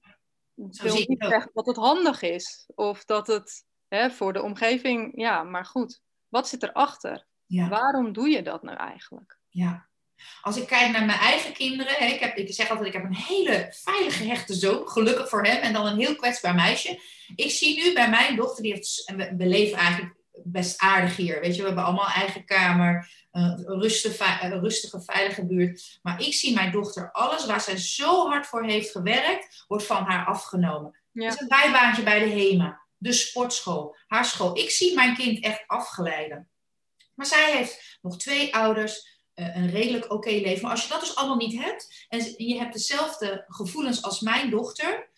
het 0.56 0.82
wil 0.82 0.96
niet 0.96 1.26
zeggen 1.28 1.52
dat 1.54 1.66
het 1.66 1.76
handig 1.76 2.22
is 2.22 2.70
of 2.76 3.06
dat 3.06 3.28
het 3.28 3.66
hè, 3.88 4.12
voor 4.12 4.34
de 4.34 4.42
omgeving, 4.42 5.12
ja, 5.16 5.44
maar 5.44 5.66
goed, 5.66 6.02
wat 6.28 6.48
zit 6.48 6.64
erachter? 6.64 7.26
Ja. 7.46 7.70
Waarom 7.70 8.14
doe 8.14 8.30
je 8.30 8.42
dat 8.42 8.64
nou 8.64 8.78
eigenlijk? 8.78 9.38
Ja. 9.50 9.88
Als 10.42 10.58
ik 10.58 10.68
kijk 10.68 10.92
naar 10.92 11.06
mijn 11.06 11.20
eigen 11.20 11.54
kinderen, 11.54 11.94
hè, 11.94 12.06
ik, 12.06 12.20
heb, 12.20 12.38
ik 12.38 12.54
zeg 12.54 12.70
altijd, 12.70 12.88
ik 12.88 12.94
heb 12.94 13.04
een 13.04 13.16
hele 13.16 13.68
veilige 13.72 14.24
hechte 14.24 14.54
zoon, 14.54 14.88
gelukkig 14.88 15.30
voor 15.30 15.44
hem, 15.44 15.62
en 15.62 15.74
dan 15.74 15.86
een 15.86 16.00
heel 16.00 16.16
kwetsbaar 16.16 16.56
meisje. 16.56 17.00
Ik 17.36 17.52
zie 17.52 17.84
nu 17.84 17.94
bij 17.94 18.10
mijn 18.10 18.36
dochter, 18.36 18.64
die 18.64 18.74
heeft, 18.74 19.14
we 19.16 19.46
leven 19.46 19.78
eigenlijk 19.78 20.16
best 20.44 20.80
aardig 20.82 21.16
hier. 21.16 21.40
Weet 21.40 21.56
je, 21.56 21.62
we 21.62 21.68
hebben 21.68 21.86
allemaal 21.86 22.10
eigen 22.10 22.46
kamer, 22.46 23.12
een 23.32 23.66
rustige, 23.66 24.48
rustige, 24.60 25.02
veilige 25.02 25.46
buurt. 25.46 26.00
Maar 26.02 26.22
ik 26.22 26.34
zie 26.34 26.54
mijn 26.54 26.72
dochter, 26.72 27.12
alles 27.12 27.46
waar 27.46 27.62
zij 27.62 27.78
zo 27.78 28.28
hard 28.28 28.48
voor 28.48 28.64
heeft 28.64 28.92
gewerkt, 28.92 29.64
wordt 29.68 29.86
van 29.86 30.04
haar 30.04 30.26
afgenomen. 30.26 30.96
Ja. 31.12 31.30
Dus 31.30 31.40
een 31.40 31.48
bijbaantje 31.48 32.04
bij 32.04 32.20
de 32.20 32.30
HEMA, 32.30 32.82
de 32.98 33.12
sportschool, 33.12 33.96
haar 34.08 34.26
school. 34.26 34.58
Ik 34.58 34.70
zie 34.70 34.96
mijn 34.96 35.16
kind 35.16 35.44
echt 35.44 35.64
afgeleiden. 35.68 36.50
Maar 37.14 37.26
zij 37.26 37.56
heeft 37.56 37.98
nog 38.02 38.18
twee 38.18 38.56
ouders, 38.56 39.20
eh, 39.34 39.56
een 39.56 39.70
redelijk 39.70 40.12
oké 40.12 40.30
leven. 40.30 40.62
Maar 40.62 40.72
als 40.72 40.84
je 40.84 40.90
dat 40.90 41.00
dus 41.00 41.16
allemaal 41.16 41.36
niet 41.36 41.62
hebt 41.62 42.06
en 42.10 42.34
je 42.38 42.58
hebt 42.58 42.74
dezelfde 42.74 43.46
gevoelens 43.48 44.04
als 44.04 44.20
mijn 44.20 44.50
dochter, 44.50 45.10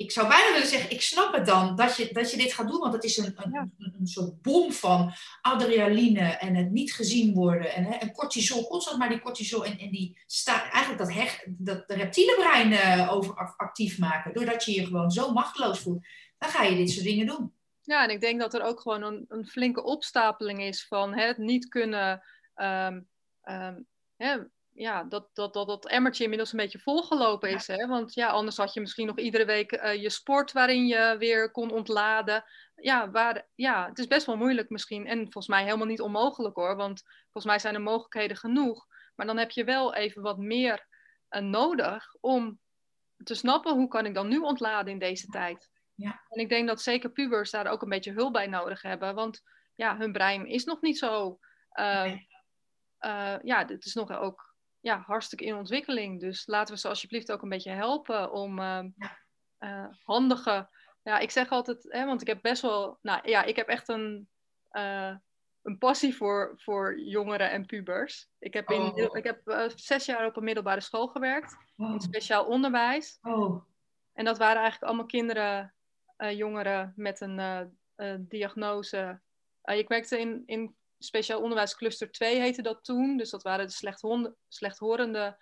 ik 0.00 0.10
zou 0.10 0.28
bijna 0.28 0.52
willen 0.52 0.68
zeggen, 0.68 0.90
ik 0.90 1.02
snap 1.02 1.34
het 1.34 1.46
dan 1.46 1.76
dat 1.76 1.96
je, 1.96 2.08
dat 2.12 2.30
je 2.30 2.36
dit 2.36 2.52
gaat 2.52 2.68
doen, 2.68 2.80
want 2.80 2.92
het 2.92 3.04
is 3.04 3.16
een, 3.16 3.34
een, 3.36 3.72
een, 3.78 4.06
soort 4.06 4.42
bom 4.42 4.72
van 4.72 5.12
adrenaline 5.40 6.20
en 6.20 6.54
het 6.54 6.70
niet 6.70 6.92
gezien 6.92 7.34
worden 7.34 7.74
en, 7.74 7.84
hè, 7.84 7.94
en 7.94 8.12
cortisol, 8.12 8.68
constant 8.68 8.98
maar 8.98 9.08
die 9.08 9.20
cortisol 9.20 9.64
en, 9.64 9.78
en 9.78 9.90
die 9.90 10.20
sta, 10.26 10.70
eigenlijk 10.70 10.98
dat, 10.98 11.42
dat 11.58 11.88
de 11.88 11.94
reptiele 11.94 12.34
brein 12.36 12.72
uh, 12.72 13.12
over 13.12 13.54
actief 13.56 13.98
maken, 13.98 14.34
doordat 14.34 14.64
je 14.64 14.74
je 14.74 14.86
gewoon 14.86 15.10
zo 15.10 15.32
machteloos 15.32 15.80
voelt, 15.80 16.06
dan 16.38 16.48
ga 16.48 16.62
je 16.62 16.76
dit 16.76 16.90
soort 16.90 17.04
dingen 17.04 17.26
doen. 17.26 17.52
Ja, 17.82 18.04
en 18.04 18.10
ik 18.10 18.20
denk 18.20 18.40
dat 18.40 18.54
er 18.54 18.62
ook 18.62 18.80
gewoon 18.80 19.02
een, 19.02 19.24
een 19.28 19.46
flinke 19.46 19.82
opstapeling 19.82 20.62
is 20.62 20.86
van 20.86 21.14
het 21.14 21.38
niet 21.38 21.68
kunnen 21.68 22.22
um, 22.54 23.08
um, 23.44 24.52
ja, 24.80 25.04
dat, 25.04 25.28
dat, 25.32 25.52
dat 25.52 25.66
dat 25.66 25.86
emmertje 25.86 26.22
inmiddels 26.22 26.52
een 26.52 26.58
beetje 26.58 26.78
volgelopen 26.78 27.50
is. 27.50 27.66
Hè? 27.66 27.86
Want 27.86 28.14
ja, 28.14 28.28
anders 28.28 28.56
had 28.56 28.74
je 28.74 28.80
misschien 28.80 29.06
nog 29.06 29.18
iedere 29.18 29.44
week 29.44 29.72
uh, 29.72 29.94
je 29.94 30.10
sport 30.10 30.52
waarin 30.52 30.86
je 30.86 31.16
weer 31.18 31.50
kon 31.50 31.70
ontladen. 31.70 32.44
Ja, 32.74 33.10
waar, 33.10 33.48
ja, 33.54 33.88
het 33.88 33.98
is 33.98 34.06
best 34.06 34.26
wel 34.26 34.36
moeilijk 34.36 34.70
misschien. 34.70 35.06
En 35.06 35.22
volgens 35.22 35.46
mij 35.46 35.64
helemaal 35.64 35.86
niet 35.86 36.00
onmogelijk 36.00 36.56
hoor. 36.56 36.76
Want 36.76 37.02
volgens 37.22 37.44
mij 37.44 37.58
zijn 37.58 37.74
er 37.74 37.80
mogelijkheden 37.80 38.36
genoeg. 38.36 38.86
Maar 39.14 39.26
dan 39.26 39.36
heb 39.36 39.50
je 39.50 39.64
wel 39.64 39.94
even 39.94 40.22
wat 40.22 40.38
meer 40.38 40.86
uh, 41.30 41.42
nodig 41.42 42.14
om 42.20 42.58
te 43.16 43.34
snappen 43.34 43.74
hoe 43.74 43.88
kan 43.88 44.06
ik 44.06 44.14
dan 44.14 44.28
nu 44.28 44.38
ontladen 44.38 44.92
in 44.92 44.98
deze 44.98 45.26
tijd. 45.26 45.70
Ja. 45.94 46.20
En 46.28 46.40
ik 46.40 46.48
denk 46.48 46.68
dat 46.68 46.82
zeker 46.82 47.10
pubers 47.10 47.50
daar 47.50 47.66
ook 47.66 47.82
een 47.82 47.88
beetje 47.88 48.12
hulp 48.12 48.32
bij 48.32 48.46
nodig 48.46 48.82
hebben. 48.82 49.14
Want 49.14 49.42
ja, 49.74 49.96
hun 49.96 50.12
brein 50.12 50.46
is 50.46 50.64
nog 50.64 50.80
niet 50.80 50.98
zo. 50.98 51.38
Uh, 51.74 52.14
ja, 53.42 53.66
het 53.66 53.84
is 53.84 53.94
nog 53.94 54.10
ook 54.12 54.49
ja, 54.80 55.02
hartstikke 55.06 55.44
in 55.44 55.54
ontwikkeling. 55.54 56.20
Dus 56.20 56.46
laten 56.46 56.74
we 56.74 56.80
ze 56.80 56.88
alsjeblieft 56.88 57.32
ook 57.32 57.42
een 57.42 57.48
beetje 57.48 57.70
helpen 57.70 58.32
om 58.32 58.58
uh, 58.58 58.84
uh, 59.60 59.86
handige. 60.04 60.68
Ja, 61.02 61.18
ik 61.18 61.30
zeg 61.30 61.48
altijd, 61.48 61.86
hè, 61.88 62.06
want 62.06 62.20
ik 62.20 62.26
heb 62.26 62.42
best 62.42 62.62
wel. 62.62 62.98
Nou 63.02 63.28
ja, 63.28 63.42
ik 63.42 63.56
heb 63.56 63.68
echt 63.68 63.88
een, 63.88 64.28
uh, 64.72 65.14
een 65.62 65.78
passie 65.78 66.16
voor, 66.16 66.52
voor 66.56 67.00
jongeren 67.00 67.50
en 67.50 67.66
pubers. 67.66 68.28
Ik 68.38 68.54
heb, 68.54 68.70
in, 68.70 68.80
oh. 68.80 69.16
ik 69.16 69.24
heb 69.24 69.70
zes 69.74 70.04
jaar 70.04 70.26
op 70.26 70.36
een 70.36 70.44
middelbare 70.44 70.80
school 70.80 71.08
gewerkt, 71.08 71.56
oh. 71.76 71.92
in 71.92 72.00
speciaal 72.00 72.46
onderwijs. 72.46 73.18
Oh. 73.22 73.64
En 74.12 74.24
dat 74.24 74.38
waren 74.38 74.60
eigenlijk 74.60 74.84
allemaal 74.84 75.06
kinderen, 75.06 75.74
jongeren 76.16 76.92
met 76.96 77.20
een 77.20 77.76
diagnose. 78.28 79.20
ik 79.62 79.88
werkte 79.88 80.20
in, 80.20 80.42
in 80.46 80.76
speciaal 81.02 81.40
onderwijs 81.40 81.76
cluster 81.76 82.10
2 82.10 82.40
heette 82.40 82.62
dat 82.62 82.84
toen. 82.84 83.16
Dus 83.16 83.30
dat 83.30 83.42
waren 83.42 83.66
de 83.66 84.34
slechthorende 84.48 85.38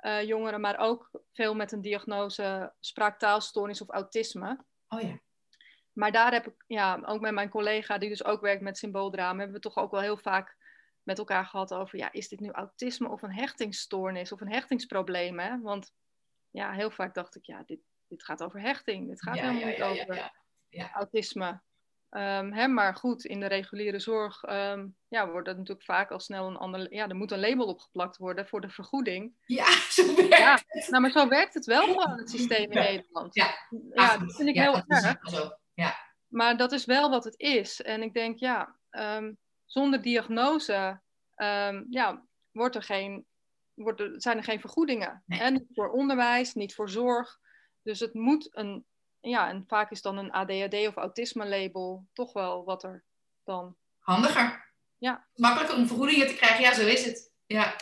uh, 0.00 0.22
jongeren, 0.22 0.60
maar 0.60 0.78
ook 0.78 1.10
veel 1.32 1.54
met 1.54 1.72
een 1.72 1.80
diagnose 1.80 2.72
spraaktaalstoornis 2.80 3.80
of 3.80 3.88
autisme. 3.88 4.64
Oh 4.88 5.00
ja. 5.00 5.20
Maar 5.92 6.12
daar 6.12 6.32
heb 6.32 6.46
ik, 6.46 6.64
ja, 6.66 7.00
ook 7.04 7.20
met 7.20 7.32
mijn 7.32 7.48
collega 7.48 7.98
die 7.98 8.08
dus 8.08 8.24
ook 8.24 8.40
werkt 8.40 8.62
met 8.62 8.78
symbooldrama, 8.78 9.38
hebben 9.38 9.56
we 9.56 9.62
toch 9.62 9.76
ook 9.76 9.90
wel 9.90 10.00
heel 10.00 10.18
vaak 10.18 10.56
met 11.02 11.18
elkaar 11.18 11.46
gehad 11.46 11.74
over, 11.74 11.98
ja, 11.98 12.12
is 12.12 12.28
dit 12.28 12.40
nu 12.40 12.50
autisme 12.50 13.08
of 13.08 13.22
een 13.22 13.34
hechtingsstoornis 13.34 14.32
of 14.32 14.40
een 14.40 14.52
hechtingsprobleem? 14.52 15.38
Hè? 15.38 15.60
Want 15.60 15.92
ja, 16.50 16.72
heel 16.72 16.90
vaak 16.90 17.14
dacht 17.14 17.36
ik, 17.36 17.44
ja, 17.44 17.62
dit, 17.66 17.80
dit 18.06 18.24
gaat 18.24 18.42
over 18.42 18.60
hechting. 18.60 19.08
Dit 19.08 19.22
gaat 19.22 19.38
helemaal 19.38 19.66
niet 19.66 19.82
over 19.82 20.32
autisme. 20.92 21.60
Um, 22.10 22.52
hè, 22.52 22.68
maar 22.68 22.94
goed, 22.94 23.24
in 23.24 23.40
de 23.40 23.46
reguliere 23.46 23.98
zorg 23.98 24.42
um, 24.42 24.96
ja, 25.08 25.30
wordt 25.30 25.46
dat 25.46 25.56
natuurlijk 25.56 25.86
vaak 25.86 26.10
al 26.10 26.20
snel 26.20 26.46
een 26.46 26.56
ander. 26.56 26.94
Ja, 26.94 27.08
er 27.08 27.16
moet 27.16 27.30
een 27.30 27.40
label 27.40 27.66
opgeplakt 27.66 28.16
worden 28.16 28.46
voor 28.46 28.60
de 28.60 28.68
vergoeding. 28.68 29.32
Ja, 29.46 29.66
zo 29.90 30.14
werkt 30.14 30.38
ja, 30.38 30.62
Nou, 30.88 31.02
maar 31.02 31.10
zo 31.10 31.28
werkt 31.28 31.54
het 31.54 31.64
wel 31.64 31.82
gewoon, 31.82 32.18
het 32.18 32.30
systeem 32.30 32.70
in 32.70 32.78
Nederland. 32.78 33.34
Ja, 33.34 33.54
ja 33.94 34.18
dat 34.18 34.36
vind 34.36 34.48
ik 34.48 34.54
heel 34.54 34.74
erg. 34.74 35.18
Ja. 35.74 35.96
Maar 36.28 36.56
dat 36.56 36.72
is 36.72 36.84
wel 36.84 37.10
wat 37.10 37.24
het 37.24 37.38
is. 37.38 37.82
En 37.82 38.02
ik 38.02 38.14
denk, 38.14 38.38
ja, 38.38 38.76
um, 38.90 39.38
zonder 39.64 40.02
diagnose 40.02 41.00
ja, 41.90 42.26
wordt 42.52 42.74
er 42.74 42.82
geen, 42.82 43.26
wordt 43.74 44.00
er, 44.00 44.12
zijn 44.16 44.36
er 44.36 44.44
geen 44.44 44.60
vergoedingen. 44.60 45.22
Nee. 45.26 45.40
En 45.40 45.52
niet 45.52 45.68
voor 45.74 45.90
onderwijs, 45.90 46.54
niet 46.54 46.74
voor 46.74 46.90
zorg. 46.90 47.38
Dus 47.82 48.00
het 48.00 48.14
moet 48.14 48.48
een 48.56 48.86
ja, 49.28 49.48
en 49.48 49.64
vaak 49.66 49.90
is 49.90 50.02
dan 50.02 50.18
een 50.18 50.32
ADHD 50.32 50.74
of 50.74 50.96
autisme 50.96 51.46
label 51.46 52.06
toch 52.12 52.32
wel 52.32 52.64
wat 52.64 52.82
er 52.82 53.04
dan... 53.44 53.76
Handiger. 53.98 54.66
Ja. 54.98 55.26
Makkelijker 55.34 55.76
om 55.76 55.86
vergoedingen 55.86 56.26
te 56.26 56.34
krijgen, 56.34 56.60
ja, 56.60 56.74
zo 56.74 56.86
is 56.86 57.04
het. 57.04 57.32
Ja. 57.46 57.76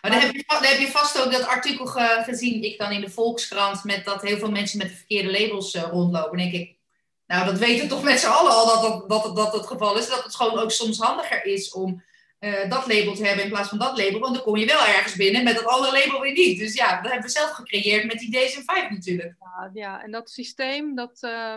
Maar 0.00 0.10
dan 0.10 0.20
heb, 0.20 0.32
je, 0.34 0.44
dan 0.46 0.62
heb 0.62 0.78
je 0.78 0.90
vast 0.90 1.24
ook 1.24 1.32
dat 1.32 1.46
artikel 1.46 1.86
gezien, 1.86 2.62
ik 2.62 2.78
dan 2.78 2.90
in 2.90 3.00
de 3.00 3.10
Volkskrant, 3.10 3.84
met 3.84 4.04
dat 4.04 4.22
heel 4.22 4.38
veel 4.38 4.50
mensen 4.50 4.78
met 4.78 4.88
de 4.88 4.96
verkeerde 4.96 5.40
labels 5.40 5.74
uh, 5.74 5.82
rondlopen. 5.82 6.38
denk 6.38 6.52
ik, 6.52 6.78
nou, 7.26 7.44
dat 7.44 7.58
weten 7.58 7.88
toch 7.88 8.02
met 8.02 8.20
z'n 8.20 8.26
allen 8.26 8.52
al 8.52 8.66
dat 8.66 8.82
dat, 8.82 9.08
dat, 9.08 9.36
dat 9.36 9.52
het 9.52 9.66
geval 9.66 9.98
is. 9.98 10.08
Dat 10.08 10.24
het 10.24 10.34
gewoon 10.34 10.58
ook 10.58 10.70
soms 10.70 10.98
handiger 10.98 11.44
is 11.44 11.72
om 11.72 12.02
uh, 12.40 12.70
dat 12.70 12.86
label 12.86 13.14
te 13.14 13.26
hebben 13.26 13.44
in 13.44 13.50
plaats 13.50 13.68
van 13.68 13.78
dat 13.78 13.98
label. 13.98 14.20
Want 14.20 14.34
dan 14.34 14.44
kom 14.44 14.56
je 14.56 14.66
wel 14.66 14.86
ergens 14.86 15.14
binnen 15.14 15.44
met 15.44 15.54
dat 15.54 15.66
andere 15.66 15.98
label 15.98 16.20
weer 16.20 16.32
niet. 16.32 16.58
Dus 16.58 16.74
ja, 16.74 17.00
dat 17.00 17.10
hebben 17.10 17.30
we 17.30 17.38
zelf 17.38 17.50
gecreëerd 17.50 18.06
met 18.06 18.18
die 18.18 18.36
DSM-5 18.38 18.90
natuurlijk. 18.90 19.34
Ja, 19.40 19.70
ja, 19.72 20.02
en 20.02 20.10
dat 20.10 20.30
systeem, 20.30 20.94
dat, 20.94 21.18
uh, 21.22 21.54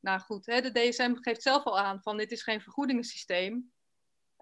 nou 0.00 0.20
goed, 0.20 0.46
hè, 0.46 0.60
de 0.60 0.72
DSM 0.72 1.14
geeft 1.14 1.42
zelf 1.42 1.64
al 1.64 1.78
aan 1.78 2.00
van 2.02 2.16
dit 2.16 2.32
is 2.32 2.42
geen 2.42 2.60
vergoedingensysteem. 2.60 3.72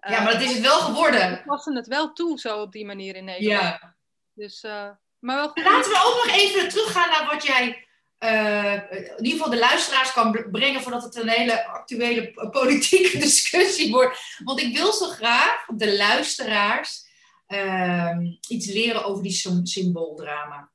ja, 0.07 0.23
maar 0.23 0.33
dat 0.33 0.41
is 0.41 0.53
het 0.53 0.61
wel 0.61 0.79
geworden. 0.79 1.29
We 1.29 1.41
passen 1.45 1.75
het 1.75 1.87
wel 1.87 2.13
toe 2.13 2.39
zo 2.39 2.61
op 2.61 2.71
die 2.71 2.85
manier 2.85 3.15
in 3.15 3.25
Nederland. 3.25 3.61
Ja. 3.61 3.95
Dus, 4.33 4.63
uh, 4.63 4.89
maar 5.19 5.35
wel 5.35 5.49
goed. 5.49 5.63
Laten 5.63 5.91
we 5.91 6.03
ook 6.05 6.25
nog 6.25 6.35
even 6.35 6.69
teruggaan 6.69 7.09
naar 7.09 7.33
wat 7.33 7.45
jij 7.45 7.84
uh, 8.25 8.73
in 8.91 9.23
ieder 9.25 9.37
geval 9.37 9.49
de 9.49 9.59
luisteraars 9.59 10.11
kan 10.11 10.47
brengen 10.51 10.81
voordat 10.81 11.03
het 11.03 11.15
een 11.15 11.29
hele 11.29 11.67
actuele 11.67 12.49
politieke 12.51 13.17
discussie 13.27 13.91
wordt. 13.91 14.39
Want 14.43 14.59
ik 14.59 14.77
wil 14.77 14.93
zo 14.93 15.05
graag 15.05 15.65
de 15.65 15.97
luisteraars 15.97 17.05
uh, 17.47 18.17
iets 18.47 18.67
leren 18.67 19.05
over 19.05 19.23
die 19.23 19.61
symbooldrama. 19.63 20.69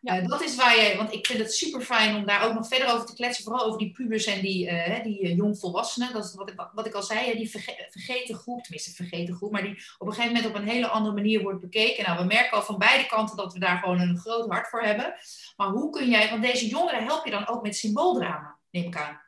Ja. 0.00 0.20
Uh, 0.20 0.28
dat 0.28 0.42
is 0.42 0.56
waar 0.56 0.76
je, 0.76 0.96
want 0.96 1.12
ik 1.12 1.26
vind 1.26 1.38
het 1.38 1.54
super 1.54 1.80
fijn 1.80 2.16
om 2.16 2.26
daar 2.26 2.46
ook 2.46 2.54
nog 2.54 2.68
verder 2.68 2.92
over 2.92 3.06
te 3.06 3.14
kletsen. 3.14 3.44
Vooral 3.44 3.64
over 3.64 3.78
die 3.78 3.90
pubers 3.90 4.26
en 4.26 4.40
die, 4.40 4.70
uh, 4.70 5.02
die 5.02 5.34
jongvolwassenen. 5.34 6.12
Dat 6.12 6.24
is 6.24 6.34
wat 6.34 6.50
ik, 6.50 6.68
wat 6.72 6.86
ik 6.86 6.94
al 6.94 7.02
zei, 7.02 7.36
die 7.36 7.50
verge 7.50 7.86
vergeten 7.90 8.34
groep, 8.34 8.62
tenminste 8.62 8.94
vergeten 8.94 9.34
groep, 9.34 9.52
maar 9.52 9.62
die 9.62 9.82
op 9.98 10.06
een 10.06 10.12
gegeven 10.14 10.34
moment 10.34 10.54
op 10.54 10.60
een 10.60 10.68
hele 10.68 10.88
andere 10.88 11.14
manier 11.14 11.42
wordt 11.42 11.60
bekeken. 11.60 12.04
Nou, 12.04 12.18
we 12.18 12.24
merken 12.24 12.56
al 12.56 12.62
van 12.62 12.78
beide 12.78 13.06
kanten 13.06 13.36
dat 13.36 13.52
we 13.52 13.58
daar 13.58 13.78
gewoon 13.78 14.00
een 14.00 14.18
groot 14.18 14.48
hart 14.48 14.68
voor 14.68 14.82
hebben. 14.82 15.14
Maar 15.56 15.68
hoe 15.68 15.90
kun 15.90 16.08
jij, 16.08 16.30
want 16.30 16.42
deze 16.42 16.68
jongeren 16.68 17.04
help 17.04 17.24
je 17.24 17.30
dan 17.30 17.48
ook 17.48 17.62
met 17.62 17.76
symbooldrama, 17.76 18.58
neem 18.70 18.84
ik 18.84 18.96
aan. 18.96 19.20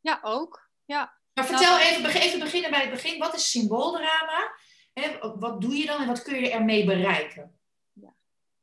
Ja, 0.00 0.18
ook. 0.22 0.68
Ja. 0.84 1.14
Maar 1.34 1.46
vertel 1.46 1.78
even, 1.78 2.20
even 2.20 2.38
beginnen 2.38 2.70
bij 2.70 2.80
het 2.80 2.90
begin. 2.90 3.18
Wat 3.18 3.34
is 3.34 3.50
symbooldrama? 3.50 4.52
Hè, 4.92 5.18
wat 5.38 5.60
doe 5.60 5.74
je 5.76 5.86
dan 5.86 6.00
en 6.00 6.06
wat 6.06 6.22
kun 6.22 6.40
je 6.40 6.50
ermee 6.50 6.84
bereiken? 6.84 7.54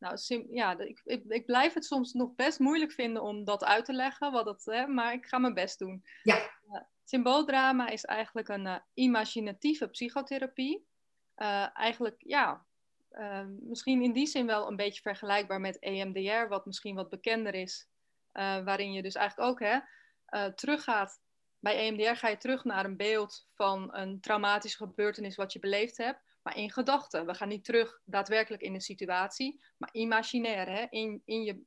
Nou, 0.03 0.47
ja, 0.51 0.79
ik, 0.79 1.01
ik, 1.03 1.23
ik, 1.27 1.45
blijf 1.45 1.73
het 1.73 1.85
soms 1.85 2.13
nog 2.13 2.35
best 2.35 2.59
moeilijk 2.59 2.91
vinden 2.91 3.21
om 3.21 3.43
dat 3.43 3.63
uit 3.63 3.85
te 3.85 3.93
leggen, 3.93 4.31
wat 4.31 4.45
het, 4.45 4.65
hè, 4.65 4.87
maar 4.87 5.13
ik 5.13 5.25
ga 5.25 5.37
mijn 5.37 5.53
best 5.53 5.79
doen. 5.79 6.05
Ja. 6.23 6.35
Uh, 6.35 6.81
symbooldrama 7.03 7.87
is 7.87 8.05
eigenlijk 8.05 8.47
een 8.47 8.65
uh, 8.65 8.75
imaginatieve 8.93 9.87
psychotherapie. 9.87 10.85
Uh, 11.37 11.77
eigenlijk, 11.77 12.15
ja, 12.17 12.65
misschien 13.59 14.01
in 14.01 14.13
die 14.13 14.27
zin 14.27 14.45
wel 14.45 14.67
een 14.67 14.75
beetje 14.75 15.01
vergelijkbaar 15.01 15.59
met 15.59 15.79
EMDR, 15.79 16.47
wat 16.47 16.65
misschien 16.65 16.95
wat 16.95 17.09
bekender 17.09 17.53
is. 17.53 17.87
waarin 18.31 18.93
je 18.93 19.01
dus 19.01 19.15
eigenlijk 19.15 19.49
ook 19.49 19.59
hè, 19.59 19.79
teruggaat. 20.53 21.21
Bij 21.59 21.77
EMDR 21.77 22.15
ga 22.15 22.27
je 22.27 22.37
terug 22.37 22.63
naar 22.63 22.85
een 22.85 22.97
beeld 22.97 23.47
van 23.53 23.95
een 23.95 24.19
traumatische 24.19 24.77
gebeurtenis 24.77 25.35
wat 25.35 25.53
je 25.53 25.59
beleefd 25.59 25.97
hebt 25.97 26.32
maar 26.43 26.57
in 26.57 26.71
gedachten. 26.71 27.25
We 27.25 27.33
gaan 27.33 27.47
niet 27.47 27.65
terug 27.65 28.01
daadwerkelijk 28.05 28.61
in 28.61 28.73
de 28.73 28.81
situatie, 28.81 29.59
maar 29.77 29.89
imaginair, 29.91 30.69
hè? 30.69 30.85
In, 30.89 31.21
in 31.25 31.43
je 31.43 31.61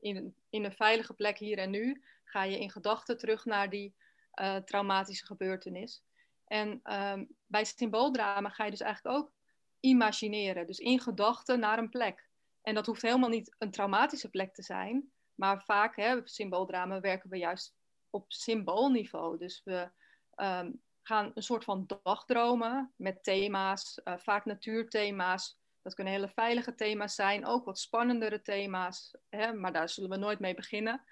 in, 0.00 0.34
in 0.50 0.64
een 0.64 0.72
veilige 0.72 1.14
plek 1.14 1.38
hier 1.38 1.58
en 1.58 1.70
nu 1.70 2.02
ga 2.24 2.44
je 2.44 2.58
in 2.58 2.70
gedachten 2.70 3.18
terug 3.18 3.44
naar 3.44 3.70
die 3.70 3.94
uh, 4.34 4.56
traumatische 4.56 5.26
gebeurtenis. 5.26 6.02
En 6.44 6.80
um, 6.92 7.28
bij 7.46 7.64
symbooldrama 7.64 8.48
ga 8.48 8.64
je 8.64 8.70
dus 8.70 8.80
eigenlijk 8.80 9.16
ook 9.16 9.32
imagineren, 9.80 10.66
dus 10.66 10.78
in 10.78 11.00
gedachten 11.00 11.60
naar 11.60 11.78
een 11.78 11.88
plek. 11.88 12.28
En 12.62 12.74
dat 12.74 12.86
hoeft 12.86 13.02
helemaal 13.02 13.28
niet 13.28 13.54
een 13.58 13.70
traumatische 13.70 14.30
plek 14.30 14.54
te 14.54 14.62
zijn, 14.62 15.10
maar 15.34 15.62
vaak, 15.64 15.96
hè, 15.96 16.20
symbooldrama, 16.24 17.00
werken 17.00 17.30
we 17.30 17.36
juist 17.36 17.74
op 18.10 18.24
symboolniveau. 18.32 19.38
Dus 19.38 19.60
we 19.64 19.90
um, 20.36 20.82
gaan 21.02 21.30
een 21.34 21.42
soort 21.42 21.64
van 21.64 21.86
dagdromen 22.02 22.92
met 22.96 23.22
thema's, 23.24 24.00
uh, 24.04 24.16
vaak 24.16 24.44
natuurthema's. 24.44 25.58
Dat 25.82 25.94
kunnen 25.94 26.12
hele 26.12 26.28
veilige 26.28 26.74
thema's 26.74 27.14
zijn, 27.14 27.46
ook 27.46 27.64
wat 27.64 27.78
spannendere 27.78 28.42
thema's, 28.42 29.14
hè, 29.28 29.52
maar 29.52 29.72
daar 29.72 29.88
zullen 29.88 30.10
we 30.10 30.16
nooit 30.16 30.38
mee 30.38 30.54
beginnen. 30.54 31.04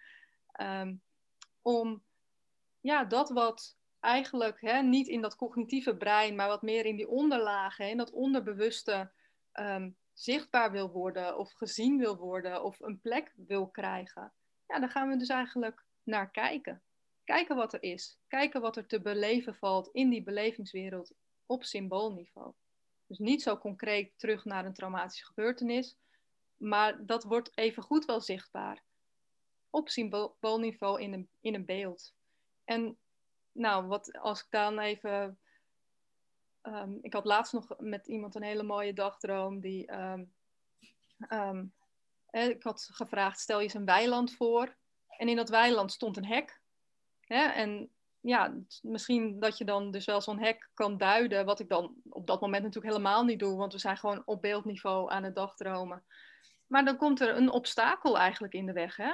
Um, 0.61 1.03
om 1.63 2.03
ja, 2.81 3.05
dat 3.05 3.31
wat 3.31 3.77
eigenlijk 4.01 4.61
hè, 4.61 4.83
niet 4.83 5.09
in 5.09 5.21
dat 5.21 5.37
cognitieve 5.37 5.97
brein, 5.97 6.35
maar 6.35 6.49
wat 6.49 6.63
meer 6.63 6.87
in 6.87 6.97
die 6.97 7.09
onderlagen, 7.09 7.89
in 7.89 7.97
dat 7.97 8.11
onderbewuste 8.11 9.11
um, 9.53 9.97
zichtbaar 10.13 10.73
wil 10.73 10.91
worden 10.91 11.39
of 11.39 11.53
gezien 11.53 11.99
wil 11.99 12.17
worden 12.17 12.65
of 12.65 12.81
een 12.81 13.01
plek 13.01 13.33
wil 13.37 13.69
krijgen. 13.69 14.33
Ja, 14.67 14.79
daar 14.79 14.91
gaan 14.91 15.09
we 15.09 15.17
dus 15.17 15.29
eigenlijk 15.29 15.85
naar 16.03 16.31
kijken. 16.31 16.83
Kijken 17.29 17.57
wat 17.57 17.73
er 17.73 17.83
is. 17.83 18.19
Kijken 18.27 18.61
wat 18.61 18.77
er 18.77 18.87
te 18.87 19.01
beleven 19.01 19.55
valt 19.55 19.89
in 19.93 20.09
die 20.09 20.23
belevingswereld 20.23 21.13
op 21.47 21.65
symboolniveau. 21.65 22.53
Dus 23.07 23.19
niet 23.19 23.43
zo 23.43 23.59
concreet 23.59 24.13
terug 24.17 24.45
naar 24.45 24.65
een 24.65 24.73
traumatische 24.73 25.25
gebeurtenis, 25.25 25.97
maar 26.57 27.07
dat 27.07 27.25
wordt 27.25 27.51
even 27.55 27.83
goed 27.83 28.05
wel 28.05 28.21
zichtbaar 28.21 28.83
op 29.71 29.89
symboolniveau 29.89 31.01
in 31.01 31.13
een, 31.13 31.29
in 31.41 31.55
een 31.55 31.65
beeld. 31.65 32.15
En 32.65 32.99
nou, 33.53 33.87
wat 33.87 34.19
als 34.19 34.41
ik 34.41 34.47
dan 34.51 34.79
even. 34.79 35.39
Um, 36.63 36.99
ik 37.03 37.13
had 37.13 37.25
laatst 37.25 37.53
nog 37.53 37.75
met 37.79 38.07
iemand 38.07 38.35
een 38.35 38.43
hele 38.43 38.63
mooie 38.63 38.93
dagdroom. 38.93 39.61
Die, 39.61 39.93
um, 39.93 40.33
um, 41.29 41.75
ik 42.31 42.63
had 42.63 42.89
gevraagd: 42.93 43.41
stel 43.41 43.59
je 43.59 43.65
eens 43.65 43.75
een 43.75 43.85
weiland 43.85 44.35
voor. 44.35 44.77
En 45.09 45.29
in 45.29 45.37
dat 45.37 45.49
weiland 45.49 45.93
stond 45.93 46.17
een 46.17 46.27
hek. 46.27 46.58
Hè? 47.29 47.43
En 47.45 47.91
ja, 48.21 48.55
misschien 48.83 49.41
dat 49.41 49.59
je 49.59 49.65
dan 49.65 49.91
dus 49.91 50.05
wel 50.05 50.21
zo'n 50.21 50.39
hek 50.39 50.71
kan 50.75 50.97
duiden. 50.97 51.45
Wat 51.45 51.61
ik 51.61 51.69
dan 51.69 51.95
op 52.09 52.27
dat 52.27 52.41
moment 52.41 52.63
natuurlijk 52.63 52.95
helemaal 52.95 53.25
niet 53.25 53.39
doe. 53.39 53.57
Want 53.57 53.73
we 53.73 53.79
zijn 53.79 53.97
gewoon 53.97 54.23
op 54.25 54.43
beeldniveau 54.43 55.11
aan 55.11 55.25
het 55.25 55.35
dagdromen. 55.35 56.05
Maar 56.67 56.85
dan 56.85 56.97
komt 56.97 57.21
er 57.21 57.37
een 57.37 57.51
obstakel 57.51 58.19
eigenlijk 58.19 58.53
in 58.53 58.67
de 58.67 58.73
weg. 58.73 58.97
Hè? 58.97 59.13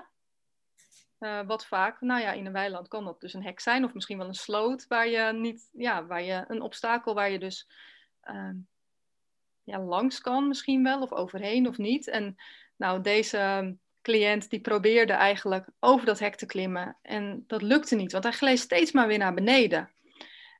Uh, 1.18 1.46
wat 1.46 1.66
vaak, 1.66 2.00
nou 2.00 2.20
ja, 2.20 2.32
in 2.32 2.46
een 2.46 2.52
weiland 2.52 2.88
kan 2.88 3.04
dat 3.04 3.20
dus 3.20 3.34
een 3.34 3.44
hek 3.44 3.60
zijn, 3.60 3.84
of 3.84 3.94
misschien 3.94 4.18
wel 4.18 4.26
een 4.26 4.34
sloot 4.34 4.86
waar 4.86 5.08
je 5.08 5.32
niet, 5.32 5.68
ja, 5.72 6.06
waar 6.06 6.22
je 6.22 6.44
een 6.48 6.60
obstakel 6.60 7.14
waar 7.14 7.30
je 7.30 7.38
dus 7.38 7.68
uh, 8.24 8.50
ja, 9.62 9.78
langs 9.78 10.20
kan, 10.20 10.48
misschien 10.48 10.82
wel, 10.82 11.02
of 11.02 11.12
overheen 11.12 11.68
of 11.68 11.78
niet. 11.78 12.08
En 12.08 12.36
nou, 12.76 13.00
deze 13.00 13.76
cliënt 14.04 14.50
die 14.50 14.60
probeerde 14.60 15.12
eigenlijk 15.12 15.66
over 15.80 16.06
dat 16.06 16.18
hek 16.18 16.36
te 16.36 16.46
klimmen 16.46 16.96
en 17.02 17.44
dat 17.46 17.62
lukte 17.62 17.94
niet, 17.94 18.12
want 18.12 18.24
hij 18.24 18.32
gleed 18.32 18.58
steeds 18.58 18.92
maar 18.92 19.06
weer 19.06 19.18
naar 19.18 19.34
beneden. 19.34 19.90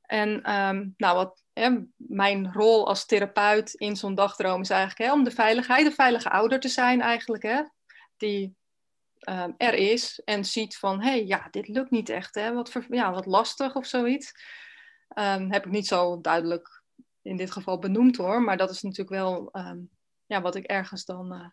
En 0.03 0.53
um, 0.53 0.95
nou, 0.97 1.17
wat 1.17 1.43
hè, 1.53 1.71
mijn 1.97 2.53
rol 2.53 2.87
als 2.87 3.07
therapeut 3.07 3.75
in 3.75 3.97
zo'n 3.97 4.15
dagdroom 4.15 4.61
is 4.61 4.71
eigenlijk 4.71 5.11
hè, 5.11 5.17
om 5.17 5.25
de 5.25 5.31
veiligheid, 5.31 5.87
de 5.87 5.93
veilige 5.93 6.31
ouder 6.31 6.61
te 6.61 6.69
zijn 6.69 7.01
eigenlijk, 7.01 7.43
hè, 7.43 7.63
die 8.17 8.57
Ehm, 9.25 9.53
er 9.57 9.75
is 9.75 10.21
en 10.25 10.45
ziet 10.45 10.77
van, 10.77 11.03
hé, 11.03 11.11
hey, 11.11 11.27
ja, 11.27 11.49
dit 11.51 11.69
lukt 11.69 11.91
niet 11.91 12.09
echt, 12.09 12.35
hè? 12.35 12.53
Wat, 12.53 12.73
ja, 12.89 13.13
wat 13.13 13.27
lastig 13.27 13.75
of 13.75 13.87
zoiets. 13.87 14.33
Um, 15.19 15.53
heb 15.53 15.67
ik 15.67 15.71
niet 15.71 15.87
zo 15.87 16.21
duidelijk 16.21 16.83
in 17.23 17.37
dit 17.37 17.51
geval 17.51 17.79
benoemd 17.79 18.17
hoor, 18.17 18.43
maar 18.43 18.57
dat 18.57 18.71
is 18.71 18.83
natuurlijk 18.83 19.11
wel 19.11 19.51
ja, 20.27 20.41
wat 20.41 20.55
ik 20.55 20.65
ergens 20.65 21.05
dan 21.05 21.33
uh, 21.33 21.47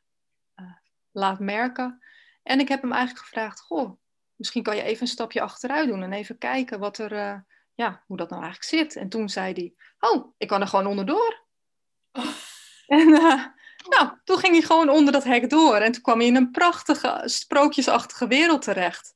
laat 1.12 1.40
merken. 1.40 2.04
En 2.44 2.60
ik 2.60 2.68
heb 2.68 2.82
hem 2.82 2.92
eigenlijk 2.92 3.26
gevraagd, 3.26 3.62
goh, 3.62 4.00
misschien 4.36 4.64
kan 4.64 4.76
je 4.76 4.82
even 4.82 5.02
een 5.02 5.08
stapje 5.08 5.42
achteruit 5.42 5.88
doen 5.88 6.04
en 6.04 6.14
even 6.14 6.38
kijken 6.38 6.80
wat 6.80 6.98
er, 6.98 7.12
uh, 7.12 7.40
ja, 7.74 8.04
hoe 8.06 8.18
dat 8.18 8.30
nou 8.30 8.44
eigenlijk 8.44 8.72
zit. 8.72 8.96
En 8.96 9.10
toen 9.10 9.30
zei 9.30 9.54
hij, 9.54 9.74
oh, 10.10 10.34
ik 10.38 10.48
kan 10.48 10.62
er 10.62 10.68
gewoon 10.68 10.88
onderdoor. 10.88 11.46
Oh. 12.12 12.26
En 12.88 13.10
nou, 13.90 14.10
toen 14.24 14.38
ging 14.38 14.54
hij 14.54 14.62
gewoon 14.62 14.90
onder 14.90 15.14
dat 15.14 15.24
hek 15.24 15.50
door. 15.50 15.76
En 15.76 15.92
toen 15.92 16.02
kwam 16.02 16.18
hij 16.18 16.28
in 16.28 16.36
een 16.36 16.52
prachtige, 16.52 17.22
sprookjesachtige 17.26 18.28
wereld 18.28 18.62
terecht. 18.62 19.14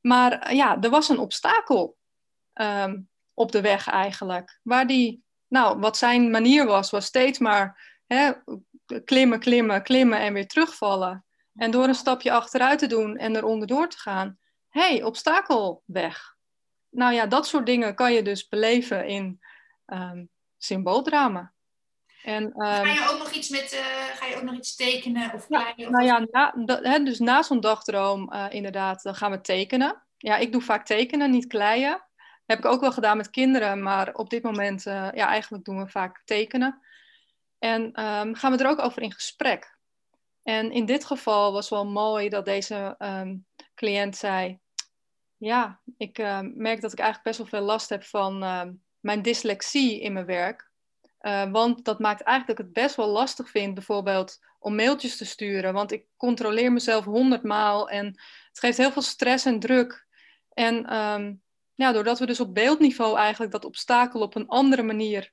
Maar 0.00 0.32
eh, 0.32 0.56
ja, 0.56 0.80
er 0.80 0.90
was 0.90 1.08
een 1.08 1.18
obstakel 1.18 1.96
um, 2.54 3.08
op 3.34 3.52
de 3.52 3.60
weg 3.60 3.88
eigenlijk. 3.88 4.60
Waar 4.62 4.86
die, 4.86 5.24
nou, 5.48 5.78
wat 5.78 5.96
zijn 5.96 6.30
manier 6.30 6.66
was, 6.66 6.90
was 6.90 7.04
steeds 7.04 7.38
maar 7.38 7.98
hè, 8.06 8.32
klimmen, 9.04 9.38
klimmen, 9.38 9.82
klimmen 9.82 10.18
en 10.18 10.32
weer 10.32 10.46
terugvallen. 10.46 11.24
En 11.56 11.70
door 11.70 11.88
een 11.88 11.94
stapje 11.94 12.32
achteruit 12.32 12.78
te 12.78 12.86
doen 12.86 13.16
en 13.16 13.36
er 13.36 13.44
onderdoor 13.44 13.88
te 13.88 13.98
gaan. 13.98 14.38
Hé, 14.68 14.88
hey, 14.88 15.02
obstakel 15.02 15.82
weg. 15.86 16.34
Nou 16.90 17.14
ja, 17.14 17.26
dat 17.26 17.46
soort 17.46 17.66
dingen 17.66 17.94
kan 17.94 18.12
je 18.12 18.22
dus 18.22 18.48
beleven 18.48 19.06
in 19.06 19.40
um, 19.86 20.28
symbooldrama. 20.58 21.52
En, 22.22 22.52
ga, 22.56 22.82
je 22.82 22.88
ehm, 22.88 23.08
ook 23.08 23.18
nog 23.18 23.30
iets 23.30 23.48
met, 23.48 23.72
uh, 23.72 23.80
ga 24.16 24.26
je 24.26 24.36
ook 24.36 24.42
nog 24.42 24.54
iets 24.54 24.76
tekenen 24.76 25.32
of 25.32 25.46
kleien? 25.46 25.90
nou 25.90 26.04
ja, 26.04 26.26
na, 26.30 26.98
dus 26.98 27.18
na 27.18 27.42
zo'n 27.42 27.60
dagdroom 27.60 28.32
uh, 28.32 28.46
inderdaad, 28.48 29.02
dan 29.02 29.14
gaan 29.14 29.30
we 29.30 29.40
tekenen. 29.40 30.02
Ja, 30.16 30.36
ik 30.36 30.52
doe 30.52 30.62
vaak 30.62 30.86
tekenen, 30.86 31.30
niet 31.30 31.46
kleien. 31.46 32.02
heb 32.46 32.58
ik 32.58 32.64
ook 32.64 32.80
wel 32.80 32.92
gedaan 32.92 33.16
met 33.16 33.30
kinderen, 33.30 33.82
maar 33.82 34.14
op 34.14 34.30
dit 34.30 34.42
moment, 34.42 34.86
uh, 34.86 35.08
ja, 35.12 35.28
eigenlijk 35.28 35.64
doen 35.64 35.78
we 35.78 35.88
vaak 35.88 36.22
tekenen. 36.24 36.80
En 37.58 37.82
um, 37.82 38.34
gaan 38.34 38.52
we 38.52 38.58
er 38.58 38.70
ook 38.70 38.82
over 38.82 39.02
in 39.02 39.12
gesprek. 39.12 39.73
En 40.44 40.70
in 40.70 40.86
dit 40.86 41.04
geval 41.04 41.52
was 41.52 41.68
wel 41.68 41.86
mooi 41.86 42.28
dat 42.28 42.44
deze 42.44 42.94
um, 42.98 43.46
cliënt 43.74 44.16
zei: 44.16 44.58
Ja, 45.36 45.80
ik 45.96 46.18
merk 46.54 46.80
dat 46.80 46.92
ik 46.92 46.98
eigenlijk 46.98 47.22
best 47.22 47.38
wel 47.38 47.46
veel 47.46 47.66
last 47.66 47.88
heb 47.88 48.04
van 48.04 48.38
mijn 49.00 49.22
dyslexie 49.22 50.00
in 50.00 50.12
mijn 50.12 50.26
werk. 50.26 50.72
Uh, 51.20 51.50
want 51.50 51.84
dat 51.84 51.98
maakt 51.98 52.22
eigenlijk 52.22 52.58
dat 52.58 52.66
ik 52.66 52.74
het 52.74 52.84
best 52.84 52.96
wel 52.96 53.08
lastig 53.08 53.50
vind, 53.50 53.74
bijvoorbeeld 53.74 54.38
om 54.58 54.74
mailtjes 54.74 55.16
te 55.16 55.24
sturen. 55.24 55.72
Want 55.72 55.92
ik 55.92 56.06
controleer 56.16 56.72
mezelf 56.72 57.04
honderdmaal 57.04 57.88
en 57.88 58.06
het 58.48 58.58
geeft 58.58 58.76
heel 58.76 58.92
veel 58.92 59.02
stress 59.02 59.44
en 59.44 59.58
druk. 59.58 60.06
En 60.52 60.96
um, 60.96 61.42
ja, 61.74 61.92
doordat 61.92 62.18
we 62.18 62.26
dus 62.26 62.40
op 62.40 62.54
beeldniveau 62.54 63.16
eigenlijk 63.16 63.52
dat 63.52 63.64
obstakel 63.64 64.20
op 64.20 64.34
een 64.34 64.48
andere 64.48 64.82
manier 64.82 65.32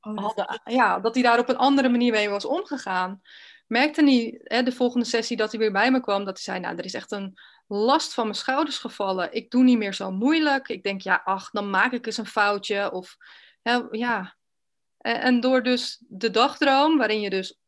oh, 0.00 0.18
hadden, 0.18 0.60
ja, 0.64 1.00
dat 1.00 1.14
hij 1.14 1.22
daar 1.22 1.38
op 1.38 1.48
een 1.48 1.56
andere 1.56 1.88
manier 1.88 2.12
mee 2.12 2.28
was 2.28 2.44
omgegaan, 2.44 3.20
merkte 3.66 4.04
hij 4.04 4.40
hè, 4.42 4.62
de 4.62 4.72
volgende 4.72 5.06
sessie 5.06 5.36
dat 5.36 5.50
hij 5.50 5.60
weer 5.60 5.72
bij 5.72 5.90
me 5.90 6.00
kwam, 6.00 6.24
dat 6.24 6.34
hij 6.34 6.42
zei, 6.42 6.60
nou, 6.60 6.76
er 6.76 6.84
is 6.84 6.94
echt 6.94 7.12
een 7.12 7.38
last 7.66 8.14
van 8.14 8.24
mijn 8.24 8.36
schouders 8.36 8.78
gevallen. 8.78 9.32
Ik 9.32 9.50
doe 9.50 9.62
niet 9.62 9.78
meer 9.78 9.94
zo 9.94 10.10
moeilijk. 10.10 10.68
Ik 10.68 10.82
denk, 10.82 11.00
ja, 11.00 11.22
ach, 11.24 11.50
dan 11.50 11.70
maak 11.70 11.92
ik 11.92 12.06
eens 12.06 12.16
een 12.16 12.26
foutje. 12.26 12.92
Of 12.92 13.16
ja, 13.90 14.36
en 14.98 15.40
door 15.40 15.62
dus 15.62 16.02
de 16.08 16.30
dagdroom, 16.30 16.98
waarin 16.98 17.20
je 17.20 17.30
dus 17.30 17.58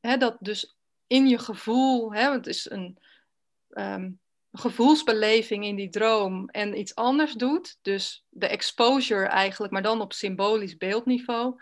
hè, 0.00 0.16
dat 0.16 0.36
dus 0.40 0.76
in 1.06 1.28
je 1.28 1.38
gevoel, 1.38 2.14
hè, 2.14 2.32
het 2.32 2.46
is 2.46 2.70
een 2.70 2.98
um, 3.68 4.20
gevoelsbeleving 4.52 5.64
in 5.64 5.76
die 5.76 5.88
droom 5.88 6.48
en 6.48 6.78
iets 6.78 6.94
anders 6.94 7.32
doet, 7.32 7.78
dus 7.82 8.24
de 8.28 8.46
exposure 8.46 9.26
eigenlijk, 9.26 9.72
maar 9.72 9.82
dan 9.82 10.00
op 10.00 10.12
symbolisch 10.12 10.76
beeldniveau, 10.76 11.60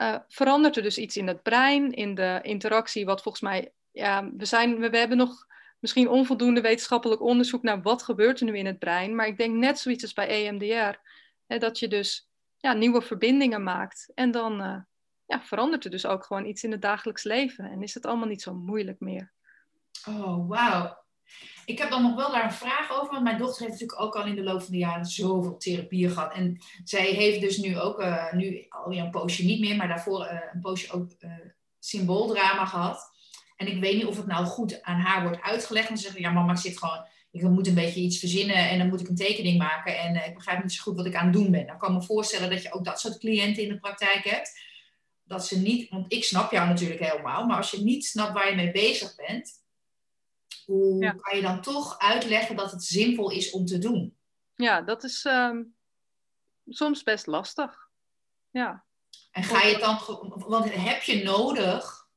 uh, 0.00 0.16
verandert 0.28 0.76
er 0.76 0.82
dus 0.82 0.98
iets 0.98 1.16
in 1.16 1.26
het 1.26 1.42
brein, 1.42 1.92
in 1.92 2.14
de 2.14 2.38
interactie, 2.42 3.04
wat 3.04 3.22
volgens 3.22 3.42
mij, 3.42 3.72
ja, 3.90 4.30
we, 4.36 4.44
zijn, 4.44 4.78
we, 4.78 4.98
hebben 4.98 5.16
nog 5.16 5.46
misschien 5.78 6.08
onvoldoende 6.08 6.60
wetenschappelijk 6.60 7.20
onderzoek 7.20 7.62
naar 7.62 7.82
wat 7.82 8.02
gebeurt 8.02 8.40
er 8.40 8.46
nu 8.46 8.58
in 8.58 8.66
het 8.66 8.78
brein, 8.78 9.14
maar 9.14 9.26
ik 9.26 9.38
denk 9.38 9.54
net 9.54 9.78
zoiets 9.78 10.02
als 10.02 10.12
bij 10.12 10.28
EMDR, 10.28 10.98
hè, 11.46 11.58
dat 11.58 11.78
je 11.78 11.88
dus 11.88 12.28
ja, 12.56 12.72
nieuwe 12.72 13.02
verbindingen 13.02 13.62
maakt. 13.62 14.10
En 14.14 14.30
dan 14.30 14.60
uh, 14.60 14.76
ja, 15.26 15.42
verandert 15.42 15.84
er 15.84 15.90
dus 15.90 16.06
ook 16.06 16.24
gewoon 16.24 16.46
iets 16.46 16.64
in 16.64 16.70
het 16.70 16.82
dagelijks 16.82 17.22
leven. 17.22 17.70
En 17.70 17.82
is 17.82 17.94
het 17.94 18.06
allemaal 18.06 18.28
niet 18.28 18.42
zo 18.42 18.54
moeilijk 18.54 19.00
meer. 19.00 19.32
Oh, 20.08 20.48
wauw. 20.48 21.03
Ik 21.64 21.78
heb 21.78 21.90
dan 21.90 22.02
nog 22.02 22.14
wel 22.14 22.30
daar 22.30 22.44
een 22.44 22.52
vraag 22.52 22.92
over, 22.92 23.12
want 23.12 23.22
mijn 23.22 23.38
dochter 23.38 23.66
heeft 23.66 23.80
natuurlijk 23.80 24.00
ook 24.00 24.16
al 24.16 24.26
in 24.26 24.34
de 24.34 24.42
loop 24.42 24.62
van 24.62 24.72
de 24.72 24.78
jaren 24.78 25.04
zoveel 25.04 25.56
therapieën 25.56 26.10
gehad. 26.10 26.32
En 26.34 26.58
zij 26.84 27.06
heeft 27.06 27.40
dus 27.40 27.56
nu 27.56 27.78
ook, 27.78 28.00
uh, 28.00 28.32
nu 28.32 28.66
alweer 28.68 29.02
een 29.02 29.10
poosje 29.10 29.44
niet 29.44 29.60
meer, 29.60 29.76
maar 29.76 29.88
daarvoor 29.88 30.20
uh, 30.20 30.38
een 30.52 30.60
poosje 30.60 30.92
ook 30.92 31.10
uh, 31.18 31.30
symbooldrama 31.78 32.64
gehad. 32.64 33.12
En 33.56 33.66
ik 33.66 33.80
weet 33.80 33.96
niet 33.96 34.06
of 34.06 34.16
het 34.16 34.26
nou 34.26 34.46
goed 34.46 34.82
aan 34.82 35.00
haar 35.00 35.22
wordt 35.22 35.42
uitgelegd. 35.42 35.88
En 35.88 35.96
ze 35.96 36.02
zegt, 36.02 36.18
ja 36.18 36.30
mama, 36.30 36.52
ik 36.52 36.58
zit 36.58 36.78
gewoon 36.78 37.06
ik 37.34 37.42
moet 37.42 37.66
een 37.66 37.74
beetje 37.74 38.00
iets 38.00 38.18
verzinnen 38.18 38.68
en 38.68 38.78
dan 38.78 38.88
moet 38.88 39.00
ik 39.00 39.08
een 39.08 39.16
tekening 39.16 39.58
maken 39.58 39.98
en 39.98 40.14
ik 40.14 40.34
begrijp 40.34 40.62
niet 40.62 40.72
zo 40.72 40.82
goed 40.82 40.96
wat 40.96 41.06
ik 41.06 41.14
aan 41.14 41.24
het 41.24 41.32
doen 41.32 41.50
ben. 41.50 41.66
Dan 41.66 41.78
kan 41.78 41.94
ik 41.94 42.00
me 42.00 42.04
voorstellen 42.06 42.50
dat 42.50 42.62
je 42.62 42.72
ook 42.72 42.84
dat 42.84 43.00
soort 43.00 43.18
cliënten 43.18 43.62
in 43.62 43.68
de 43.68 43.78
praktijk 43.78 44.24
hebt. 44.24 44.60
Dat 45.24 45.46
ze 45.46 45.60
niet, 45.60 45.90
want 45.90 46.12
ik 46.12 46.24
snap 46.24 46.52
jou 46.52 46.68
natuurlijk 46.68 47.00
helemaal, 47.00 47.46
maar 47.46 47.56
als 47.56 47.70
je 47.70 47.82
niet 47.82 48.04
snapt 48.04 48.32
waar 48.32 48.50
je 48.50 48.56
mee 48.56 48.70
bezig 48.70 49.14
bent, 49.14 49.63
hoe 50.64 51.14
kan 51.20 51.36
je 51.36 51.42
dan 51.42 51.60
toch 51.60 51.98
uitleggen 51.98 52.56
dat 52.56 52.70
het 52.70 52.84
zinvol 52.84 53.30
is 53.30 53.50
om 53.50 53.66
te 53.66 53.78
doen? 53.78 54.16
Ja, 54.54 54.80
dat 54.80 55.04
is 55.04 55.24
ehm, 55.24 55.62
soms 56.68 57.02
best 57.02 57.26
lastig. 57.26 57.88
Ja. 58.50 58.84
En 59.30 59.42
ga 59.42 59.62
je 59.62 59.72
het 59.72 59.80
dan, 59.80 59.98
want 60.46 60.74
heb 60.74 61.02
je 61.02 61.22
nodig 61.22 62.08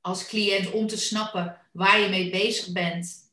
als 0.00 0.26
cliënt 0.26 0.70
om 0.70 0.86
te 0.86 0.98
snappen 0.98 1.60
waar 1.72 2.00
je 2.00 2.08
mee 2.08 2.30
bezig 2.30 2.72
bent, 2.72 3.26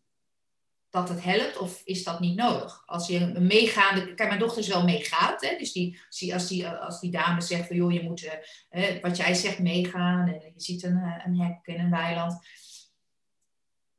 dat 0.89 1.09
het 1.09 1.23
helpt? 1.23 1.57
Of 1.57 1.81
is 1.85 2.03
dat 2.03 2.19
niet 2.19 2.35
nodig? 2.35 2.83
Als 2.85 3.07
je 3.07 3.19
een 3.19 3.47
meegaande, 3.47 4.13
kijk, 4.13 4.29
mijn 4.29 4.39
dochter 4.39 4.61
is 4.61 4.67
wel 4.67 4.83
meegaat, 4.83 5.41
hè? 5.41 5.57
dus 5.57 5.71
die, 5.71 5.99
als, 6.33 6.47
die, 6.47 6.67
als 6.67 6.99
die 6.99 7.11
dame 7.11 7.41
zegt 7.41 7.67
van 7.67 7.75
joh, 7.75 7.91
je 7.91 8.03
moet, 8.03 8.23
uh, 8.71 9.01
wat 9.01 9.17
jij 9.17 9.33
zegt, 9.33 9.59
meegaan 9.59 10.27
en 10.27 10.51
je 10.53 10.61
ziet 10.61 10.83
een, 10.83 10.97
eh, 10.97 11.25
een 11.25 11.39
hek 11.39 11.59
in 11.63 11.79
een 11.79 11.89
weiland. 11.89 12.39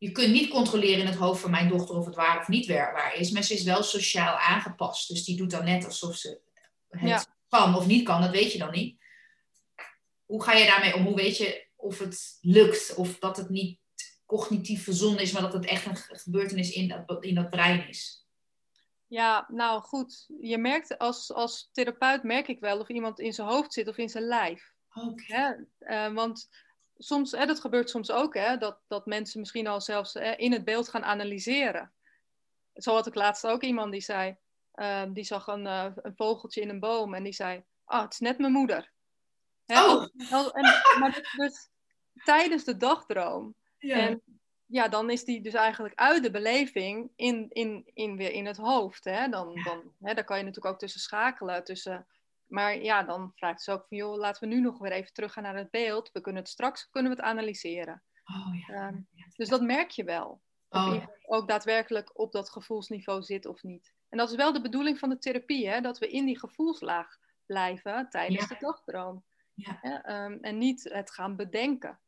Je 0.06 0.12
kunt 0.12 0.32
niet 0.32 0.50
controleren 0.50 1.00
in 1.00 1.06
het 1.06 1.14
hoofd 1.14 1.40
van 1.40 1.50
mijn 1.50 1.68
dochter 1.68 1.96
of 1.96 2.06
het 2.06 2.14
waar 2.14 2.40
of 2.40 2.48
niet 2.48 2.66
waar 2.66 3.14
is, 3.14 3.30
maar 3.30 3.42
ze 3.42 3.54
is 3.54 3.62
wel 3.62 3.82
sociaal 3.82 4.36
aangepast. 4.36 5.08
Dus 5.08 5.24
die 5.24 5.36
doet 5.36 5.50
dan 5.50 5.64
net 5.64 5.84
alsof 5.84 6.16
ze 6.16 6.40
het 6.88 7.28
kan 7.48 7.74
of 7.74 7.86
niet 7.86 8.04
kan, 8.04 8.20
dat 8.20 8.30
weet 8.30 8.52
je 8.52 8.58
dan 8.58 8.70
niet. 8.70 9.00
Hoe 10.24 10.42
ga 10.42 10.52
je 10.52 10.66
daarmee 10.66 10.94
om? 10.94 11.04
Hoe 11.04 11.14
weet 11.14 11.36
je 11.36 11.66
of 11.76 11.98
het 11.98 12.38
lukt 12.40 12.94
of 12.94 13.18
dat 13.18 13.36
het 13.36 13.48
niet 13.48 13.78
cognitief 14.26 14.84
verzonnen 14.84 15.22
is, 15.22 15.32
maar 15.32 15.42
dat 15.42 15.52
het 15.52 15.64
echt 15.64 15.86
een 15.86 15.96
gebeurtenis 15.96 16.70
in 16.70 16.88
dat, 16.88 17.24
in 17.24 17.34
dat 17.34 17.50
brein 17.50 17.88
is? 17.88 18.26
Ja, 19.06 19.46
nou 19.48 19.82
goed. 19.82 20.26
Je 20.40 20.58
merkt 20.58 20.98
als, 20.98 21.32
als 21.32 21.68
therapeut 21.72 22.22
merk 22.22 22.48
ik 22.48 22.60
wel 22.60 22.78
of 22.78 22.88
iemand 22.88 23.20
in 23.20 23.32
zijn 23.32 23.48
hoofd 23.48 23.72
zit 23.72 23.88
of 23.88 23.96
in 23.96 24.08
zijn 24.08 24.24
lijf. 24.24 24.72
Oké. 24.94 25.66
Uh, 25.80 26.12
want 26.12 26.48
soms, 26.98 27.32
hè, 27.32 27.46
dat 27.46 27.60
gebeurt 27.60 27.90
soms 27.90 28.10
ook, 28.10 28.34
hè, 28.34 28.56
dat, 28.56 28.80
dat 28.86 29.06
mensen 29.06 29.40
misschien 29.40 29.66
al 29.66 29.80
zelfs 29.80 30.14
hè, 30.14 30.32
in 30.32 30.52
het 30.52 30.64
beeld 30.64 30.88
gaan 30.88 31.04
analyseren. 31.04 31.92
Zo 32.74 32.94
had 32.94 33.06
ik 33.06 33.14
laatst 33.14 33.46
ook 33.46 33.62
iemand 33.62 33.92
die 33.92 34.00
zei, 34.00 34.36
Ehm, 34.76 35.12
die 35.12 35.24
zag 35.24 35.46
een, 35.46 35.64
uh, 35.64 35.86
een, 35.94 36.16
vogeltje 36.16 36.60
in 36.60 36.68
een 36.68 36.80
boom 36.80 37.14
en 37.14 37.22
die 37.22 37.32
zei: 37.32 37.64
Ah, 37.84 38.02
het 38.02 38.12
is 38.12 38.18
net 38.18 38.38
mijn 38.38 38.52
moeder. 38.52 38.92
Hè? 39.66 39.84
Oh. 39.84 40.02
En, 40.52 40.62
maar 41.00 41.34
dus, 41.36 41.68
tijdens 42.24 42.64
de 42.64 42.76
dagdroom. 42.76 43.54
Ja. 43.78 43.96
En 43.96 44.22
ja, 44.66 44.88
dan 44.88 45.10
is 45.10 45.24
die 45.24 45.40
dus 45.40 45.54
eigenlijk 45.54 45.94
uit 45.94 46.22
de 46.22 46.30
beleving 46.30 47.10
in, 47.16 47.46
in, 47.48 47.90
in, 47.94 48.16
weer 48.16 48.32
in 48.32 48.46
het 48.46 48.56
hoofd. 48.56 49.04
Hè? 49.04 49.28
Dan, 49.28 49.62
dan, 49.64 49.92
hè, 50.00 50.14
daar 50.14 50.24
kan 50.24 50.38
je 50.38 50.44
natuurlijk 50.44 50.74
ook 50.74 50.80
tussen 50.80 51.00
schakelen. 51.00 51.64
Tussen, 51.64 52.06
maar 52.46 52.78
ja, 52.82 53.02
dan 53.02 53.32
vraagt 53.34 53.62
ze 53.62 53.72
ook 53.72 53.86
van, 53.88 53.96
joh, 53.96 54.16
laten 54.16 54.48
we 54.48 54.54
nu 54.54 54.60
nog 54.60 54.78
weer 54.78 54.92
even 54.92 55.12
teruggaan 55.12 55.42
naar 55.42 55.56
het 55.56 55.70
beeld. 55.70 56.10
We 56.12 56.20
kunnen 56.20 56.42
het 56.42 56.50
straks 56.50 56.90
kunnen 56.90 57.10
we 57.12 57.16
het 57.16 57.26
analyseren. 57.26 58.02
Oh, 58.24 58.56
ja. 58.66 58.88
Um, 58.88 59.08
dus 59.36 59.48
dat 59.48 59.62
merk 59.62 59.90
je 59.90 60.04
wel. 60.04 60.42
Of 60.68 60.80
oh, 60.80 61.04
ook 61.22 61.48
daadwerkelijk 61.48 62.18
op 62.18 62.32
dat 62.32 62.50
gevoelsniveau 62.50 63.22
zit 63.22 63.46
of 63.46 63.62
niet. 63.62 63.94
En 64.08 64.18
dat 64.18 64.30
is 64.30 64.36
wel 64.36 64.52
de 64.52 64.60
bedoeling 64.60 64.98
van 64.98 65.08
de 65.08 65.18
therapie, 65.18 65.68
hè? 65.68 65.80
dat 65.80 65.98
we 65.98 66.10
in 66.10 66.26
die 66.26 66.38
gevoelslaag 66.38 67.16
blijven 67.46 68.08
tijdens 68.10 68.48
de 68.48 68.56
dagdroom. 68.58 69.24
Ja. 69.54 70.24
Um, 70.24 70.38
en 70.40 70.58
niet 70.58 70.84
het 70.92 71.10
gaan 71.10 71.36
bedenken. 71.36 72.00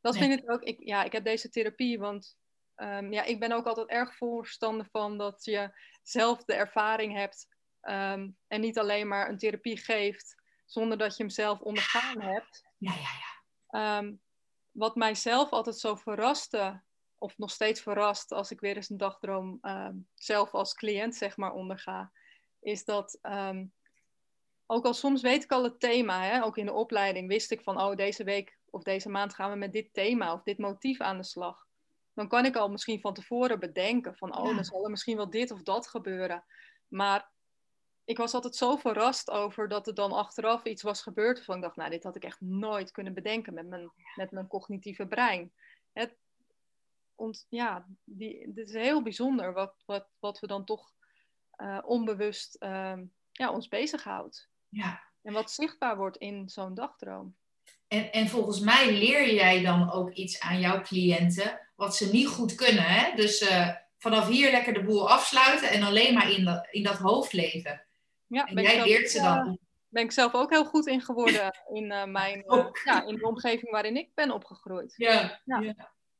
Dat 0.00 0.16
vind 0.16 0.40
ik 0.40 0.50
ook, 0.50 0.62
ik, 0.62 0.80
ja, 0.84 1.04
ik 1.04 1.12
heb 1.12 1.24
deze 1.24 1.48
therapie, 1.48 1.98
want 1.98 2.36
um, 2.76 3.12
ja, 3.12 3.22
ik 3.22 3.40
ben 3.40 3.52
ook 3.52 3.66
altijd 3.66 3.88
erg 3.88 4.16
voorstander 4.16 4.86
van 4.90 5.18
dat 5.18 5.44
je 5.44 5.70
zelf 6.02 6.44
de 6.44 6.54
ervaring 6.54 7.14
hebt 7.14 7.46
um, 7.82 8.36
en 8.46 8.60
niet 8.60 8.78
alleen 8.78 9.08
maar 9.08 9.28
een 9.28 9.38
therapie 9.38 9.76
geeft 9.76 10.42
zonder 10.66 10.98
dat 10.98 11.16
je 11.16 11.22
hem 11.22 11.32
zelf 11.32 11.60
ondergaan 11.60 12.20
hebt. 12.20 12.64
Ja, 12.78 12.92
ja, 12.92 13.10
ja. 13.70 14.12
wat 14.70 14.94
mijzelf 14.94 15.50
altijd 15.50 15.78
zo 15.78 15.94
verraste 15.94 16.82
of 17.18 17.38
nog 17.38 17.50
steeds 17.50 17.80
verrast 17.80 18.32
als 18.32 18.50
ik 18.50 18.60
weer 18.60 18.76
eens 18.76 18.90
een 18.90 18.96
dagdroom 18.96 19.58
ehm, 19.60 19.94
zelf 20.14 20.54
als 20.54 20.74
cliënt 20.74 21.14
zeg 21.14 21.36
maar 21.36 21.52
onderga, 21.52 22.12
is 22.60 22.84
dat 22.84 23.18
ehm, 23.22 23.66
ook 24.66 24.84
al 24.84 24.94
soms 24.94 25.22
weet 25.22 25.44
ik 25.44 25.52
al 25.52 25.64
het 25.64 25.80
thema, 25.80 26.22
hè, 26.22 26.44
ook 26.44 26.56
in 26.56 26.66
de 26.66 26.72
opleiding 26.72 27.28
wist 27.28 27.50
ik 27.50 27.62
van 27.62 27.80
oh 27.80 27.96
deze 27.96 28.24
week 28.24 28.58
of 28.70 28.82
deze 28.82 29.08
maand 29.08 29.34
gaan 29.34 29.50
we 29.50 29.56
met 29.56 29.72
dit 29.72 29.92
thema 29.92 30.32
of 30.32 30.42
dit 30.42 30.58
motief 30.58 31.00
aan 31.00 31.16
de 31.16 31.24
slag. 31.24 31.66
Dan 32.14 32.28
kan 32.28 32.44
ik 32.44 32.56
al 32.56 32.68
misschien 32.68 33.00
van 33.00 33.14
tevoren 33.14 33.60
bedenken 33.60 34.16
van 34.16 34.36
oh 34.36 34.54
dan 34.54 34.64
zal 34.64 34.84
er 34.84 34.90
misschien 34.90 35.16
wel 35.16 35.30
dit 35.30 35.50
of 35.50 35.62
dat 35.62 35.88
gebeuren. 35.88 36.44
Maar 36.88 37.30
ik 38.04 38.16
was 38.16 38.34
altijd 38.34 38.56
zo 38.56 38.76
verrast 38.76 39.30
over 39.30 39.68
dat 39.68 39.86
er 39.86 39.94
dan 39.94 40.12
achteraf 40.12 40.64
iets 40.64 40.82
was 40.82 41.02
gebeurd 41.02 41.36
waarvan 41.36 41.56
ik 41.56 41.62
dacht, 41.62 41.76
nou 41.76 41.90
dit 41.90 42.04
had 42.04 42.16
ik 42.16 42.24
echt 42.24 42.40
nooit 42.40 42.90
kunnen 42.90 43.14
bedenken 43.14 43.54
met 43.54 43.66
mijn, 43.66 43.92
met 44.14 44.30
mijn 44.30 44.46
cognitieve 44.46 45.06
brein. 45.06 45.52
Het, 45.92 46.16
ont, 47.14 47.46
ja, 47.48 47.86
die, 48.04 48.52
het 48.54 48.68
is 48.68 48.72
heel 48.72 49.02
bijzonder 49.02 49.52
wat, 49.52 49.74
wat, 49.86 50.08
wat 50.18 50.40
we 50.40 50.46
dan 50.46 50.64
toch 50.64 50.92
uh, 51.56 51.78
onbewust 51.84 52.56
uh, 52.60 52.98
ja, 53.32 53.52
ons 53.52 53.68
bezighoudt. 53.68 54.48
Ja. 54.68 55.02
En 55.22 55.32
wat 55.32 55.50
zichtbaar 55.50 55.96
wordt 55.96 56.16
in 56.16 56.48
zo'n 56.48 56.74
dagdroom. 56.74 57.36
En, 57.88 58.12
en 58.12 58.28
volgens 58.28 58.60
mij 58.60 58.92
leer 58.92 59.34
jij 59.34 59.62
dan 59.62 59.90
ook 59.92 60.12
iets 60.12 60.40
aan 60.40 60.60
jouw 60.60 60.80
cliënten 60.80 61.60
wat 61.76 61.96
ze 61.96 62.10
niet 62.10 62.28
goed 62.28 62.54
kunnen. 62.54 62.84
Hè? 62.84 63.14
Dus 63.16 63.50
uh, 63.50 63.68
vanaf 63.98 64.28
hier 64.28 64.50
lekker 64.50 64.72
de 64.72 64.84
boel 64.84 65.10
afsluiten 65.10 65.70
en 65.70 65.82
alleen 65.82 66.14
maar 66.14 66.30
in, 66.30 66.44
dat 66.44 66.68
in 66.70 66.82
dat 66.82 66.98
hoofd 66.98 67.32
leven. 67.32 67.84
Ja, 68.30 68.44
en 68.44 68.62
jij 68.62 68.84
leert 68.84 69.10
ze 69.10 69.20
dan. 69.20 69.58
ben 69.88 70.02
ik 70.02 70.12
zelf 70.12 70.34
ook 70.34 70.50
heel 70.50 70.64
goed 70.64 70.86
in 70.86 71.00
geworden 71.00 71.50
in, 71.78 71.84
uh, 71.84 72.04
mijn, 72.04 72.44
ja, 72.84 73.04
in 73.06 73.16
de 73.16 73.26
omgeving 73.26 73.70
waarin 73.70 73.96
ik 73.96 74.14
ben 74.14 74.30
opgegroeid. 74.30 74.94
Ja, 74.96 75.40
ja. 75.44 75.74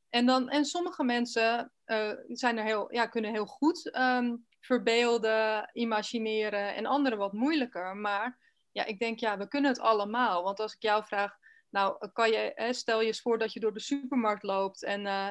En, 0.09 0.25
dan, 0.25 0.49
en 0.49 0.65
sommige 0.65 1.03
mensen 1.03 1.71
uh, 1.85 2.11
zijn 2.27 2.57
er 2.57 2.63
heel, 2.63 2.93
ja, 2.93 3.05
kunnen 3.05 3.31
heel 3.31 3.45
goed 3.45 3.95
um, 3.95 4.45
verbeelden, 4.59 5.69
imagineren 5.73 6.75
en 6.75 6.85
anderen 6.85 7.17
wat 7.17 7.33
moeilijker. 7.33 7.95
Maar 7.95 8.39
ja, 8.71 8.85
ik 8.85 8.99
denk, 8.99 9.19
ja, 9.19 9.37
we 9.37 9.47
kunnen 9.47 9.71
het 9.71 9.79
allemaal. 9.79 10.43
Want 10.43 10.59
als 10.59 10.73
ik 10.73 10.81
jou 10.81 11.05
vraag, 11.05 11.37
nou, 11.69 12.09
kan 12.13 12.31
je, 12.31 12.51
hè, 12.55 12.73
stel 12.73 13.01
je 13.01 13.07
eens 13.07 13.21
voor 13.21 13.37
dat 13.37 13.53
je 13.53 13.59
door 13.59 13.73
de 13.73 13.79
supermarkt 13.79 14.43
loopt 14.43 14.83
en 14.83 15.01
uh, 15.05 15.29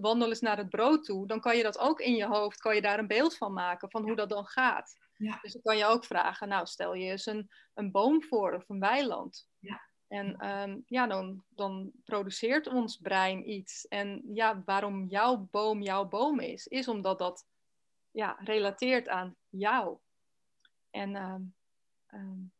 wandelen 0.00 0.28
eens 0.28 0.40
naar 0.40 0.56
het 0.56 0.68
brood 0.68 1.04
toe, 1.04 1.26
dan 1.26 1.40
kan 1.40 1.56
je 1.56 1.62
dat 1.62 1.78
ook 1.78 2.00
in 2.00 2.14
je 2.14 2.26
hoofd, 2.26 2.60
kan 2.60 2.74
je 2.74 2.82
daar 2.82 2.98
een 2.98 3.06
beeld 3.06 3.36
van 3.36 3.52
maken 3.52 3.90
van 3.90 4.02
hoe 4.02 4.16
dat 4.16 4.28
dan 4.28 4.46
gaat. 4.46 4.96
Ja. 5.18 5.38
Dus 5.42 5.52
dan 5.52 5.62
kan 5.62 5.76
je 5.76 5.84
ook 5.84 6.04
vragen, 6.04 6.48
nou, 6.48 6.66
stel 6.66 6.94
je 6.94 7.10
eens 7.10 7.26
een, 7.26 7.50
een 7.74 7.90
boom 7.90 8.22
voor 8.22 8.52
of 8.52 8.68
een 8.68 8.80
weiland. 8.80 9.48
Ja. 9.58 9.86
En 10.08 10.48
um, 10.48 10.82
ja, 10.86 11.06
dan, 11.06 11.44
dan 11.48 11.92
produceert 12.04 12.66
ons 12.66 12.96
brein 12.96 13.50
iets. 13.50 13.88
En 13.88 14.22
ja, 14.32 14.62
waarom 14.64 15.06
jouw 15.06 15.48
boom 15.50 15.82
jouw 15.82 16.04
boom 16.08 16.40
is, 16.40 16.66
is 16.66 16.88
omdat 16.88 17.18
dat 17.18 17.46
ja, 18.10 18.36
relateert 18.40 19.08
aan 19.08 19.36
jou. 19.48 19.98
En 20.90 21.16
um, 21.16 21.54
um, 22.10 22.52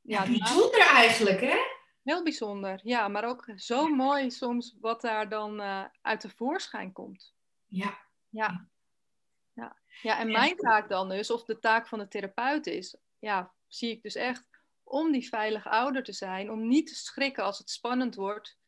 ja, 0.00 0.22
ja, 0.22 0.28
bijzonder 0.28 0.86
eigenlijk, 0.86 1.40
hè? 1.40 1.56
Heel 2.02 2.22
bijzonder, 2.22 2.80
ja, 2.82 3.08
maar 3.08 3.24
ook 3.24 3.52
zo 3.56 3.88
mooi 3.88 4.30
soms 4.30 4.76
wat 4.80 5.00
daar 5.00 5.28
dan 5.28 5.60
uh, 5.60 5.84
uit 6.02 6.22
de 6.22 6.30
voorschijn 6.30 6.92
komt. 6.92 7.34
Ja. 7.66 7.98
Ja. 8.28 8.68
Ja, 10.02 10.18
en 10.18 10.32
mijn 10.32 10.56
taak 10.56 10.88
dan 10.88 11.08
dus, 11.08 11.30
of 11.30 11.44
de 11.44 11.58
taak 11.58 11.88
van 11.88 11.98
de 11.98 12.08
therapeut 12.08 12.66
is, 12.66 12.96
ja, 13.18 13.52
zie 13.66 13.90
ik 13.90 14.02
dus 14.02 14.14
echt 14.14 14.46
om 14.82 15.12
die 15.12 15.28
veilige 15.28 15.68
ouder 15.68 16.02
te 16.02 16.12
zijn, 16.12 16.50
om 16.50 16.68
niet 16.68 16.86
te 16.86 16.94
schrikken 16.94 17.44
als 17.44 17.58
het 17.58 17.70
spannend 17.70 18.14
wordt, 18.14 18.58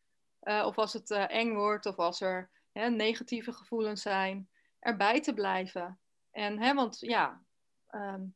uh, 0.42 0.64
of 0.66 0.78
als 0.78 0.92
het 0.92 1.10
uh, 1.10 1.30
eng 1.30 1.54
wordt, 1.54 1.86
of 1.86 1.96
als 1.96 2.20
er 2.20 2.50
hè, 2.72 2.90
negatieve 2.90 3.52
gevoelens 3.52 4.02
zijn, 4.02 4.48
erbij 4.78 5.20
te 5.20 5.34
blijven. 5.34 5.98
En, 6.30 6.58
hè, 6.58 6.74
want 6.74 7.00
ja, 7.00 7.42
um, 7.90 8.34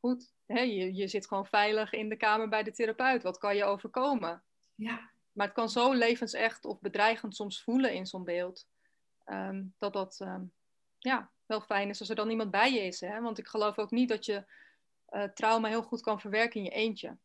goed, 0.00 0.32
hè, 0.46 0.60
je, 0.60 0.94
je 0.94 1.08
zit 1.08 1.26
gewoon 1.26 1.46
veilig 1.46 1.92
in 1.92 2.08
de 2.08 2.16
kamer 2.16 2.48
bij 2.48 2.62
de 2.62 2.72
therapeut. 2.72 3.22
Wat 3.22 3.38
kan 3.38 3.56
je 3.56 3.64
overkomen? 3.64 4.42
Ja. 4.74 5.10
Maar 5.32 5.46
het 5.46 5.54
kan 5.54 5.70
zo 5.70 5.92
levensecht 5.92 6.64
of 6.64 6.80
bedreigend 6.80 7.36
soms 7.36 7.62
voelen 7.62 7.92
in 7.92 8.06
zo'n 8.06 8.24
beeld, 8.24 8.66
um, 9.26 9.74
dat 9.78 9.92
dat 9.92 10.20
um, 10.20 10.52
ja, 10.98 11.30
wel 11.50 11.60
fijn 11.60 11.88
is 11.88 12.00
als 12.00 12.08
er 12.08 12.14
dan 12.14 12.30
iemand 12.30 12.50
bij 12.50 12.72
je 12.72 12.80
is. 12.80 13.00
Hè? 13.00 13.20
Want 13.20 13.38
ik 13.38 13.48
geloof 13.48 13.78
ook 13.78 13.90
niet 13.90 14.08
dat 14.08 14.24
je 14.24 14.44
uh, 15.10 15.24
trauma 15.24 15.68
heel 15.68 15.82
goed 15.82 16.00
kan 16.00 16.20
verwerken 16.20 16.60
in 16.60 16.64
je 16.64 16.70
eentje. 16.70 17.16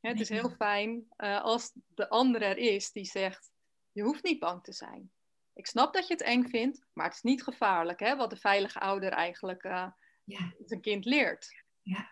het 0.00 0.20
is 0.20 0.28
heel 0.28 0.50
fijn 0.50 1.06
uh, 1.16 1.42
als 1.42 1.72
de 1.94 2.08
ander 2.08 2.42
er 2.42 2.56
is 2.56 2.92
die 2.92 3.04
zegt: 3.04 3.50
Je 3.92 4.02
hoeft 4.02 4.24
niet 4.24 4.38
bang 4.38 4.62
te 4.62 4.72
zijn. 4.72 5.10
Ik 5.52 5.66
snap 5.66 5.92
dat 5.92 6.06
je 6.06 6.12
het 6.12 6.22
eng 6.22 6.44
vindt, 6.44 6.86
maar 6.92 7.06
het 7.06 7.14
is 7.14 7.22
niet 7.22 7.42
gevaarlijk, 7.42 8.00
hè, 8.00 8.16
wat 8.16 8.30
de 8.30 8.36
veilige 8.36 8.80
ouder 8.80 9.12
eigenlijk 9.12 9.64
uh, 9.64 9.90
ja. 10.24 10.52
zijn 10.64 10.80
kind 10.80 11.04
leert. 11.04 11.64
Ja, 11.82 12.10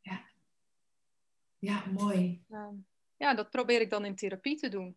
ja. 0.00 0.20
ja 1.58 1.84
mooi. 1.86 2.44
ja, 3.16 3.34
dat 3.34 3.50
probeer 3.50 3.80
ik 3.80 3.90
dan 3.90 4.04
in 4.04 4.16
therapie 4.16 4.56
te 4.56 4.68
doen. 4.68 4.96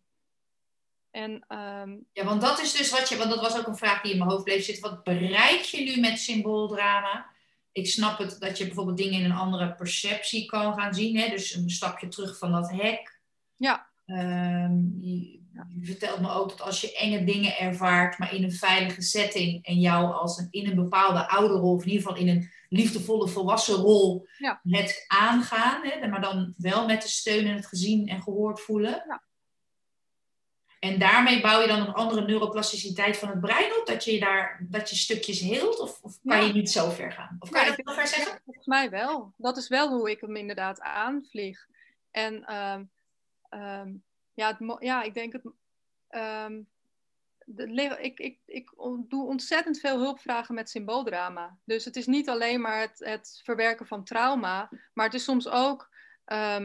En, 1.12 1.32
um... 1.32 2.06
Ja, 2.12 2.24
want 2.24 2.40
dat 2.40 2.60
is 2.60 2.72
dus 2.72 2.90
wat 2.90 3.08
je, 3.08 3.16
want 3.16 3.30
dat 3.30 3.40
was 3.40 3.58
ook 3.58 3.66
een 3.66 3.76
vraag 3.76 4.02
die 4.02 4.12
in 4.12 4.18
mijn 4.18 4.30
hoofd 4.30 4.44
bleef 4.44 4.64
zitten. 4.64 4.90
Wat 4.90 5.04
bereik 5.04 5.60
je 5.60 5.82
nu 5.82 6.00
met 6.00 6.18
symbooldrama? 6.18 7.30
ik 7.72 7.86
snap 7.86 8.18
het 8.18 8.36
dat 8.40 8.58
je 8.58 8.64
bijvoorbeeld 8.64 8.96
dingen 8.96 9.18
in 9.18 9.24
een 9.24 9.36
andere 9.36 9.74
perceptie 9.74 10.46
kan 10.46 10.74
gaan 10.74 10.94
zien. 10.94 11.16
Hè? 11.18 11.28
Dus 11.28 11.54
een 11.54 11.70
stapje 11.70 12.08
terug 12.08 12.38
van 12.38 12.52
dat 12.52 12.70
hek. 12.70 13.20
Ja. 13.56 13.90
Um, 14.06 14.98
je 15.00 15.86
vertelt 15.86 16.20
me 16.20 16.30
ook 16.30 16.48
dat 16.48 16.60
als 16.60 16.80
je 16.80 16.96
enge 16.96 17.24
dingen 17.24 17.58
ervaart, 17.58 18.18
maar 18.18 18.34
in 18.34 18.42
een 18.42 18.52
veilige 18.52 19.02
setting 19.02 19.64
en 19.64 19.80
jou 19.80 20.12
als 20.12 20.38
een, 20.38 20.48
in 20.50 20.66
een 20.66 20.76
bepaalde 20.76 21.28
ouderrol, 21.28 21.74
of 21.74 21.82
in 21.82 21.88
ieder 21.88 22.02
geval 22.02 22.20
in 22.20 22.28
een 22.28 22.50
liefdevolle 22.68 23.28
volwassen 23.28 23.74
rol, 23.74 24.26
Ja. 24.38 24.60
het 24.62 25.04
aangaan, 25.08 25.86
hè, 25.86 26.08
maar 26.08 26.20
dan 26.20 26.54
wel 26.56 26.86
met 26.86 27.02
de 27.02 27.08
steun 27.08 27.46
en 27.46 27.54
het 27.54 27.66
gezien 27.66 28.08
en 28.08 28.22
gehoord 28.22 28.60
voelen. 28.60 29.04
Ja. 29.08 29.22
En 30.82 30.98
daarmee 30.98 31.40
bouw 31.40 31.60
je 31.60 31.66
dan 31.66 31.80
een 31.80 31.92
andere 31.92 32.24
neuroplasticiteit 32.26 33.16
van 33.16 33.28
het 33.28 33.40
brein 33.40 33.76
op, 33.80 33.86
dat 33.86 34.04
je, 34.04 34.20
daar, 34.20 34.66
dat 34.68 34.90
je 34.90 34.96
stukjes 34.96 35.40
heelt, 35.40 35.78
of, 35.80 36.02
of 36.02 36.18
kan 36.24 36.36
Ja. 36.40 36.46
je 36.46 36.52
niet 36.52 36.70
zo 36.70 36.90
ver 36.90 37.12
gaan? 37.12 37.36
Of 37.38 37.50
kan 37.50 37.60
Ja, 37.64 37.70
je 37.70 37.76
dat 37.76 37.94
zo 37.94 38.00
ver 38.00 38.06
zeggen? 38.06 38.40
Volgens 38.44 38.66
mij 38.66 38.90
wel. 38.90 39.32
Dat 39.36 39.56
is 39.56 39.68
wel 39.68 39.88
hoe 39.88 40.10
ik 40.10 40.20
hem 40.20 40.36
inderdaad 40.36 40.80
aanvlieg. 40.80 41.66
En 42.10 42.44
ehm, 42.44 42.84
ehm, 43.48 43.92
ja, 44.34 44.56
het, 44.58 44.76
ja, 44.82 45.02
ik 45.02 45.14
denk 45.14 45.32
het. 45.32 45.42
ehm, 46.08 46.60
de, 47.44 47.98
ik, 48.00 48.18
ik, 48.18 48.38
ik 48.46 48.70
doe 49.08 49.26
ontzettend 49.26 49.78
veel 49.78 49.98
hulpvragen 49.98 50.54
met 50.54 50.70
symbooldrama. 50.70 51.58
Dus 51.64 51.84
het 51.84 51.96
is 51.96 52.06
niet 52.06 52.28
alleen 52.28 52.60
maar 52.60 52.80
het, 52.80 52.98
het 52.98 53.40
verwerken 53.44 53.86
van 53.86 54.04
trauma, 54.04 54.70
maar 54.94 55.04
het 55.04 55.14
is 55.14 55.24
soms 55.24 55.48
ook 55.48 55.90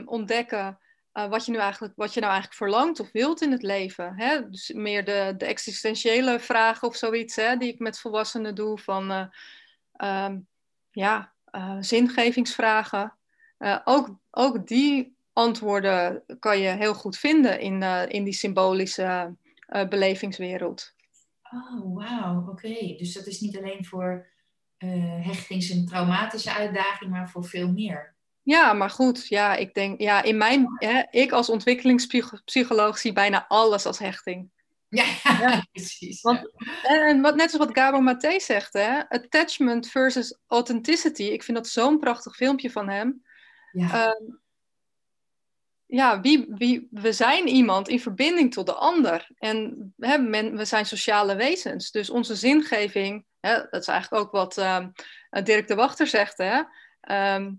ontdekken 0.05 0.79
eh, 1.17 1.29
wat, 1.29 1.45
je 1.45 1.51
nu 1.51 1.57
eigenlijk, 1.57 1.93
wat 1.95 2.13
je 2.13 2.19
nou 2.19 2.31
eigenlijk 2.31 2.61
verlangt 2.61 2.99
of 2.99 3.11
wilt 3.11 3.41
in 3.41 3.51
het 3.51 3.61
leven. 3.61 4.13
Hè? 4.15 4.49
Dus 4.49 4.71
meer 4.71 5.05
de, 5.05 5.33
de 5.37 5.45
existentiële 5.45 6.39
vragen 6.39 6.87
of 6.87 6.95
zoiets, 6.95 7.35
hè, 7.35 7.55
die 7.55 7.73
ik 7.73 7.79
met 7.79 7.99
volwassenen 7.99 8.55
doe. 8.55 8.77
Van 8.77 9.11
eh, 9.11 9.25
ehm, 9.91 10.39
ja, 10.91 11.33
eh, 11.45 11.77
zingevingsvragen. 11.79 13.17
Ook, 13.83 14.17
ook 14.31 14.67
die 14.67 15.17
antwoorden 15.33 16.23
kan 16.39 16.59
je 16.59 16.69
heel 16.69 16.93
goed 16.93 17.17
vinden 17.17 17.59
in, 17.59 17.81
in 18.09 18.23
die 18.23 18.33
symbolische 18.33 19.35
belevingswereld. 19.89 20.93
Oh, 21.51 21.95
wauw, 21.95 22.47
oké. 22.49 22.95
Dus 22.97 23.13
dat 23.13 23.27
is 23.27 23.39
niet 23.39 23.57
alleen 23.57 23.85
voor 23.85 24.27
hechtings- 25.21 25.69
en 25.69 25.85
traumatische 25.85 26.53
uitdaging, 26.53 27.11
maar 27.11 27.29
voor 27.29 27.45
veel 27.45 27.71
meer. 27.71 28.16
Ja, 28.47 28.73
maar 28.73 28.89
goed, 28.89 29.27
ja, 29.27 29.55
ik 29.55 29.73
denk, 29.73 30.01
ja, 30.01 30.21
in 30.23 30.37
mijn, 30.37 30.65
hè, 30.75 31.03
ik 31.09 31.31
als 31.31 31.49
ontwikkelingspsycholoog 31.49 32.97
zie 32.97 33.13
bijna 33.13 33.45
alles 33.47 33.85
als 33.85 33.99
hechting. 33.99 34.49
Ja, 34.87 35.05
Ja. 35.39 35.65
precies. 35.71 36.21
Want- 36.21 36.51
En 36.83 37.21
wat, 37.21 37.35
net 37.35 37.51
zoals 37.51 37.65
wat 37.65 37.77
Gabor 37.77 38.03
Maté 38.03 38.39
zegt, 38.39 38.73
hè, 38.73 39.09
attachment 39.09 39.89
versus 39.89 40.37
authenticity, 40.47 41.23
ik 41.23 41.43
vind 41.43 41.57
dat 41.57 41.67
zo'n 41.67 41.99
prachtig 41.99 42.35
filmpje 42.35 42.71
van 42.71 42.89
hem. 42.89 43.23
ja. 43.71 44.05
Ehm, 44.05 44.23
ja, 45.85 46.21
wie, 46.21 46.45
wie, 46.49 46.87
we 46.91 47.11
zijn 47.13 47.47
iemand 47.47 47.87
in 47.87 47.99
verbinding 47.99 48.53
tot 48.53 48.65
de 48.65 48.73
ander. 48.73 49.27
En 49.37 49.93
hè, 49.97 50.17
men, 50.17 50.57
we 50.57 50.65
zijn 50.65 50.85
sociale 50.85 51.35
wezens. 51.35 51.91
Dus 51.91 52.09
onze 52.09 52.35
zingeving, 52.35 53.25
hè, 53.39 53.53
dat 53.69 53.81
is 53.81 53.87
eigenlijk 53.87 54.23
ook 54.23 54.31
wat 54.31 54.57
ehm, 54.57 54.89
Dirk 55.43 55.67
de 55.67 55.75
Wachter 55.75 56.07
zegt. 56.07 56.37
Hè? 56.37 56.61
Ehm, 57.01 57.51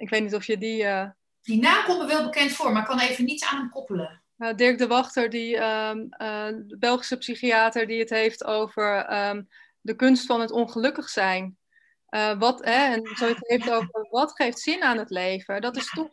ik 0.00 0.08
weet 0.10 0.22
niet 0.22 0.34
of 0.34 0.44
je 0.46 0.58
die. 0.58 0.84
eh, 0.84 1.08
Die 1.42 1.60
naam 1.60 1.84
komt 1.84 1.98
me 1.98 2.06
wel 2.06 2.24
bekend 2.24 2.52
voor, 2.52 2.72
maar 2.72 2.82
ik 2.82 2.88
kan 2.88 3.00
even 3.00 3.24
niets 3.24 3.44
aan 3.50 3.58
hem 3.58 3.70
koppelen. 3.70 4.22
nou, 4.36 4.54
Dirk 4.54 4.78
de 4.78 4.86
Wachter, 4.86 5.30
die 5.30 5.56
eh, 5.56 5.94
de 6.66 6.76
Belgische 6.78 7.16
psychiater, 7.18 7.86
die 7.86 7.98
het 8.00 8.10
heeft 8.10 8.44
over 8.44 8.96
ehm, 9.04 9.42
de 9.80 9.96
kunst 9.96 10.26
van 10.26 10.40
het 10.40 10.50
ongelukkig 10.50 11.08
zijn. 11.08 11.58
Eh, 12.06 12.38
wat, 12.38 12.64
hè, 12.64 12.94
en 12.94 13.16
zo 13.16 13.26
het 13.26 13.38
heeft 13.48 13.70
over 13.70 14.06
wat 14.10 14.32
geeft 14.32 14.58
zin 14.58 14.82
aan 14.82 14.98
het 14.98 15.10
leven. 15.10 15.60
Dat 15.60 15.76
is 15.76 15.90
toch 15.90 16.10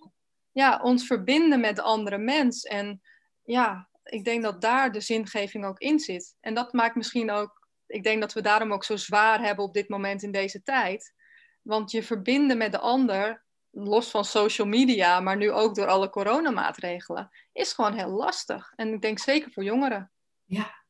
ja, 0.52 0.80
ons 0.84 1.06
verbinden 1.08 1.60
met 1.60 1.76
de 1.76 1.82
andere 1.82 2.18
mens. 2.18 2.64
En 2.64 3.02
ja, 3.44 3.90
ik 4.04 4.24
denk 4.24 4.44
dat 4.44 4.62
daar 4.62 4.92
de 4.92 5.00
zingeving 5.02 5.66
ook 5.66 5.80
in 5.80 6.00
zit. 6.00 6.36
En 6.40 6.54
dat 6.54 6.74
maakt 6.74 6.96
misschien 6.96 7.32
ook, 7.32 7.68
ik 7.88 8.04
denk 8.04 8.22
dat 8.22 8.34
we 8.34 8.42
daarom 8.42 8.74
ook 8.74 8.84
zo 8.84 8.96
zwaar 8.96 9.40
hebben 9.42 9.66
op 9.66 9.74
dit 9.74 9.90
moment 9.90 10.24
in 10.24 10.32
deze 10.32 10.64
tijd. 10.64 11.14
Want 11.62 11.92
je 11.92 12.04
verbinden 12.04 12.58
met 12.58 12.72
de 12.72 12.80
ander, 12.80 13.46
los 13.84 14.10
van 14.10 14.26
social 14.26 14.68
media, 14.68 15.20
maar 15.20 15.38
nu 15.38 15.52
ook 15.52 15.76
door 15.76 15.88
alle 15.88 16.10
coronamaatregelen, 16.10 17.30
is 17.52 17.74
gewoon 17.74 17.94
heel 17.94 18.10
lastig. 18.10 18.74
En 18.76 18.94
ik 18.94 19.02
denk 19.02 19.20
zeker 19.20 19.52
voor 19.52 19.64
jongeren. 19.64 20.12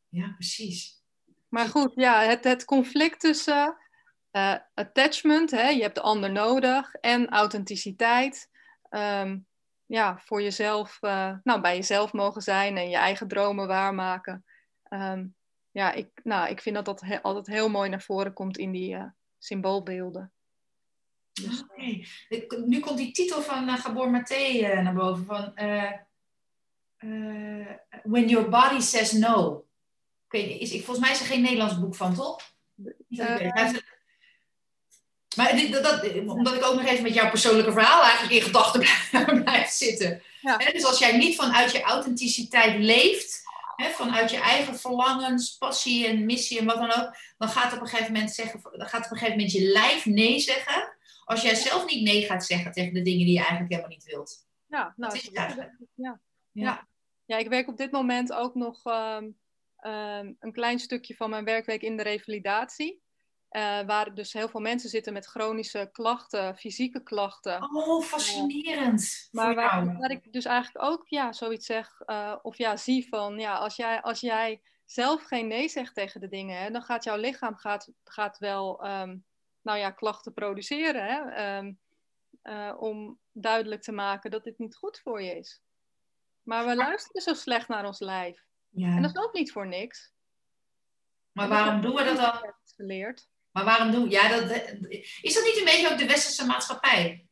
Ja, 0.10 0.34
precies. 0.34 1.02
Maar 1.50 1.68
goed, 1.68 1.92
ja, 1.96 2.22
het, 2.22 2.44
het 2.44 2.66
conflict 2.66 3.20
tussen 3.20 3.78
eh, 4.32 4.56
attachment, 4.74 5.52
hè, 5.52 5.68
je 5.68 5.82
hebt 5.82 5.96
de 5.96 6.02
ander 6.02 6.32
nodig, 6.32 6.94
en 6.94 7.30
authenticiteit. 7.30 8.50
Ehm, 8.90 9.40
ja, 9.86 10.20
voor 10.20 10.42
jezelf, 10.42 10.98
eh, 11.02 11.34
nou, 11.44 11.62
bij 11.62 11.76
jezelf 11.76 12.14
mogen 12.14 12.42
zijn 12.42 12.78
en 12.78 12.90
je 12.90 12.96
eigen 12.98 13.28
dromen 13.28 13.68
waarmaken. 13.68 14.46
Ehm, 14.84 15.26
ja, 15.72 15.92
ik, 15.92 16.10
nou, 16.24 16.50
ik 16.50 16.62
vind 16.62 16.76
dat 16.76 16.86
dat 16.86 17.02
he- 17.02 17.22
altijd 17.22 17.48
heel 17.48 17.70
mooi 17.70 17.90
naar 17.90 18.02
voren 18.02 18.34
komt 18.34 18.58
in 18.58 18.72
die 18.72 18.96
eh, 18.96 19.06
symboolbeelden. 19.38 20.32
Dus, 21.42 21.62
Oké. 21.62 21.82
Ik- 22.30 22.58
Nu 22.66 22.80
komt 22.80 22.98
die 22.98 23.12
titel 23.12 23.42
van 23.42 23.68
eh, 23.68 23.80
Gabor 23.80 24.10
Maté 24.12 24.36
eh, 24.36 24.80
naar 24.82 24.94
boven. 24.94 25.26
Van, 25.26 25.56
eh, 25.56 25.92
When 28.04 28.28
Your 28.30 28.50
Body 28.50 28.80
Says 28.80 29.12
No. 29.12 29.66
Ik 30.30 30.32
weet 30.40 30.48
niet, 30.48 30.62
is, 30.62 30.72
ik, 30.72 30.84
volgens 30.86 31.06
mij 31.06 31.16
is 31.16 31.20
er 31.22 31.26
geen 31.26 31.42
Nederlands 31.42 31.80
boek 31.80 31.96
van, 31.96 32.16
toch? 32.16 32.42
Maar 35.36 35.56
dit, 35.56 35.72
dat, 35.72 35.84
dat- 35.84 36.16
omdat 36.28 36.54
ik 36.54 36.64
ook 36.66 36.76
nog 36.76 36.86
even 36.86 37.04
met 37.04 37.14
jouw 37.14 37.30
persoonlijke 37.30 37.72
verhaal 37.72 38.02
eigenlijk 38.04 38.34
in 38.34 38.42
gedachten 38.42 38.80
blijf, 38.80 39.10
blijf 39.44 39.70
zitten. 39.70 40.22
Ja. 40.42 40.58
Dus 40.58 40.86
als 40.86 41.00
jij 41.00 41.18
niet 41.18 41.36
vanuit 41.36 41.72
je 41.72 41.82
authenticiteit 41.82 42.80
leeft, 42.84 43.44
vanuit 43.78 44.30
je 44.32 44.38
eigen 44.40 44.80
verlangens, 44.80 45.58
passie 45.58 46.08
en 46.08 46.26
missie 46.26 46.60
en 46.60 46.66
wat 46.66 46.76
dan 46.78 46.92
ook, 46.94 47.16
dan 47.38 47.50
gaat 47.50 47.74
op 47.74 47.82
een 47.82 47.88
gegeven 47.88 48.14
moment, 48.14 48.32
zeggen, 48.32 48.62
dan 48.72 48.88
gaat 48.88 49.06
op 49.06 49.12
een 49.12 49.18
gegeven 49.18 49.36
moment 49.38 49.52
je 49.52 49.62
lijf 49.62 50.06
nee 50.06 50.40
zeggen. 50.40 50.96
Als 51.28 51.42
jij 51.42 51.56
zelf 51.56 51.86
niet 51.86 52.04
nee 52.04 52.26
gaat 52.26 52.46
zeggen 52.46 52.72
tegen 52.72 52.94
de 52.94 53.02
dingen 53.02 53.26
die 53.26 53.34
je 53.34 53.40
eigenlijk 53.40 53.70
helemaal 53.70 53.92
niet 53.92 54.04
wilt. 54.04 54.48
ja, 54.66 54.94
nou, 54.96 55.14
Dat 55.14 55.14
is 55.14 55.32
eigenlijk. 55.32 55.78
ja. 55.94 56.22
Ja. 56.52 56.88
Ja, 57.26 57.38
ik 57.38 57.48
werk 57.48 57.68
op 57.68 57.78
dit 57.78 57.92
moment 57.92 58.34
ook 58.34 58.56
nog 58.56 58.84
ehm, 58.84 59.30
ehm, 59.78 60.34
een 60.40 60.52
klein 60.52 60.80
stukje 60.80 61.16
van 61.16 61.30
mijn 61.30 61.46
werkweek 61.46 61.82
in 61.82 61.98
de 61.98 62.04
revalidatie. 62.04 63.02
Eh, 63.50 63.82
waar 63.82 64.14
dus 64.14 64.34
heel 64.34 64.50
veel 64.50 64.60
mensen 64.60 64.90
zitten 64.90 65.14
met 65.14 65.26
chronische 65.26 65.90
klachten, 65.92 66.58
fysieke 66.58 67.04
klachten. 67.04 67.64
Oh, 67.64 68.04
fascinerend. 68.04 69.28
maar 69.32 69.46
voor 69.46 69.56
waar, 69.56 69.98
waar 69.98 70.12
ik 70.12 70.34
dus 70.34 70.46
eigenlijk 70.46 70.86
ook 70.86 71.08
ja, 71.08 71.34
zoiets 71.34 71.66
zeg, 71.66 72.02
eh, 72.02 72.36
of 72.42 72.58
ja, 72.58 72.78
zie 72.78 73.08
van, 73.10 73.40
ja, 73.40 73.56
als 73.56 73.76
jij, 73.76 74.02
als 74.02 74.20
jij 74.20 74.62
zelf 74.86 75.24
geen 75.24 75.48
nee 75.48 75.70
zegt 75.70 75.96
tegen 75.96 76.22
de 76.22 76.28
dingen, 76.28 76.62
hè, 76.62 76.72
dan 76.72 76.82
gaat 76.82 77.04
jouw 77.04 77.18
lichaam 77.18 77.56
gaat, 77.56 77.92
gaat 78.04 78.38
wel, 78.38 78.84
ehm, 78.84 79.18
nou 79.68 79.80
ja, 79.80 79.92
klachten 79.92 80.34
produceren. 80.34 81.06
Hè, 81.06 81.32
ehm, 81.32 81.74
eh, 82.42 82.74
om 82.80 83.20
duidelijk 83.32 83.82
te 83.82 83.92
maken 83.92 84.32
dat 84.32 84.44
dit 84.44 84.58
niet 84.58 84.76
goed 84.76 85.00
voor 85.00 85.22
je 85.22 85.38
is. 85.38 85.62
Maar 86.44 86.66
we 86.66 86.76
luisteren 86.76 87.22
zo 87.22 87.34
slecht 87.34 87.68
naar 87.68 87.86
ons 87.86 88.00
lijf. 88.00 88.38
En 88.74 88.80
Ja. 88.82 89.02
dat 89.02 89.16
is 89.16 89.22
ook 89.22 89.34
niet 89.34 89.52
voor 89.52 89.68
niks. 89.68 90.12
Maar 91.32 91.48
waarom 91.48 91.82
doen 91.82 91.96
we 91.96 92.04
dat 92.04 92.18
dan? 92.18 92.54
Geleerd. 92.76 93.30
Maar 93.52 93.66
waarom 93.66 93.92
doen 93.92 94.10
Ja, 94.10 94.30
dat, 94.30 94.42
is 95.22 95.34
dat 95.34 95.44
niet 95.44 95.58
een 95.58 95.66
beetje 95.66 95.92
ook 95.92 95.98
de 95.98 96.08
westerse 96.08 96.46
maatschappij? 96.46 97.28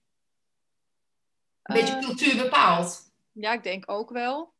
Een 1.63 1.75
beetje 1.75 1.93
Eh, 1.95 1.99
cultuur 2.05 2.43
bepaald. 2.43 3.13
Ja, 3.31 3.53
ik 3.53 3.63
denk 3.63 3.91
ook 3.91 4.09
wel 4.09 4.53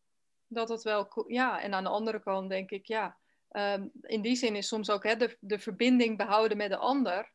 dat 0.48 0.70
het 0.70 0.82
wel. 0.84 1.24
Ja, 1.28 1.62
en 1.62 1.74
aan 1.74 1.84
de 1.84 1.90
andere 1.90 2.20
kant 2.22 2.50
denk 2.50 2.70
ik, 2.72 2.86
ja. 2.86 3.18
ehm, 3.50 3.88
in 4.02 4.22
die 4.22 4.36
zin 4.36 4.56
is 4.56 4.68
soms 4.68 4.90
ook 4.90 5.04
hè, 5.04 5.16
de, 5.16 5.38
de 5.40 5.60
verbinding 5.60 6.18
behouden 6.18 6.58
met 6.58 6.70
de 6.70 6.78
ander. 6.78 7.34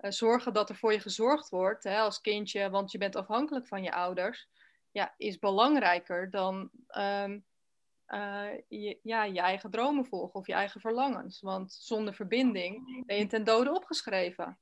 Eh, 0.00 0.10
zorgen 0.10 0.52
dat 0.52 0.68
er 0.68 0.76
voor 0.76 0.92
je 0.92 1.00
gezorgd 1.00 1.48
wordt 1.48 1.84
hè, 1.84 1.98
als 1.98 2.20
kindje, 2.20 2.70
want 2.70 2.92
je 2.92 2.98
bent 2.98 3.16
afhankelijk 3.16 3.66
van 3.66 3.82
je 3.82 3.92
ouders. 3.92 4.48
Ja, 4.90 5.14
is 5.16 5.38
belangrijker 5.38 6.30
dan 6.30 6.70
ehm, 6.86 7.38
eh, 8.04 8.48
je, 8.68 8.98
ja, 9.02 9.24
je 9.24 9.40
eigen 9.40 9.70
dromen 9.70 10.06
volgen 10.06 10.40
of 10.40 10.46
je 10.46 10.52
eigen 10.52 10.80
verlangens. 10.80 11.40
Want 11.40 11.72
zonder 11.72 12.14
verbinding 12.14 13.04
ben 13.06 13.16
je 13.16 13.26
ten 13.26 13.44
dode 13.44 13.74
opgeschreven. 13.74 14.58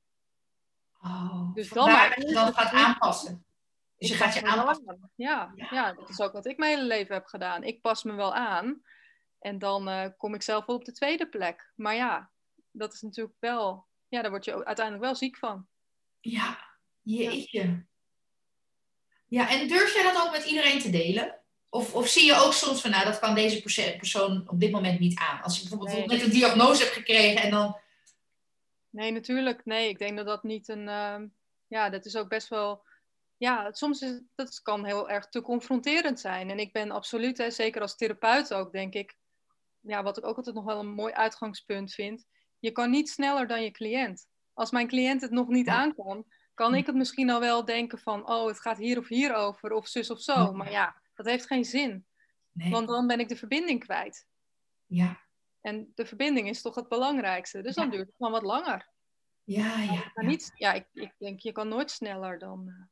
Oh, 1.01 1.53
Dus 1.53 1.69
dan 1.69 1.89
dat 1.89 2.13
je 2.15 2.33
dan 2.33 2.53
gaat 2.53 2.71
aanpassen. 2.71 3.45
Dus 3.97 4.09
je 4.09 4.15
gaat 4.15 4.33
je 4.33 4.45
aanpassen. 4.45 4.89
aan. 4.89 5.11
Ja, 5.15 5.51
Ja. 5.55 5.67
ja. 5.71 5.93
dat 5.93 6.09
is 6.09 6.21
ook 6.21 6.31
wat 6.31 6.45
ik 6.45 6.57
mijn 6.57 6.71
hele 6.75 6.87
leven 6.87 7.13
heb 7.13 7.25
gedaan. 7.25 7.63
Ik 7.63 7.81
pas 7.81 8.03
me 8.03 8.13
wel 8.13 8.33
aan 8.33 8.81
en 9.39 9.59
dan 9.59 9.89
eh, 9.89 10.09
kom 10.17 10.33
ik 10.33 10.41
zelf 10.41 10.65
wel 10.65 10.75
op 10.75 10.85
de 10.85 10.91
tweede 10.91 11.29
plek. 11.29 11.71
Maar 11.75 11.95
ja, 11.95 12.31
dat 12.71 12.93
is 12.93 13.01
natuurlijk 13.01 13.35
wel, 13.39 13.87
ja, 14.09 14.21
daar 14.21 14.31
word 14.31 14.45
je 14.45 14.65
uiteindelijk 14.65 15.05
wel 15.05 15.15
ziek 15.15 15.37
van. 15.37 15.67
Ja, 16.19 16.59
jeetje. 17.01 17.85
Ja, 19.27 19.49
en 19.49 19.67
durf 19.67 19.93
jij 19.93 20.03
dat 20.03 20.21
ook 20.25 20.31
met 20.31 20.45
iedereen 20.45 20.79
te 20.79 20.89
delen? 20.89 21.39
Of, 21.69 21.95
of 21.95 22.07
zie 22.07 22.25
je 22.25 22.35
ook 22.35 22.53
soms 22.53 22.81
van, 22.81 22.89
nou, 22.89 23.05
dat 23.05 23.19
kan 23.19 23.35
deze 23.35 23.61
perso- 23.61 23.97
persoon 23.97 24.43
op 24.49 24.59
dit 24.59 24.71
moment 24.71 24.99
niet 24.99 25.19
aan? 25.19 25.41
Als 25.41 25.55
je 25.55 25.61
bijvoorbeeld 25.61 25.97
Nee. 25.97 26.05
net 26.07 26.21
een 26.21 26.29
diagnose 26.29 26.83
hebt 26.83 26.95
gekregen 26.95 27.41
en 27.41 27.49
dan... 27.51 27.77
Nee, 28.89 29.11
natuurlijk. 29.11 29.65
Nee, 29.65 29.89
ik 29.89 29.97
denk 29.99 30.17
dat 30.17 30.25
dat 30.25 30.43
niet 30.43 30.67
een, 30.67 30.87
ehm, 30.87 31.27
ja, 31.67 31.89
dat 31.89 32.05
is 32.05 32.15
ook 32.15 32.29
best 32.29 32.47
wel, 32.47 32.85
ja, 33.37 33.71
soms 33.71 34.01
is 34.01 34.21
dat 34.35 34.61
kan 34.61 34.85
heel 34.85 35.09
erg 35.09 35.29
te 35.29 35.41
confronterend 35.41 36.19
zijn. 36.19 36.49
En 36.49 36.59
ik 36.59 36.73
ben 36.73 36.91
absoluut, 36.91 37.37
hè, 37.37 37.51
zeker 37.51 37.81
als 37.81 37.95
therapeut 37.95 38.53
ook, 38.53 38.71
denk 38.71 38.93
ik, 38.93 39.15
ja, 39.81 40.03
wat 40.03 40.17
ik 40.17 40.25
ook 40.25 40.37
altijd 40.37 40.55
nog 40.55 40.65
wel 40.65 40.79
een 40.79 40.93
mooi 40.93 41.13
uitgangspunt 41.13 41.93
vind. 41.93 42.25
Je 42.59 42.71
kan 42.71 42.89
niet 42.89 43.09
sneller 43.09 43.47
dan 43.47 43.63
je 43.63 43.71
cliënt. 43.71 44.27
Als 44.53 44.71
mijn 44.71 44.87
cliënt 44.87 45.21
het 45.21 45.31
nog 45.31 45.47
niet 45.47 45.67
aan 45.67 45.95
kan, 45.95 46.25
kan 46.53 46.75
ik 46.75 46.85
het 46.85 46.95
misschien 46.95 47.29
al 47.29 47.39
wel 47.39 47.65
denken 47.65 47.99
van, 47.99 48.29
oh, 48.29 48.47
het 48.47 48.61
gaat 48.61 48.77
hier 48.77 48.97
of 48.97 49.07
hier 49.07 49.33
over, 49.33 49.71
of 49.71 49.87
zus 49.87 50.09
of 50.09 50.21
zo. 50.21 50.53
Maar 50.53 50.71
ja, 50.71 51.01
dat 51.13 51.25
heeft 51.25 51.47
geen 51.47 51.65
zin. 51.65 52.05
Nee. 52.51 52.71
Want 52.71 52.87
dan 52.87 53.07
ben 53.07 53.19
ik 53.19 53.29
de 53.29 53.35
verbinding 53.35 53.79
kwijt. 53.79 54.27
Ja. 54.85 55.19
En 55.61 55.91
de 55.95 56.05
verbinding 56.05 56.49
is 56.49 56.61
toch 56.61 56.75
het 56.75 56.87
belangrijkste. 56.87 57.61
Dus 57.61 57.75
dan 57.75 57.89
duurt 57.89 58.07
het 58.07 58.15
gewoon 58.17 58.31
wat 58.31 58.43
langer. 58.43 58.89
Ja, 59.43 59.81
ja. 59.81 60.11
ja. 60.13 60.21
Niet, 60.25 60.51
ja 60.55 60.73
ik, 60.73 60.87
ik 60.93 61.13
denk, 61.17 61.39
je 61.39 61.51
kan 61.51 61.67
nooit 61.67 61.91
sneller 61.91 62.39
dan... 62.39 62.67
Uh, 62.67 62.83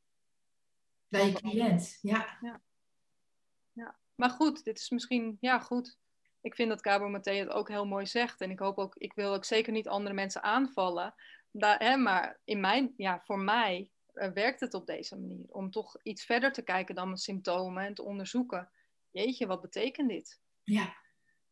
Bij 1.08 1.26
je 1.26 1.32
cliënt, 1.32 1.98
ja. 2.02 2.38
ja. 2.40 2.62
ja. 3.72 3.96
Maar 4.14 4.30
goed, 4.30 4.64
dit 4.64 4.78
is 4.78 4.90
misschien... 4.90 5.36
Ja, 5.40 5.58
goed. 5.58 5.98
Ik 6.40 6.54
vind 6.54 6.68
dat 6.68 6.80
Cabo 6.80 7.08
Mathé 7.08 7.32
het 7.32 7.48
ook 7.48 7.68
heel 7.68 7.86
mooi 7.86 8.06
zegt. 8.06 8.40
En 8.40 8.50
ik 8.50 8.58
hoop 8.58 8.78
ook... 8.78 8.96
Ik 8.96 9.12
wil 9.14 9.34
ook 9.34 9.44
zeker 9.44 9.72
niet 9.72 9.88
andere 9.88 10.14
mensen 10.14 10.42
aanvallen. 10.42 11.14
Daar, 11.50 11.78
hè, 11.78 11.96
maar 11.96 12.40
in 12.44 12.60
mijn... 12.60 12.94
Ja, 12.96 13.20
voor 13.24 13.38
mij 13.38 13.90
uh, 14.14 14.28
werkt 14.28 14.60
het 14.60 14.74
op 14.74 14.86
deze 14.86 15.18
manier. 15.18 15.46
Om 15.48 15.70
toch 15.70 15.96
iets 16.02 16.24
verder 16.24 16.52
te 16.52 16.62
kijken 16.62 16.94
dan 16.94 17.06
mijn 17.06 17.18
symptomen. 17.18 17.84
En 17.84 17.94
te 17.94 18.04
onderzoeken. 18.04 18.70
Jeetje, 19.10 19.46
wat 19.46 19.60
betekent 19.60 20.08
dit? 20.08 20.40
Ja. 20.64 20.96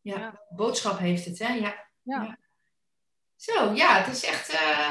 Ja, 0.00 0.40
boodschap 0.48 0.98
heeft 0.98 1.24
het, 1.24 1.38
hè? 1.38 1.52
Ja. 1.52 1.88
ja. 2.02 2.38
Zo, 3.36 3.72
ja, 3.72 4.02
het 4.02 4.14
is 4.14 4.24
echt. 4.24 4.52
Uh, 4.54 4.90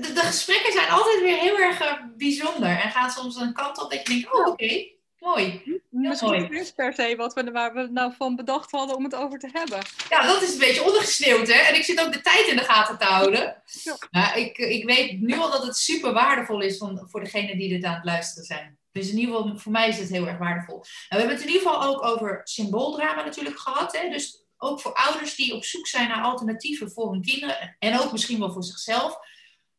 de, 0.00 0.12
de, 0.14 0.20
gesprekken 0.20 0.72
zijn 0.72 0.90
altijd 0.90 1.20
weer 1.20 1.38
heel 1.38 1.58
erg 1.58 1.80
uh, 1.80 2.04
bijzonder 2.16 2.68
en 2.68 2.90
gaan 2.90 3.10
soms 3.10 3.36
een 3.36 3.52
kant 3.52 3.82
op 3.82 3.90
dat 3.90 4.06
je 4.06 4.08
denkt: 4.08 4.32
oh, 4.32 4.40
oké, 4.40 4.50
okay, 4.50 4.97
mooi. 5.20 5.80
Misschien 5.90 6.52
is 6.52 6.72
per 6.72 6.94
se 6.94 7.16
wat 7.16 7.34
we, 7.34 7.50
waar 7.50 7.74
we 7.74 7.88
nou 7.90 8.12
van 8.16 8.36
bedacht 8.36 8.70
hadden 8.70 8.96
om 8.96 9.04
het 9.04 9.14
over 9.14 9.38
te 9.38 9.48
hebben. 9.52 9.78
Ja, 10.08 10.26
dat 10.26 10.42
is 10.42 10.52
een 10.52 10.58
beetje 10.58 10.84
ondergesneeuwd, 10.84 11.46
hè? 11.46 11.60
En 11.60 11.74
ik 11.74 11.84
zit 11.84 12.00
ook 12.00 12.12
de 12.12 12.20
tijd 12.20 12.46
in 12.46 12.56
de 12.56 12.62
gaten 12.62 12.98
te 12.98 13.04
houden. 13.04 13.62
Ja. 13.82 13.96
Nou, 14.10 14.38
ik, 14.40 14.58
ik 14.58 14.84
weet 14.84 15.20
nu 15.20 15.38
al 15.38 15.50
dat 15.50 15.66
het 15.66 15.76
super 15.76 16.12
waardevol 16.12 16.60
is 16.60 16.76
van, 16.76 17.06
voor 17.10 17.20
degenen 17.20 17.58
die 17.58 17.68
dit 17.68 17.84
aan 17.84 17.94
het 17.94 18.04
luisteren 18.04 18.44
zijn. 18.44 18.78
Dus 18.92 19.10
in 19.10 19.18
ieder 19.18 19.34
geval, 19.34 19.58
voor 19.58 19.72
mij 19.72 19.88
is 19.88 19.98
het 19.98 20.08
heel 20.08 20.26
erg 20.26 20.38
waardevol. 20.38 20.74
Nou, 20.74 20.86
we 21.08 21.16
hebben 21.16 21.36
het 21.36 21.44
in 21.44 21.52
ieder 21.52 21.62
geval 21.62 21.84
ook 21.84 22.04
over 22.04 22.40
symbooldrama 22.44 23.24
natuurlijk 23.24 23.58
gehad. 23.58 23.96
Hè? 23.96 24.08
Dus 24.08 24.44
ook 24.56 24.80
voor 24.80 24.94
ouders 24.94 25.34
die 25.34 25.54
op 25.54 25.64
zoek 25.64 25.86
zijn 25.86 26.08
naar 26.08 26.22
alternatieven 26.22 26.90
voor 26.90 27.12
hun 27.12 27.22
kinderen. 27.22 27.76
En 27.78 27.98
ook 28.00 28.12
misschien 28.12 28.38
wel 28.38 28.52
voor 28.52 28.64
zichzelf. 28.64 29.18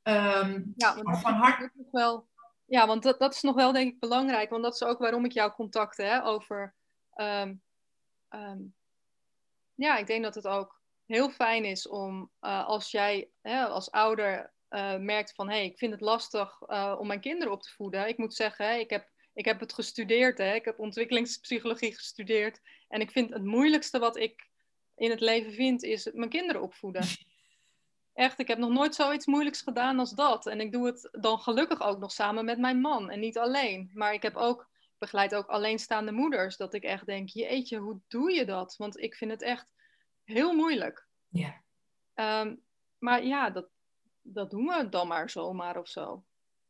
Um, 0.04 0.74
ja, 0.76 1.02
want 1.02 1.22
van 1.22 1.34
hart... 1.34 1.70
wel, 1.92 2.28
ja, 2.70 2.88
want 2.88 3.04
dat, 3.04 3.20
dat 3.20 3.34
is 3.34 3.42
nog 3.42 3.56
wel 3.56 3.72
denk 3.72 3.94
ik 3.94 4.00
belangrijk. 4.00 4.50
Want 4.50 4.64
dat 4.64 4.74
is 4.74 4.84
ook 4.84 5.00
waarom 5.00 5.26
ik 5.26 5.32
jou 5.32 5.52
contacte 5.52 6.04
hè, 6.04 6.26
over... 6.26 6.76
Um, 7.16 7.62
um, 8.30 8.74
ja, 9.76 9.98
ik 9.98 10.08
denk 10.08 10.24
dat 10.24 10.36
het 10.36 10.48
ook 10.48 10.82
heel 11.06 11.30
fijn 11.30 11.66
is 11.66 11.88
om 11.88 12.32
uh, 12.42 12.66
als 12.66 12.92
jij 12.92 13.30
hè, 13.42 13.66
als 13.66 13.92
ouder 13.92 14.54
uh, 14.70 14.98
merkt 14.98 15.34
van 15.34 15.50
hé, 15.50 15.56
hey, 15.56 15.66
ik 15.66 15.78
vind 15.78 15.92
het 15.92 16.02
lastig 16.02 16.62
uh, 16.68 16.96
om 17.00 17.08
mijn 17.08 17.20
kinderen 17.22 17.54
op 17.54 17.62
te 17.62 17.74
voeden. 17.76 18.08
Ik 18.08 18.18
moet 18.18 18.34
zeggen, 18.34 18.66
hè, 18.66 18.76
ik, 18.76 18.90
heb, 18.90 19.10
ik 19.34 19.46
heb 19.46 19.60
het 19.60 19.74
gestudeerd, 19.74 20.38
hè, 20.38 20.54
ik 20.54 20.66
heb 20.66 20.80
ontwikkelingspsychologie 20.80 21.96
gestudeerd. 21.96 22.60
En 22.88 23.02
ik 23.02 23.12
vind 23.12 23.34
het 23.34 23.44
moeilijkste 23.44 24.00
wat 24.00 24.18
ik 24.18 24.48
in 24.96 25.10
het 25.10 25.20
leven 25.20 25.54
vind, 25.54 25.84
is 25.84 26.10
mijn 26.14 26.30
kinderen 26.30 26.62
opvoeden. 26.62 27.04
Echt, 28.20 28.40
ik 28.40 28.48
heb 28.48 28.58
nog 28.58 28.70
nooit 28.70 28.96
zoiets 28.96 29.26
moeilijks 29.26 29.62
gedaan 29.62 30.00
als 30.00 30.12
dat. 30.12 30.48
En 30.48 30.60
ik 30.60 30.72
doe 30.72 30.86
het 30.86 31.10
dan 31.12 31.40
gelukkig 31.40 31.82
ook 31.82 32.00
nog 32.00 32.12
samen 32.12 32.46
met 32.46 32.58
mijn 32.58 32.82
man 32.82 33.10
en 33.10 33.20
niet 33.20 33.38
alleen. 33.38 33.92
Maar 33.94 34.14
ik 34.14 34.22
heb 34.22 34.36
ook, 34.36 34.68
begeleid 34.98 35.36
ook 35.36 35.48
alleenstaande 35.48 36.12
moeders, 36.12 36.58
dat 36.58 36.74
ik 36.74 36.84
echt 36.84 37.06
denk, 37.06 37.30
jeetje, 37.30 37.78
hoe 37.78 38.00
doe 38.08 38.32
je 38.32 38.46
dat? 38.46 38.76
Want 38.78 39.00
ik 39.00 39.16
vind 39.16 39.32
het 39.32 39.42
echt 39.42 39.72
heel 40.24 40.54
moeilijk. 40.54 41.08
Ja. 41.28 41.62
Um, 42.16 42.62
maar 42.98 43.24
ja, 43.24 43.50
dat, 43.50 43.66
dat 44.22 44.50
doen 44.50 44.66
we 44.66 44.90
dan 44.90 45.08
maar 45.08 45.30
zomaar 45.30 45.78
of 45.78 45.88
zo. 45.88 46.24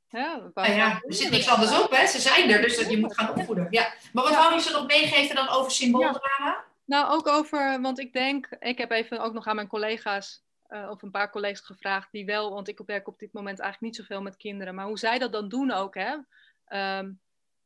Ja, 0.07 0.51
nou 0.53 0.71
ja, 0.71 1.01
er 1.05 1.13
zit 1.13 1.31
niks 1.31 1.49
anders 1.49 1.81
op, 1.81 1.91
hè? 1.91 2.07
Ze 2.07 2.19
zijn 2.19 2.49
er, 2.49 2.61
dus 2.61 2.87
je 2.87 2.99
moet 2.99 3.17
gaan 3.17 3.29
opvoeden. 3.29 3.67
Ja. 3.69 3.93
Maar 4.13 4.23
wat 4.23 4.35
wou 4.35 4.53
je 4.53 4.59
ze 4.59 4.71
nog 4.71 4.87
meegeven 4.87 5.35
dan 5.35 5.49
over 5.49 5.71
symbooldrama? 5.71 6.63
Nou, 6.85 7.11
ook 7.11 7.27
over, 7.27 7.81
want 7.81 7.99
ik 7.99 8.13
denk, 8.13 8.47
ik 8.59 8.77
heb 8.77 8.91
even 8.91 9.19
ook 9.19 9.33
nog 9.33 9.47
aan 9.47 9.55
mijn 9.55 9.67
collega's 9.67 10.47
uh, 10.69 10.89
of 10.89 11.01
een 11.01 11.11
paar 11.11 11.29
collega's 11.29 11.65
gevraagd 11.65 12.11
die 12.11 12.25
wel, 12.25 12.53
want 12.53 12.67
ik 12.67 12.81
werk 12.85 13.07
op 13.07 13.19
dit 13.19 13.33
moment 13.33 13.59
eigenlijk 13.59 13.91
niet 13.91 14.01
zoveel 14.05 14.21
met 14.21 14.37
kinderen, 14.37 14.75
maar 14.75 14.85
hoe 14.85 14.99
zij 14.99 15.19
dat 15.19 15.31
dan 15.31 15.49
doen 15.49 15.71
ook, 15.71 15.95
hè? 15.95 16.17
Um, 16.99 17.21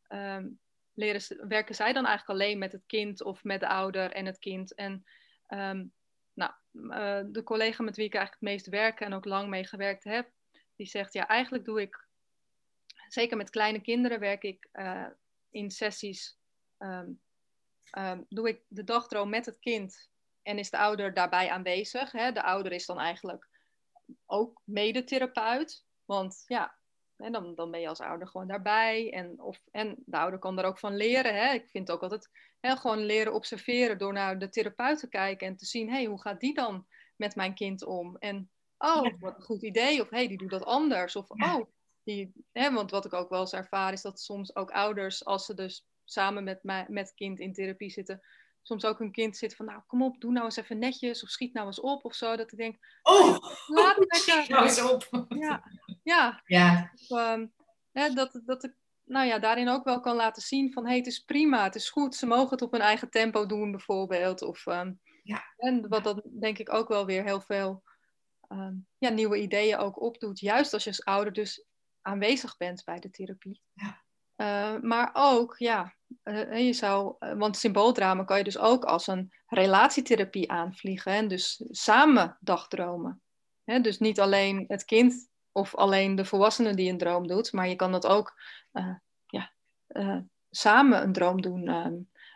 um, 0.10 0.60
leren, 0.94 1.48
werken 1.48 1.76
zij 1.76 1.94
dan 1.94 2.06
eigenlijk 2.06 2.40
alleen 2.40 2.58
met 2.58 2.72
het 2.72 2.86
kind 2.86 3.24
of 3.24 3.44
met 3.44 3.60
de 3.60 3.68
ouder 3.68 4.12
en 4.12 4.26
het 4.26 4.40
kind? 4.40 4.76
En 4.76 5.06
um, 5.48 5.94
nou, 6.34 6.52
uh, 6.72 7.22
de 7.32 7.44
collega 7.44 7.84
met 7.84 7.96
wie 7.96 8.06
ik 8.06 8.14
eigenlijk 8.14 8.44
het 8.44 8.52
meest 8.52 8.68
werk 8.68 9.00
en 9.00 9.14
ook 9.14 9.26
lang 9.26 9.50
mee 9.50 9.68
gewerkt 9.68 10.04
heb, 10.04 10.30
die 10.76 10.88
zegt, 10.88 11.14
ja, 11.14 11.28
eigenlijk 11.28 11.66
doe 11.66 11.82
ik, 11.82 12.06
zeker 13.08 13.38
met 13.38 13.50
kleine 13.50 13.82
kinderen 13.82 14.20
werk 14.20 14.44
ik 14.44 14.70
uh, 14.74 15.08
in 15.50 15.72
sessies, 15.72 16.38
doe 18.28 18.48
ik 18.50 18.62
de 18.68 18.84
dagdroom 18.84 19.30
met 19.30 19.46
het 19.46 19.60
kind 19.60 20.10
en 20.44 20.60
is 20.60 20.70
de 20.70 20.78
ouder 20.78 21.14
daarbij 21.14 21.50
aanwezig. 21.50 22.12
Hè? 22.12 22.32
De 22.32 22.44
ouder 22.44 22.72
is 22.72 22.86
dan 22.86 23.00
eigenlijk 23.00 23.50
ook 24.26 24.62
medetherapeut, 24.64 25.86
want 26.06 26.44
ja, 26.48 26.78
en 27.18 27.32
dan, 27.32 27.56
dan 27.56 27.72
ben 27.72 27.80
je 27.80 27.88
als 27.88 28.00
ouder 28.00 28.28
gewoon 28.28 28.48
daarbij. 28.48 29.12
En, 29.14 29.42
of, 29.42 29.62
en 29.72 29.96
de 30.06 30.18
ouder 30.18 30.40
kan 30.40 30.60
er 30.60 30.66
ook 30.66 30.80
van 30.80 30.96
leren. 30.96 31.36
Hè? 31.36 31.54
Ik 31.54 31.70
vind 31.70 31.92
ook 31.92 32.02
altijd 32.02 32.30
hè, 32.60 32.76
gewoon 32.76 33.06
leren 33.06 33.34
observeren 33.34 33.98
door 33.98 34.14
naar 34.14 34.40
de 34.40 34.50
therapeut 34.50 35.00
te 35.00 35.10
kijken 35.10 35.48
en 35.48 35.56
te 35.56 35.66
zien, 35.66 35.88
hé, 35.90 35.96
hey, 35.96 36.06
hoe 36.06 36.22
gaat 36.22 36.40
die 36.40 36.54
dan 36.54 36.88
met 37.16 37.36
mijn 37.36 37.54
kind 37.54 37.86
om? 37.86 38.18
En 38.18 38.50
oh, 38.78 39.20
wat 39.20 39.36
een 39.36 39.44
goed 39.44 39.64
idee. 39.64 40.02
Of 40.02 40.10
hé, 40.10 40.18
hey, 40.18 40.28
die 40.28 40.38
doet 40.38 40.50
dat 40.50 40.66
anders. 40.66 41.16
Of 41.16 41.30
oh, 41.30 41.66
die, 42.04 42.34
hè, 42.52 42.72
want 42.74 42.92
wat 42.92 43.06
ik 43.06 43.14
ook 43.14 43.30
wel 43.30 43.40
eens 43.40 43.54
ervaar 43.54 43.94
is 43.94 44.02
dat 44.02 44.20
soms 44.20 44.56
ook 44.56 44.72
ouders, 44.72 45.26
als 45.26 45.46
ze 45.46 45.54
dus 45.54 45.86
samen 46.04 46.44
met, 46.44 46.88
met 46.88 47.14
kind 47.14 47.40
in 47.40 47.54
therapie 47.54 47.90
zitten, 47.90 48.22
soms 48.64 48.86
ook 48.86 49.00
een 49.00 49.12
kind 49.12 49.38
zit 49.38 49.56
van, 49.56 49.66
nou 49.66 49.82
kom 49.88 50.04
op, 50.04 50.22
doe 50.22 50.32
nou 50.32 50.46
eens 50.46 50.56
even 50.56 50.80
netjes 50.80 51.24
of 51.24 51.30
schiet 51.30 51.54
nou 51.54 51.68
eens 51.68 51.80
op 51.80 52.06
of 52.06 52.16
zo. 52.16 52.36
Dat 52.36 52.52
ik 52.52 52.58
denk, 52.58 52.78
oh, 53.02 53.38
laat 53.68 53.98
lekker. 53.98 54.46
nou 54.48 54.64
eens 54.64 54.82
op. 54.82 55.26
Ja, 55.30 55.64
ja. 56.04 56.42
ja. 56.46 56.92
Of, 56.94 57.20
um, 57.20 57.54
hè, 57.92 58.10
dat, 58.14 58.42
dat 58.46 58.64
ik 58.64 58.76
nou 59.06 59.28
ja, 59.28 59.40
daarin 59.40 59.70
ook 59.70 59.84
wel 59.84 60.00
kan 60.00 60.16
laten 60.16 60.42
zien 60.42 60.74
van, 60.74 60.84
hé, 60.84 60.90
hey, 60.90 60.98
het 60.98 61.08
is 61.08 61.20
prima, 61.20 61.64
het 61.64 61.76
is 61.76 61.90
goed, 61.90 62.16
ze 62.16 62.26
mogen 62.26 62.50
het 62.50 62.62
op 62.62 62.72
hun 62.72 62.82
eigen 62.82 63.10
tempo 63.10 63.46
doen 63.46 63.72
bijvoorbeeld. 63.72 64.42
Of, 64.42 64.66
um, 64.66 65.00
ja. 65.24 65.44
En 65.58 65.88
wat 65.88 66.04
dan 66.04 66.24
denk 66.40 66.58
ik 66.58 66.74
ook 66.74 66.88
wel 66.88 67.06
weer 67.06 67.24
heel 67.24 67.42
veel 67.42 67.84
um, 68.50 68.88
ja, 68.98 69.10
nieuwe 69.10 69.42
ideeën 69.42 69.78
ook 69.78 70.02
opdoet. 70.02 70.40
Juist 70.40 70.74
als 70.74 70.84
je 70.84 70.90
als 70.90 71.06
ouder 71.06 71.34
dus 71.34 71.66
aanwezig 72.02 72.58
bent 72.58 72.84
bij 72.84 73.00
de 73.00 73.10
therapie. 73.10 73.62
Ja. 73.74 74.02
Uh, 74.38 74.82
maar 74.82 75.10
ook, 75.14 75.56
ja, 75.58 75.96
uh, 76.24 76.66
je 76.66 76.74
zou, 76.74 77.16
uh, 77.20 77.34
want 77.34 77.58
symbooldrama 77.58 78.24
kan 78.24 78.38
je 78.38 78.44
dus 78.44 78.58
ook 78.58 78.86
als 78.86 79.08
een 79.08 79.34
relatietherapie 79.48 80.52
aanvliegen. 80.52 81.12
En 81.12 81.28
dus 81.28 81.64
samen 81.70 82.38
dagdromen. 82.40 83.22
Hè? 83.64 83.82
Dus 83.82 84.00
niet 84.00 84.20
alleen 84.20 84.66
het 84.68 84.86
kind 84.86 85.30
of 85.52 85.76
alleen 85.76 86.16
de 86.16 86.26
volwassene 86.26 86.74
die 86.74 86.92
een 86.92 86.98
droom 86.98 87.28
doet, 87.28 87.52
maar 87.52 87.68
je 87.68 87.76
kan 87.76 87.92
dat 87.92 88.08
ook 88.08 88.42
ja, 89.26 89.52
samen 90.50 91.04
een 91.04 91.14
droom 91.14 91.42
doen 91.42 91.68
ehm, 91.68 91.94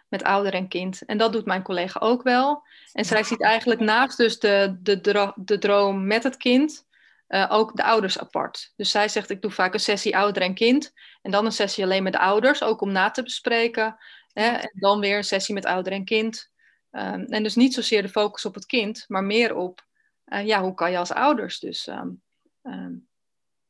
met 0.07 0.23
ouder 0.23 0.53
en 0.53 0.67
kind. 0.67 1.05
En 1.05 1.17
dat 1.17 1.33
doet 1.33 1.45
mijn 1.45 1.63
collega 1.63 1.99
ook 1.99 2.23
wel. 2.23 2.63
En 2.93 3.05
zij 3.05 3.23
ziet 3.23 3.41
eigenlijk 3.41 3.79
naast 3.79 4.17
dus 4.17 4.39
de, 4.39 4.77
de, 4.81 5.33
de 5.35 5.57
droom 5.57 6.07
met 6.07 6.23
het 6.23 6.37
kind, 6.37 6.86
uh, 7.27 7.45
ook 7.49 7.75
de 7.75 7.83
ouders 7.83 8.19
apart. 8.19 8.73
Dus 8.75 8.91
zij 8.91 9.07
zegt, 9.09 9.29
ik 9.29 9.41
doe 9.41 9.51
vaak 9.51 9.73
een 9.73 9.79
sessie 9.79 10.17
ouder 10.17 10.41
en 10.41 10.53
kind. 10.53 10.93
En 11.21 11.31
dan 11.31 11.45
een 11.45 11.51
sessie 11.51 11.83
alleen 11.83 12.03
met 12.03 12.13
de 12.13 12.19
ouders, 12.19 12.63
ook 12.63 12.81
om 12.81 12.91
na 12.91 13.11
te 13.11 13.23
bespreken. 13.23 13.97
Hè? 14.33 14.47
En 14.47 14.71
dan 14.73 14.99
weer 14.99 15.17
een 15.17 15.23
sessie 15.23 15.53
met 15.53 15.65
ouder 15.65 15.93
en 15.93 16.05
kind. 16.05 16.51
Um, 16.91 17.25
en 17.25 17.43
dus 17.43 17.55
niet 17.55 17.73
zozeer 17.73 18.01
de 18.01 18.09
focus 18.09 18.45
op 18.45 18.53
het 18.53 18.65
kind, 18.65 19.05
maar 19.07 19.23
meer 19.23 19.55
op, 19.55 19.85
uh, 20.25 20.45
ja, 20.45 20.61
hoe 20.61 20.73
kan 20.73 20.91
je 20.91 20.97
als 20.97 21.11
ouders 21.11 21.59
dus, 21.59 21.87
um, 21.87 22.21
um, 22.63 23.07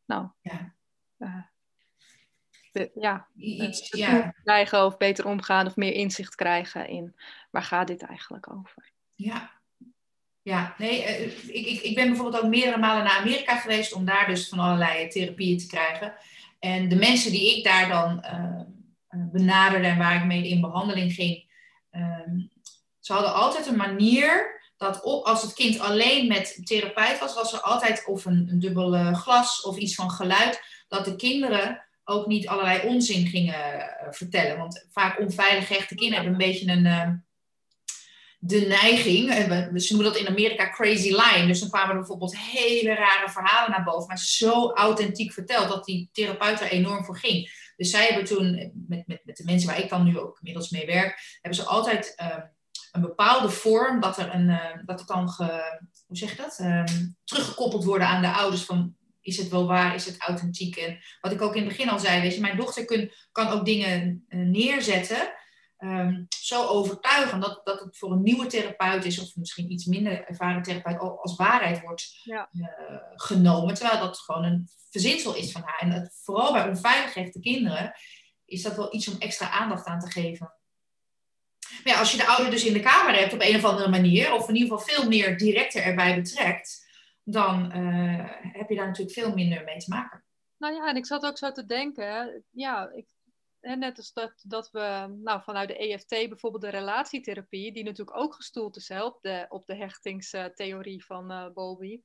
nou, 0.05 0.27
ja. 0.41 0.75
Uh, 1.17 1.43
de, 2.71 2.91
ja, 2.95 3.27
Iets, 3.35 3.89
ja. 3.89 4.33
krijgen 4.43 4.85
of 4.85 4.97
beter 4.97 5.25
omgaan 5.25 5.65
of 5.65 5.75
meer 5.75 5.93
inzicht 5.93 6.35
krijgen 6.35 6.87
in 6.87 7.15
waar 7.49 7.63
gaat 7.63 7.87
dit 7.87 8.01
eigenlijk 8.01 8.51
over. 8.51 8.91
Ja, 9.15 9.56
ja, 10.47 10.75
nee, 10.77 11.03
eh, 11.03 11.21
ik, 11.47 11.65
ik, 11.65 11.81
ik 11.81 11.95
ben 11.95 12.07
bijvoorbeeld 12.07 12.43
ook 12.43 12.49
meerdere 12.49 12.77
malen 12.77 13.03
naar 13.03 13.19
Amerika 13.19 13.57
geweest 13.57 13.93
om 13.93 14.05
daar 14.05 14.27
dus 14.27 14.49
van 14.49 14.59
allerlei 14.59 15.07
therapieën 15.07 15.57
te 15.57 15.67
krijgen. 15.67 16.13
En 16.59 16.89
de 16.89 16.95
mensen 16.95 17.31
die 17.31 17.57
ik 17.57 17.63
daar 17.63 17.89
dan 17.89 18.25
uh, 18.25 18.61
benaderde 19.31 19.87
en 19.87 19.97
waar 19.97 20.15
ik 20.15 20.25
mee 20.25 20.47
in 20.47 20.61
behandeling 20.61 21.13
ging, 21.13 21.45
uh, 21.91 22.19
ze 22.99 23.13
hadden 23.13 23.33
altijd 23.33 23.67
een 23.67 23.75
manier 23.75 24.61
dat 24.77 25.03
als 25.03 25.41
het 25.41 25.53
kind 25.53 25.79
alleen 25.79 26.27
met 26.27 26.59
therapeut 26.63 27.19
was, 27.19 27.33
was 27.33 27.53
er 27.53 27.61
altijd 27.61 28.05
of 28.05 28.25
een, 28.25 28.47
een 28.51 28.59
dubbel 28.59 29.13
glas 29.13 29.61
of 29.61 29.77
iets 29.77 29.95
van 29.95 30.11
geluid, 30.11 30.61
dat 30.87 31.05
de 31.05 31.15
kinderen 31.15 31.85
ook 32.03 32.27
niet 32.27 32.47
allerlei 32.47 32.87
onzin 32.87 33.27
gingen 33.27 33.95
vertellen. 34.09 34.57
Want 34.57 34.87
vaak 34.91 35.19
onveilig 35.19 35.67
gehechte 35.67 35.95
kinderen 35.95 36.23
hebben 36.23 36.41
een 36.41 36.49
beetje 36.49 36.71
een 36.71 37.25
de 38.39 38.59
neiging, 38.59 39.31
ze 39.81 39.93
noemen 39.93 40.11
dat 40.11 40.21
in 40.21 40.27
Amerika 40.27 40.69
crazy 40.69 41.09
line. 41.09 41.47
Dus 41.47 41.59
dan 41.59 41.69
kwamen 41.69 41.89
er 41.89 41.97
bijvoorbeeld 41.97 42.37
hele 42.37 42.93
rare 42.93 43.29
verhalen 43.29 43.71
naar 43.71 43.83
boven, 43.83 44.07
maar 44.07 44.19
zo 44.19 44.71
authentiek 44.71 45.33
verteld 45.33 45.69
dat 45.69 45.85
die 45.85 46.09
therapeut 46.11 46.61
er 46.61 46.71
enorm 46.71 47.05
voor 47.05 47.17
ging. 47.17 47.71
Dus 47.75 47.89
zij 47.89 48.05
hebben 48.05 48.25
toen, 48.25 48.71
met, 48.87 49.07
met, 49.07 49.21
met 49.23 49.37
de 49.37 49.43
mensen 49.43 49.69
waar 49.69 49.79
ik 49.79 49.89
dan 49.89 50.03
nu 50.03 50.19
ook 50.19 50.37
inmiddels 50.37 50.69
mee 50.69 50.85
werk, 50.85 51.37
hebben 51.41 51.59
ze 51.59 51.65
altijd 51.65 52.13
ehm, 52.15 52.41
een 52.91 53.01
bepaalde 53.01 53.49
vorm 53.49 53.99
dat 53.99 54.17
er 54.17 54.33
een, 54.33 54.49
uh, 54.49 54.65
dat 54.85 54.99
het 54.99 55.31
ge, 55.31 55.79
hoe 56.07 56.17
zeg 56.17 56.29
je 56.29 56.41
dat, 56.41 56.57
ehm, 56.59 57.05
teruggekoppeld 57.23 57.83
worden 57.83 58.07
aan 58.07 58.21
de 58.21 58.31
ouders 58.31 58.63
van 58.63 58.95
is 59.21 59.37
het 59.37 59.49
wel 59.49 59.67
waar, 59.67 59.95
is 59.95 60.05
het 60.05 60.21
authentiek? 60.21 60.75
En 60.75 60.99
wat 61.21 61.31
ik 61.31 61.41
ook 61.41 61.55
in 61.55 61.61
het 61.61 61.69
begin 61.69 61.89
al 61.89 61.99
zei, 61.99 62.21
weet 62.21 62.33
je, 62.33 62.41
mijn 62.41 62.57
dochter 62.57 62.85
kun, 62.85 63.11
kan 63.31 63.47
ook 63.47 63.65
dingen 63.65 64.25
uh, 64.29 64.45
neerzetten 64.45 65.33
um, 65.79 66.27
zo 66.39 66.65
overtuigen 66.65 67.39
dat, 67.39 67.61
dat 67.63 67.79
het 67.79 67.97
voor 67.97 68.11
een 68.11 68.21
nieuwe 68.21 68.47
therapeut 68.47 69.05
is, 69.05 69.19
of 69.19 69.35
misschien 69.35 69.71
iets 69.71 69.85
minder 69.85 70.25
ervaren 70.25 70.61
therapeut, 70.61 70.99
als 70.99 71.35
waarheid 71.35 71.81
wordt 71.81 72.19
ja. 72.23 72.49
uh, 72.51 72.67
genomen. 73.15 73.73
Terwijl 73.73 73.99
dat 73.99 74.19
gewoon 74.19 74.43
een 74.43 74.69
verzinsel 74.89 75.35
is 75.35 75.51
van 75.51 75.61
haar. 75.65 75.79
En 75.79 75.89
dat, 75.89 76.19
vooral 76.23 76.53
bij 76.53 76.67
onveilig 76.67 77.31
kinderen 77.41 77.93
is 78.45 78.61
dat 78.61 78.75
wel 78.75 78.95
iets 78.95 79.07
om 79.07 79.15
extra 79.19 79.49
aandacht 79.49 79.85
aan 79.85 79.99
te 79.99 80.11
geven. 80.11 80.51
Maar 81.83 81.93
ja, 81.93 81.99
als 81.99 82.11
je 82.11 82.17
de 82.17 82.27
ouder 82.27 82.51
dus 82.51 82.65
in 82.65 82.73
de 82.73 82.79
kamer 82.79 83.15
hebt 83.15 83.33
op 83.33 83.41
een 83.41 83.55
of 83.55 83.63
andere 83.63 83.89
manier, 83.89 84.33
of 84.33 84.49
in 84.49 84.55
ieder 84.55 84.77
geval 84.77 84.95
veel 84.95 85.07
meer 85.07 85.37
directer 85.37 85.83
erbij 85.83 86.15
betrekt, 86.15 86.85
dan 87.23 87.77
uh, 87.77 88.29
heb 88.41 88.69
je 88.69 88.75
daar 88.75 88.87
natuurlijk 88.87 89.17
veel 89.17 89.33
minder 89.33 89.63
mee 89.63 89.77
te 89.77 89.89
maken. 89.89 90.23
Nou 90.57 90.73
ja, 90.73 90.87
en 90.87 90.95
ik 90.95 91.05
zat 91.05 91.25
ook 91.25 91.37
zo 91.37 91.51
te 91.51 91.65
denken, 91.65 92.43
ja, 92.51 92.89
ik 92.95 93.05
net 93.75 93.97
als 93.97 94.13
dat, 94.13 94.43
dat 94.43 94.71
we 94.71 95.15
nou, 95.23 95.41
vanuit 95.41 95.67
de 95.67 95.77
EFT 95.77 96.09
bijvoorbeeld 96.09 96.63
de 96.63 96.69
relatietherapie, 96.69 97.71
die 97.71 97.83
natuurlijk 97.83 98.17
ook 98.17 98.33
gestoeld 98.35 98.75
is 98.75 98.87
hè, 98.87 99.03
op, 99.03 99.21
de, 99.21 99.45
op 99.49 99.65
de 99.65 99.75
hechtingstheorie 99.75 101.05
van 101.05 101.31
uh, 101.31 101.49
Bowlby, 101.53 102.01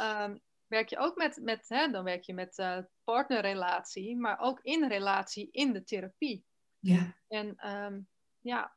um, 0.00 0.40
werk 0.66 0.88
je 0.88 0.98
ook 0.98 1.16
met, 1.16 1.38
met 1.42 1.68
hè, 1.68 1.90
dan 1.90 2.04
werk 2.04 2.22
je 2.22 2.34
met 2.34 2.58
uh, 2.58 2.78
partnerrelatie, 3.04 4.16
maar 4.16 4.38
ook 4.38 4.60
in 4.62 4.88
relatie 4.88 5.48
in 5.50 5.72
de 5.72 5.84
therapie. 5.84 6.44
Ja. 6.78 7.16
En 7.28 7.70
um, 7.70 8.08
ja, 8.40 8.76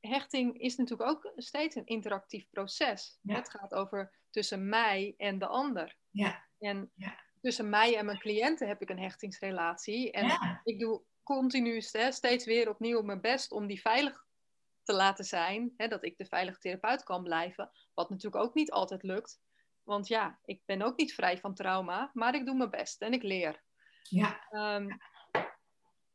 hechting 0.00 0.60
is 0.60 0.76
natuurlijk 0.76 1.10
ook 1.10 1.32
steeds 1.36 1.74
een 1.74 1.86
interactief 1.86 2.50
proces. 2.50 3.18
Ja. 3.22 3.34
Het 3.34 3.50
gaat 3.50 3.74
over 3.74 4.12
tussen 4.30 4.68
mij 4.68 5.14
en 5.16 5.38
de 5.38 5.46
ander. 5.46 5.96
Ja. 6.10 6.48
En 6.58 6.90
ja. 6.94 7.18
tussen 7.40 7.68
mij 7.68 7.96
en 7.96 8.04
mijn 8.04 8.18
cliënten 8.18 8.68
heb 8.68 8.82
ik 8.82 8.88
een 8.90 8.98
hechtingsrelatie. 8.98 10.12
En 10.12 10.26
ja. 10.26 10.60
ik 10.64 10.78
doe 10.78 11.02
continu 11.34 11.80
steeds 11.80 12.44
weer 12.44 12.68
opnieuw 12.68 13.02
mijn 13.02 13.20
best 13.20 13.52
om 13.52 13.66
die 13.66 13.80
veilig 13.80 14.24
te 14.82 14.92
laten 14.92 15.24
zijn. 15.24 15.74
Hè, 15.76 15.88
dat 15.88 16.04
ik 16.04 16.16
de 16.18 16.26
veilige 16.26 16.58
therapeut 16.58 17.02
kan 17.02 17.22
blijven. 17.22 17.70
Wat 17.94 18.10
natuurlijk 18.10 18.44
ook 18.44 18.54
niet 18.54 18.70
altijd 18.70 19.02
lukt. 19.02 19.40
Want 19.82 20.08
ja, 20.08 20.38
ik 20.44 20.62
ben 20.64 20.82
ook 20.82 20.96
niet 20.96 21.14
vrij 21.14 21.38
van 21.38 21.54
trauma, 21.54 22.10
maar 22.12 22.34
ik 22.34 22.46
doe 22.46 22.56
mijn 22.56 22.70
best 22.70 23.02
en 23.02 23.12
ik 23.12 23.22
leer. 23.22 23.62
Ja. 24.02 24.46
Um, 24.50 25.00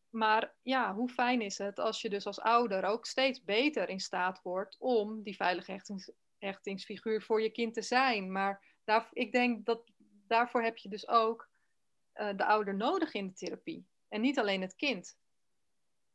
maar 0.09 0.55
ja, 0.61 0.93
hoe 0.93 1.09
fijn 1.09 1.41
is 1.41 1.57
het 1.57 1.79
als 1.79 2.01
je 2.01 2.09
dus 2.09 2.25
als 2.25 2.39
ouder 2.39 2.83
ook 2.83 3.05
steeds 3.05 3.43
beter 3.43 3.89
in 3.89 3.99
staat 3.99 4.41
wordt 4.41 4.75
om 4.79 5.23
die 5.23 5.35
veilige 5.35 5.71
hechtings, 5.71 6.11
hechtingsfiguur 6.37 7.21
voor 7.21 7.41
je 7.41 7.49
kind 7.49 7.73
te 7.73 7.81
zijn. 7.81 8.31
Maar 8.31 8.75
daar, 8.83 9.07
ik 9.11 9.31
denk 9.31 9.65
dat 9.65 9.91
daarvoor 10.27 10.63
heb 10.63 10.77
je 10.77 10.89
dus 10.89 11.07
ook 11.07 11.49
uh, 12.15 12.29
de 12.35 12.45
ouder 12.45 12.75
nodig 12.75 13.13
in 13.13 13.27
de 13.27 13.33
therapie. 13.33 13.87
En 14.09 14.21
niet 14.21 14.39
alleen 14.39 14.61
het 14.61 14.75
kind. 14.75 15.17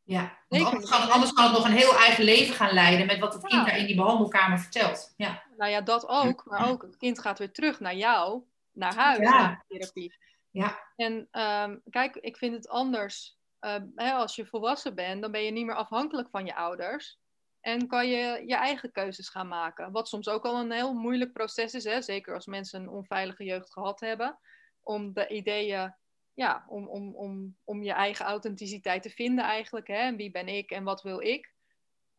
Ja, 0.05 0.39
anders 0.49 0.91
kan, 0.91 1.11
anders 1.11 1.33
kan, 1.33 1.45
het 1.45 1.53
nog 1.53 1.65
een 1.65 1.77
heel 1.77 1.97
eigen 1.97 2.25
leven 2.25 2.55
gaan 2.55 2.75
leiden 2.75 3.07
met 3.07 3.19
wat 3.19 3.35
het 3.35 3.47
kind 3.47 3.67
daar 3.67 3.77
in 3.77 3.87
die 3.87 3.97
behandelkamer 3.97 4.59
vertelt. 4.59 5.15
Ja. 5.17 5.43
Nou 5.57 5.71
ja, 5.71 5.81
dat 5.81 6.09
ook. 6.09 6.45
Maar 6.45 6.69
ook 6.69 6.83
het 6.83 6.97
kind 6.97 7.19
gaat 7.19 7.39
weer 7.39 7.53
terug 7.53 7.81
naar 7.81 7.97
jou, 7.97 8.43
naar 8.73 8.95
huis, 8.95 9.19
ja. 9.19 9.41
naar 9.41 9.65
de 9.69 9.79
therapie. 9.79 10.17
Ja. 10.51 10.79
En 10.97 11.29
um, 11.33 11.83
kijk, 11.91 12.17
ik 12.17 12.37
vind 12.37 12.55
het 12.55 12.69
anders. 12.69 13.39
Uh, 13.61 13.75
hè, 13.95 14.13
als 14.13 14.37
je 14.37 14.47
volwassen 14.47 14.95
bent, 14.95 15.23
dan 15.23 15.31
ben 15.31 15.43
je 15.43 15.51
niet 15.51 15.67
meer 15.67 15.75
afhankelijk 15.75 16.29
van 16.31 16.47
je 16.47 16.55
ouders. 16.55 17.19
En 17.61 17.87
kan 17.87 18.09
je 18.09 18.43
je 18.47 18.57
eigen 18.57 18.93
keuzes 18.93 19.29
gaan 19.29 19.49
maken. 19.49 19.93
Wat 19.93 20.09
soms 20.09 20.29
ook 20.29 20.45
al 20.45 20.61
een 20.61 20.71
heel 20.71 20.95
moeilijk 20.95 21.33
proces 21.33 21.75
is. 21.75 21.85
Hè? 21.85 22.03
Zeker 22.03 22.35
als 22.35 22.47
mensen 22.47 22.81
een 22.81 22.89
onveilige 22.89 23.45
jeugd 23.45 23.73
gehad 23.73 24.01
hebben. 24.01 24.39
Om 24.83 25.13
de 25.13 25.29
ideeën 25.29 25.95
ja, 26.35 26.65
om, 26.69 26.89
om, 26.89 27.15
om, 27.15 27.57
om 27.65 27.83
je 27.83 27.93
eigen 27.93 28.25
authenticiteit 28.25 29.03
te 29.03 29.11
vinden 29.11 29.45
eigenlijk. 29.45 29.87
Hè? 29.87 30.17
Wie 30.17 30.31
ben 30.31 30.49
ik 30.49 30.71
en 30.71 30.85
wat 30.85 31.03
wil 31.03 31.21
ik? 31.21 31.53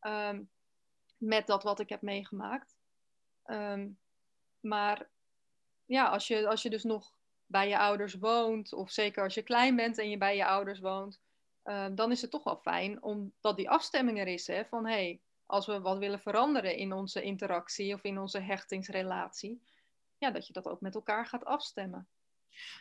Um, 0.01 0.49
met 1.17 1.47
dat 1.47 1.63
wat 1.63 1.79
ik 1.79 1.89
heb 1.89 2.01
meegemaakt. 2.01 2.75
Um, 3.45 3.97
maar 4.59 5.09
ja, 5.85 6.07
als 6.07 6.27
je, 6.27 6.47
als 6.47 6.61
je 6.61 6.69
dus 6.69 6.83
nog 6.83 7.13
bij 7.45 7.69
je 7.69 7.77
ouders 7.77 8.13
woont, 8.13 8.73
of 8.73 8.91
zeker 8.91 9.23
als 9.23 9.33
je 9.33 9.41
klein 9.41 9.75
bent 9.75 9.97
en 9.97 10.09
je 10.09 10.17
bij 10.17 10.35
je 10.35 10.45
ouders 10.45 10.79
woont, 10.79 11.21
um, 11.63 11.95
dan 11.95 12.11
is 12.11 12.21
het 12.21 12.31
toch 12.31 12.43
wel 12.43 12.57
fijn 12.57 13.03
omdat 13.03 13.57
die 13.57 13.69
afstemming 13.69 14.19
er 14.19 14.27
is. 14.27 14.47
Hè? 14.47 14.65
Van 14.65 14.85
hé, 14.85 14.91
hey, 14.91 15.21
als 15.45 15.65
we 15.65 15.81
wat 15.81 15.97
willen 15.97 16.19
veranderen 16.19 16.75
in 16.75 16.93
onze 16.93 17.21
interactie 17.21 17.93
of 17.93 18.03
in 18.03 18.19
onze 18.19 18.39
hechtingsrelatie, 18.39 19.61
ja, 20.17 20.31
dat 20.31 20.47
je 20.47 20.53
dat 20.53 20.67
ook 20.67 20.81
met 20.81 20.95
elkaar 20.95 21.25
gaat 21.25 21.45
afstemmen. 21.45 22.07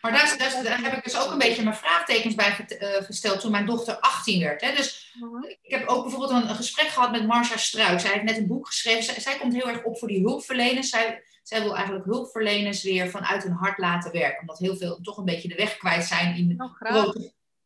Maar 0.02 0.12
daar, 0.12 0.38
daar, 0.38 0.62
daar, 0.62 0.82
heb 0.82 0.92
ik 0.92 1.04
dus 1.04 1.18
ook 1.18 1.30
een 1.30 1.38
beetje 1.38 1.62
mijn 1.62 1.76
vraagtekens 1.76 2.34
bij 2.34 2.66
uh, 2.68 2.88
gesteld 3.04 3.40
toen 3.40 3.50
mijn 3.50 3.66
dochter 3.66 3.98
18 3.98 4.40
werd. 4.40 4.60
Hè. 4.60 4.74
Dus 4.74 5.14
uh-huh. 5.16 5.50
ik 5.62 5.70
heb 5.70 5.86
ook 5.86 6.02
bijvoorbeeld 6.02 6.30
een, 6.30 6.48
een, 6.48 6.54
gesprek 6.54 6.86
gehad 6.86 7.10
met 7.10 7.26
Marcia 7.26 7.56
Struik. 7.56 8.00
Zij 8.00 8.12
heeft 8.12 8.24
net 8.24 8.36
een 8.36 8.46
boek 8.46 8.66
geschreven. 8.66 9.02
Zij, 9.02 9.20
zij, 9.20 9.38
komt 9.38 9.54
heel 9.54 9.68
erg 9.68 9.82
op 9.82 9.98
voor 9.98 10.08
die 10.08 10.22
hulpverleners. 10.22 10.88
Zij, 10.88 11.22
zij 11.42 11.62
wil 11.62 11.74
eigenlijk 11.74 12.04
hulpverleners 12.04 12.82
weer 12.82 13.10
vanuit 13.10 13.42
hun 13.42 13.52
hart 13.52 13.78
laten 13.78 14.12
werken. 14.12 14.40
Omdat 14.40 14.58
heel 14.58 14.76
veel 14.76 15.00
toch 15.00 15.16
een 15.16 15.24
beetje 15.24 15.48
de 15.48 15.54
weg 15.54 15.76
kwijt 15.76 16.04
zijn 16.04 16.36
in 16.36 16.62
oh, 16.62 17.14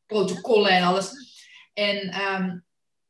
protocollen 0.07 0.71
en 0.71 0.83
alles. 0.83 1.13
En, 1.75 2.21
um, 2.21 2.65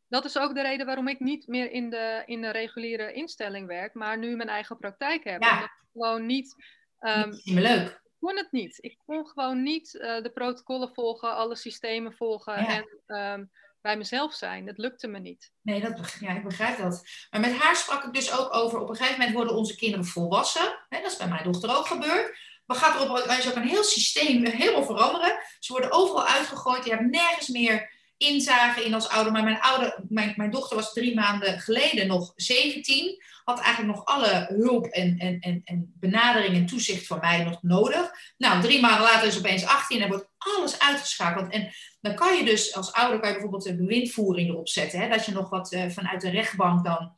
dat 0.08 0.24
is 0.24 0.38
ook 0.38 0.54
de 0.54 0.62
reden 0.62 0.86
waarom 0.86 1.08
ik 1.08 1.20
niet 1.20 1.46
meer 1.46 1.70
in 1.70 1.90
de, 1.90 2.22
in 2.26 2.40
de 2.40 2.50
reguliere 2.50 3.12
instelling 3.12 3.66
werk, 3.66 3.94
maar 3.94 4.18
nu 4.18 4.36
mijn 4.36 4.48
eigen 4.48 4.78
praktijk 4.78 5.24
heb. 5.24 5.42
Ja. 5.42 5.50
Omdat 5.50 5.64
ik 5.64 5.84
gewoon 5.92 6.26
niet. 6.26 6.54
Um, 7.00 7.30
niet 7.30 7.54
meer 7.54 7.62
leuk 7.62 8.04
kon 8.18 8.36
het 8.36 8.52
niet. 8.52 8.78
Ik 8.80 8.98
kon 9.06 9.26
gewoon 9.26 9.62
niet 9.62 9.94
uh, 9.94 10.22
de 10.22 10.30
protocollen 10.30 10.94
volgen, 10.94 11.34
alle 11.34 11.56
systemen 11.56 12.12
volgen 12.12 12.62
ja. 12.62 12.66
en 12.66 13.16
um, 13.16 13.50
bij 13.80 13.96
mezelf 13.96 14.34
zijn. 14.34 14.66
Het 14.66 14.78
lukte 14.78 15.06
me 15.06 15.18
niet. 15.18 15.52
Nee, 15.62 15.80
dat, 15.80 16.16
ja, 16.20 16.30
ik 16.30 16.44
begrijp 16.44 16.78
dat. 16.78 17.02
Maar 17.30 17.40
met 17.40 17.56
haar 17.56 17.76
sprak 17.76 18.04
ik 18.04 18.12
dus 18.12 18.38
ook 18.38 18.54
over, 18.54 18.78
op 18.80 18.88
een 18.88 18.96
gegeven 18.96 19.18
moment 19.18 19.36
worden 19.36 19.56
onze 19.56 19.76
kinderen 19.76 20.04
volwassen. 20.04 20.78
Hè, 20.88 21.00
dat 21.00 21.10
is 21.10 21.16
bij 21.16 21.28
mijn 21.28 21.44
dochter 21.44 21.76
ook 21.76 21.86
gebeurd. 21.86 22.38
Maar 22.66 22.76
gaat 22.76 22.94
er 22.94 23.10
op, 23.10 23.16
ook 23.46 23.54
een 23.54 23.68
heel 23.68 23.84
systeem 23.84 24.44
helemaal 24.44 24.84
veranderen. 24.84 25.38
Ze 25.58 25.72
worden 25.72 25.92
overal 25.92 26.26
uitgegooid. 26.26 26.84
Je 26.84 26.90
hebt 26.90 27.10
nergens 27.10 27.48
meer 27.48 27.95
inzage 28.16 28.84
in 28.84 28.94
als 28.94 29.08
ouder. 29.08 29.32
Maar 29.32 29.44
mijn, 29.44 29.60
ouder, 29.60 30.04
mijn, 30.08 30.32
mijn 30.36 30.50
dochter 30.50 30.76
was 30.76 30.92
drie 30.92 31.14
maanden 31.14 31.60
geleden 31.60 32.06
nog 32.06 32.32
17 32.36 33.22
had 33.46 33.60
eigenlijk 33.60 33.96
nog 33.96 34.04
alle 34.04 34.46
hulp 34.48 34.86
en, 34.86 35.18
en, 35.18 35.38
en, 35.40 35.60
en 35.64 35.94
benadering 36.00 36.54
en 36.54 36.66
toezicht 36.66 37.06
van 37.06 37.18
mij 37.20 37.44
nog 37.44 37.62
nodig. 37.62 38.10
Nou, 38.36 38.62
drie 38.62 38.80
maanden 38.80 39.02
later 39.02 39.26
is 39.28 39.38
opeens 39.38 39.64
18 39.64 40.02
en 40.02 40.08
wordt 40.08 40.28
alles 40.38 40.78
uitgeschakeld. 40.78 41.52
En 41.52 41.72
dan 42.00 42.14
kan 42.14 42.36
je 42.36 42.44
dus 42.44 42.74
als 42.74 42.92
ouder 42.92 43.18
kan 43.18 43.28
je 43.28 43.34
bijvoorbeeld 43.34 43.64
de 43.64 43.76
bewindvoering 43.76 44.48
erop 44.48 44.68
zetten. 44.68 45.00
Hè? 45.00 45.08
Dat 45.08 45.24
je 45.24 45.32
nog 45.32 45.48
wat 45.50 45.72
uh, 45.72 45.88
vanuit 45.88 46.20
de 46.20 46.30
rechtbank 46.30 46.84
dan 46.84 47.12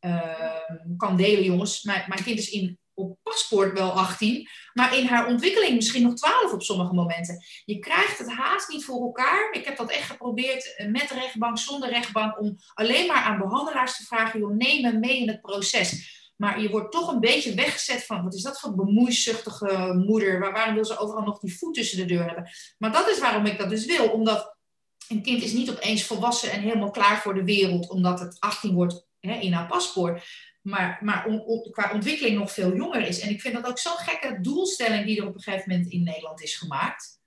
uh, 0.00 0.96
kan 0.96 1.16
delen. 1.16 1.44
Jongens, 1.44 1.82
mijn, 1.82 2.04
mijn 2.06 2.22
kind 2.22 2.38
is 2.38 2.50
in 2.50 2.78
op 3.00 3.18
paspoort 3.22 3.78
wel 3.78 3.90
18, 3.90 4.48
maar 4.72 4.96
in 4.96 5.06
haar 5.06 5.26
ontwikkeling 5.26 5.74
misschien 5.74 6.02
nog 6.02 6.14
12 6.14 6.52
op 6.52 6.62
sommige 6.62 6.94
momenten. 6.94 7.44
Je 7.64 7.78
krijgt 7.78 8.18
het 8.18 8.30
haast 8.30 8.68
niet 8.68 8.84
voor 8.84 9.02
elkaar. 9.02 9.48
Ik 9.52 9.64
heb 9.64 9.76
dat 9.76 9.90
echt 9.90 10.10
geprobeerd 10.10 10.74
eh, 10.76 10.86
met 10.86 11.10
rechtbank, 11.10 11.58
zonder 11.58 11.88
rechtbank, 11.88 12.40
om 12.40 12.56
alleen 12.74 13.06
maar 13.06 13.22
aan 13.22 13.38
behandelaars 13.38 13.96
te 13.96 14.04
vragen, 14.04 14.40
joh, 14.40 14.56
neem 14.56 14.82
me 14.82 14.92
mee 14.92 15.20
in 15.20 15.28
het 15.28 15.40
proces. 15.40 16.18
Maar 16.36 16.60
je 16.60 16.70
wordt 16.70 16.92
toch 16.92 17.12
een 17.12 17.20
beetje 17.20 17.54
weggezet 17.54 18.06
van, 18.06 18.24
wat 18.24 18.34
is 18.34 18.42
dat 18.42 18.60
voor 18.60 18.74
bemoeizuchtige 18.74 20.02
moeder? 20.06 20.40
Waar, 20.40 20.52
waarom 20.52 20.74
wil 20.74 20.84
ze 20.84 20.98
overal 20.98 21.24
nog 21.24 21.38
die 21.38 21.58
voet 21.58 21.74
tussen 21.74 21.98
de 21.98 22.04
deur 22.04 22.26
hebben? 22.26 22.50
Maar 22.78 22.92
dat 22.92 23.08
is 23.08 23.18
waarom 23.18 23.46
ik 23.46 23.58
dat 23.58 23.70
dus 23.70 23.86
wil, 23.86 24.08
omdat 24.08 24.56
een 25.08 25.22
kind 25.22 25.42
is 25.42 25.52
niet 25.52 25.70
opeens 25.70 26.04
volwassen 26.04 26.50
en 26.50 26.60
helemaal 26.60 26.90
klaar 26.90 27.20
voor 27.20 27.34
de 27.34 27.44
wereld, 27.44 27.88
omdat 27.88 28.20
het 28.20 28.36
18 28.38 28.74
wordt 28.74 29.06
hè, 29.20 29.34
in 29.34 29.52
haar 29.52 29.66
paspoort 29.66 30.22
maar, 30.62 30.98
maar 31.00 31.26
on, 31.26 31.40
on, 31.40 31.70
qua 31.70 31.92
ontwikkeling 31.92 32.38
nog 32.38 32.52
veel 32.52 32.74
jonger 32.74 33.06
is. 33.06 33.20
En 33.20 33.30
ik 33.30 33.40
vind 33.40 33.54
dat 33.54 33.66
ook 33.66 33.78
zo'n 33.78 33.96
gekke 33.96 34.40
doelstelling 34.40 35.04
die 35.04 35.20
er 35.20 35.26
op 35.26 35.34
een 35.34 35.40
gegeven 35.40 35.70
moment 35.70 35.90
in 35.90 36.02
Nederland 36.02 36.42
is 36.42 36.56
gemaakt. 36.56 37.20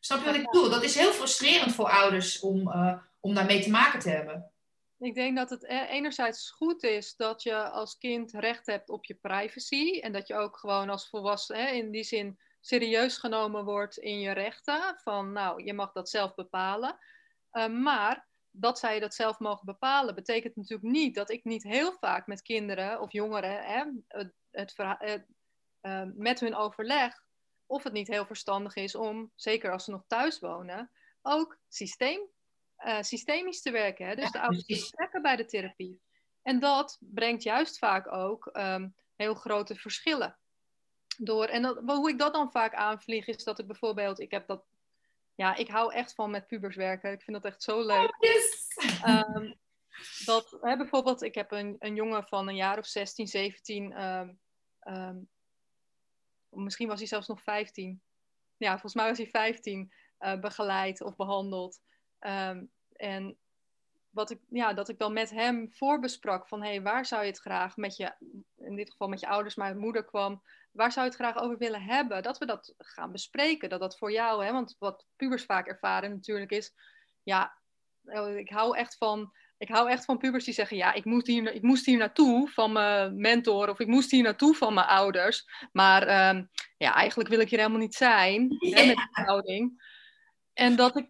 Snap 0.00 0.18
je 0.18 0.24
wat 0.24 0.34
ik 0.34 0.50
bedoel? 0.50 0.70
Dat 0.70 0.82
is 0.82 0.94
heel 0.94 1.12
frustrerend 1.12 1.74
voor 1.74 1.90
ouders 1.90 2.40
om, 2.40 2.68
uh, 2.68 2.98
om 3.20 3.34
daarmee 3.34 3.62
te 3.62 3.70
maken 3.70 4.00
te 4.00 4.10
hebben. 4.10 4.52
Ik 4.98 5.14
denk 5.14 5.36
dat 5.36 5.50
het 5.50 5.64
e-, 5.64 5.86
enerzijds 5.86 6.50
goed 6.50 6.82
is 6.82 7.16
dat 7.16 7.42
je 7.42 7.68
als 7.68 7.98
kind 7.98 8.32
recht 8.32 8.66
hebt 8.66 8.88
op 8.88 9.04
je 9.04 9.14
privacy. 9.14 10.00
En 10.00 10.12
dat 10.12 10.26
je 10.26 10.34
ook 10.34 10.56
gewoon 10.56 10.90
als 10.90 11.08
volwassene 11.08 11.76
in 11.76 11.90
die 11.90 12.04
zin 12.04 12.38
serieus 12.60 13.16
genomen 13.16 13.64
wordt 13.64 13.98
in 13.98 14.20
je 14.20 14.30
rechten. 14.30 14.98
Van 15.02 15.32
nou, 15.32 15.64
je 15.64 15.74
mag 15.74 15.92
dat 15.92 16.10
zelf 16.10 16.34
bepalen. 16.34 16.98
Uh, 17.52 17.66
maar 17.66 18.28
dat 18.50 18.78
zij 18.78 19.00
dat 19.00 19.14
zelf 19.14 19.38
mogen 19.38 19.66
bepalen, 19.66 20.14
betekent 20.14 20.56
natuurlijk 20.56 20.92
niet 20.92 21.14
dat 21.14 21.30
ik 21.30 21.44
niet 21.44 21.62
heel 21.62 21.92
vaak 21.92 22.26
met 22.26 22.42
kinderen 22.42 23.00
of 23.00 23.12
jongeren 23.12 23.64
hè, 23.64 23.84
het, 24.08 24.34
het, 24.50 24.74
uh, 25.82 26.02
met 26.14 26.40
hun 26.40 26.54
overleg 26.54 27.22
of 27.66 27.82
het 27.82 27.92
niet 27.92 28.08
heel 28.08 28.26
verstandig 28.26 28.74
is 28.74 28.94
om, 28.94 29.32
zeker 29.34 29.72
als 29.72 29.84
ze 29.84 29.90
nog 29.90 30.04
thuis 30.06 30.38
wonen, 30.38 30.90
ook 31.22 31.58
systeem, 31.68 32.20
uh, 32.78 33.02
systemisch 33.02 33.62
te 33.62 33.70
werken. 33.70 34.06
Hè? 34.06 34.14
Dus 34.14 34.24
ja, 34.24 34.30
de 34.30 34.40
ouders 34.40 34.64
betrekken 34.64 35.22
bij 35.22 35.36
de 35.36 35.44
therapie. 35.44 36.00
En 36.42 36.60
dat 36.60 36.98
brengt 37.00 37.42
juist 37.42 37.78
vaak 37.78 38.12
ook 38.12 38.50
um, 38.52 38.94
heel 39.16 39.34
grote 39.34 39.74
verschillen. 39.74 40.38
Door. 41.16 41.44
En 41.44 41.62
dat, 41.62 41.78
hoe 41.84 42.10
ik 42.10 42.18
dat 42.18 42.32
dan 42.32 42.50
vaak 42.50 42.74
aanvlieg, 42.74 43.26
is 43.26 43.44
dat 43.44 43.58
ik 43.58 43.66
bijvoorbeeld, 43.66 44.20
ik 44.20 44.30
heb 44.30 44.46
dat, 44.46 44.64
ja, 45.40 45.54
ik 45.54 45.68
hou 45.68 45.92
echt 45.92 46.14
van 46.14 46.30
met 46.30 46.46
pubers 46.46 46.76
werken. 46.76 47.12
Ik 47.12 47.22
vind 47.22 47.42
dat 47.42 47.52
echt 47.52 47.62
zo 47.62 47.86
leuk. 47.86 48.08
Oh, 48.08 48.18
yes. 48.18 48.66
um, 49.06 49.58
dat, 50.24 50.58
hè, 50.60 50.76
bijvoorbeeld, 50.76 51.22
ik 51.22 51.34
heb 51.34 51.50
een, 51.50 51.76
een 51.78 51.94
jongen 51.94 52.24
van 52.24 52.48
een 52.48 52.56
jaar 52.56 52.78
of 52.78 52.86
16, 52.86 53.26
17. 53.26 54.04
Um, 54.04 54.40
um, 54.84 55.28
misschien 56.48 56.88
was 56.88 56.98
hij 56.98 57.08
zelfs 57.08 57.26
nog 57.26 57.42
15. 57.42 58.02
Ja, 58.56 58.70
volgens 58.70 58.94
mij 58.94 59.08
was 59.08 59.18
hij 59.18 59.26
15 59.26 59.92
uh, 60.20 60.40
begeleid 60.40 61.00
of 61.00 61.16
behandeld. 61.16 61.80
En 62.92 63.38
wat 64.10 64.30
ik, 64.30 64.40
ja, 64.48 64.72
dat 64.72 64.88
ik 64.88 64.98
dan 64.98 65.12
met 65.12 65.30
hem 65.30 65.72
voorbesprak 65.72 66.48
van 66.48 66.62
hey, 66.62 66.82
waar 66.82 67.06
zou 67.06 67.22
je 67.22 67.28
het 67.28 67.40
graag 67.40 67.76
met 67.76 67.96
je, 67.96 68.14
in 68.70 68.76
dit 68.76 68.90
geval 68.90 69.08
met 69.08 69.20
je 69.20 69.28
ouders, 69.28 69.54
maar 69.54 69.76
moeder 69.76 70.04
kwam, 70.04 70.42
waar 70.72 70.92
zou 70.92 71.06
je 71.06 71.12
het 71.12 71.20
graag 71.20 71.42
over 71.42 71.58
willen 71.58 71.82
hebben? 71.82 72.22
Dat 72.22 72.38
we 72.38 72.46
dat 72.46 72.74
gaan 72.78 73.12
bespreken, 73.12 73.68
dat 73.68 73.80
dat 73.80 73.98
voor 73.98 74.12
jou, 74.12 74.44
hè, 74.44 74.52
want 74.52 74.76
wat 74.78 75.06
pubers 75.16 75.44
vaak 75.44 75.66
ervaren 75.66 76.10
natuurlijk 76.10 76.50
is, 76.50 76.72
ja, 77.22 77.58
oh, 78.04 78.36
ik 78.36 78.50
hou 78.50 78.76
echt 78.76 78.96
van 78.96 79.32
ik 79.60 79.68
hou 79.68 79.90
echt 79.90 80.04
van 80.04 80.18
pubers 80.18 80.44
die 80.44 80.54
zeggen: 80.54 80.76
Ja, 80.76 80.92
ik 80.92 81.04
moest 81.04 81.26
hier, 81.26 81.54
ik 81.54 81.62
moest 81.62 81.86
hier 81.86 81.98
naartoe 81.98 82.48
van 82.48 82.72
mijn 82.72 83.20
mentor 83.20 83.68
of 83.68 83.80
ik 83.80 83.86
moest 83.86 84.10
hier 84.10 84.22
naartoe 84.22 84.54
van 84.54 84.74
mijn 84.74 84.86
ouders. 84.86 85.44
Maar 85.72 86.28
um, 86.28 86.50
ja, 86.76 86.94
eigenlijk 86.94 87.28
wil 87.28 87.40
ik 87.40 87.50
hier 87.50 87.58
helemaal 87.58 87.80
niet 87.80 87.94
zijn 87.94 88.56
ja. 88.58 88.76
hè, 88.76 88.86
met 88.86 88.96
die 88.96 89.24
houding. 89.24 89.82
En 90.52 90.76
dat 90.76 90.96
ik 90.96 91.08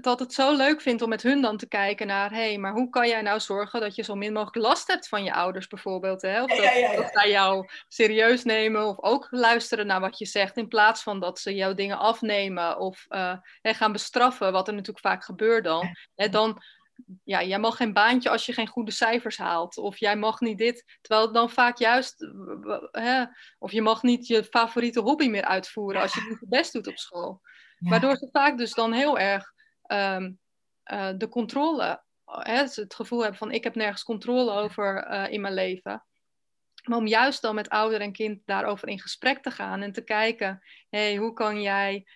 dat 0.00 0.18
het 0.18 0.32
zo 0.32 0.56
leuk 0.56 0.80
vind 0.80 1.02
om 1.02 1.08
met 1.08 1.22
hun 1.22 1.42
dan 1.42 1.56
te 1.56 1.68
kijken 1.68 2.06
naar: 2.06 2.30
hé, 2.30 2.36
hey, 2.36 2.58
maar 2.58 2.72
hoe 2.72 2.90
kan 2.90 3.08
jij 3.08 3.22
nou 3.22 3.40
zorgen 3.40 3.80
dat 3.80 3.94
je 3.94 4.02
zo 4.02 4.14
min 4.14 4.32
mogelijk 4.32 4.66
last 4.66 4.86
hebt 4.86 5.08
van 5.08 5.24
je 5.24 5.32
ouders 5.32 5.66
bijvoorbeeld? 5.66 6.22
Hè? 6.22 6.42
Of 6.42 6.48
dat, 6.48 6.64
ja, 6.64 6.72
ja, 6.72 6.96
dat 6.96 7.10
zij 7.12 7.30
jou 7.30 7.68
serieus 7.88 8.44
nemen 8.44 8.86
of 8.86 9.02
ook 9.02 9.26
luisteren 9.30 9.86
naar 9.86 10.00
wat 10.00 10.18
je 10.18 10.26
zegt, 10.26 10.56
in 10.56 10.68
plaats 10.68 11.02
van 11.02 11.20
dat 11.20 11.38
ze 11.38 11.54
jouw 11.54 11.74
dingen 11.74 11.98
afnemen 11.98 12.78
of 12.78 13.06
uh, 13.08 13.36
hè, 13.60 13.74
gaan 13.74 13.92
bestraffen, 13.92 14.52
wat 14.52 14.68
er 14.68 14.74
natuurlijk 14.74 15.06
vaak 15.06 15.24
gebeurt 15.24 15.64
dan. 15.64 15.96
Hè, 16.14 16.28
dan 16.28 16.62
ja, 17.24 17.42
jij 17.42 17.58
mag 17.58 17.76
geen 17.76 17.92
baantje 17.92 18.30
als 18.30 18.46
je 18.46 18.52
geen 18.52 18.66
goede 18.66 18.90
cijfers 18.90 19.36
haalt. 19.36 19.76
Of 19.76 19.98
jij 19.98 20.16
mag 20.16 20.40
niet 20.40 20.58
dit. 20.58 20.98
Terwijl 21.00 21.24
het 21.24 21.34
dan 21.34 21.50
vaak 21.50 21.78
juist. 21.78 22.26
Hè, 22.90 23.24
of 23.58 23.72
je 23.72 23.82
mag 23.82 24.02
niet 24.02 24.26
je 24.26 24.44
favoriete 24.44 25.00
hobby 25.00 25.28
meer 25.28 25.44
uitvoeren 25.44 26.02
als 26.02 26.14
je 26.14 26.26
niet 26.28 26.40
je 26.40 26.48
best 26.48 26.72
doet 26.72 26.86
op 26.86 26.98
school. 26.98 27.40
Waardoor 27.78 28.16
ze 28.16 28.28
vaak 28.32 28.58
dus 28.58 28.74
dan 28.74 28.92
heel 28.92 29.18
erg 29.18 29.53
um, 29.86 30.38
uh, 30.92 31.10
de 31.16 31.28
controle. 31.28 32.02
Hè, 32.24 32.56
het 32.56 32.94
gevoel 32.94 33.20
hebben 33.20 33.38
van 33.38 33.50
ik 33.50 33.64
heb 33.64 33.74
nergens 33.74 34.02
controle 34.02 34.50
over 34.50 35.10
uh, 35.10 35.32
in 35.32 35.40
mijn 35.40 35.54
leven. 35.54 36.04
Maar 36.84 36.98
om 36.98 37.06
juist 37.06 37.42
dan 37.42 37.54
met 37.54 37.68
ouder 37.68 38.00
en 38.00 38.12
kind 38.12 38.40
daarover 38.44 38.88
in 38.88 39.00
gesprek 39.00 39.42
te 39.42 39.50
gaan 39.50 39.82
en 39.82 39.92
te 39.92 40.04
kijken, 40.04 40.62
hey, 40.88 41.16
hoe 41.16 41.32
kan 41.32 41.62
jij 41.62 42.06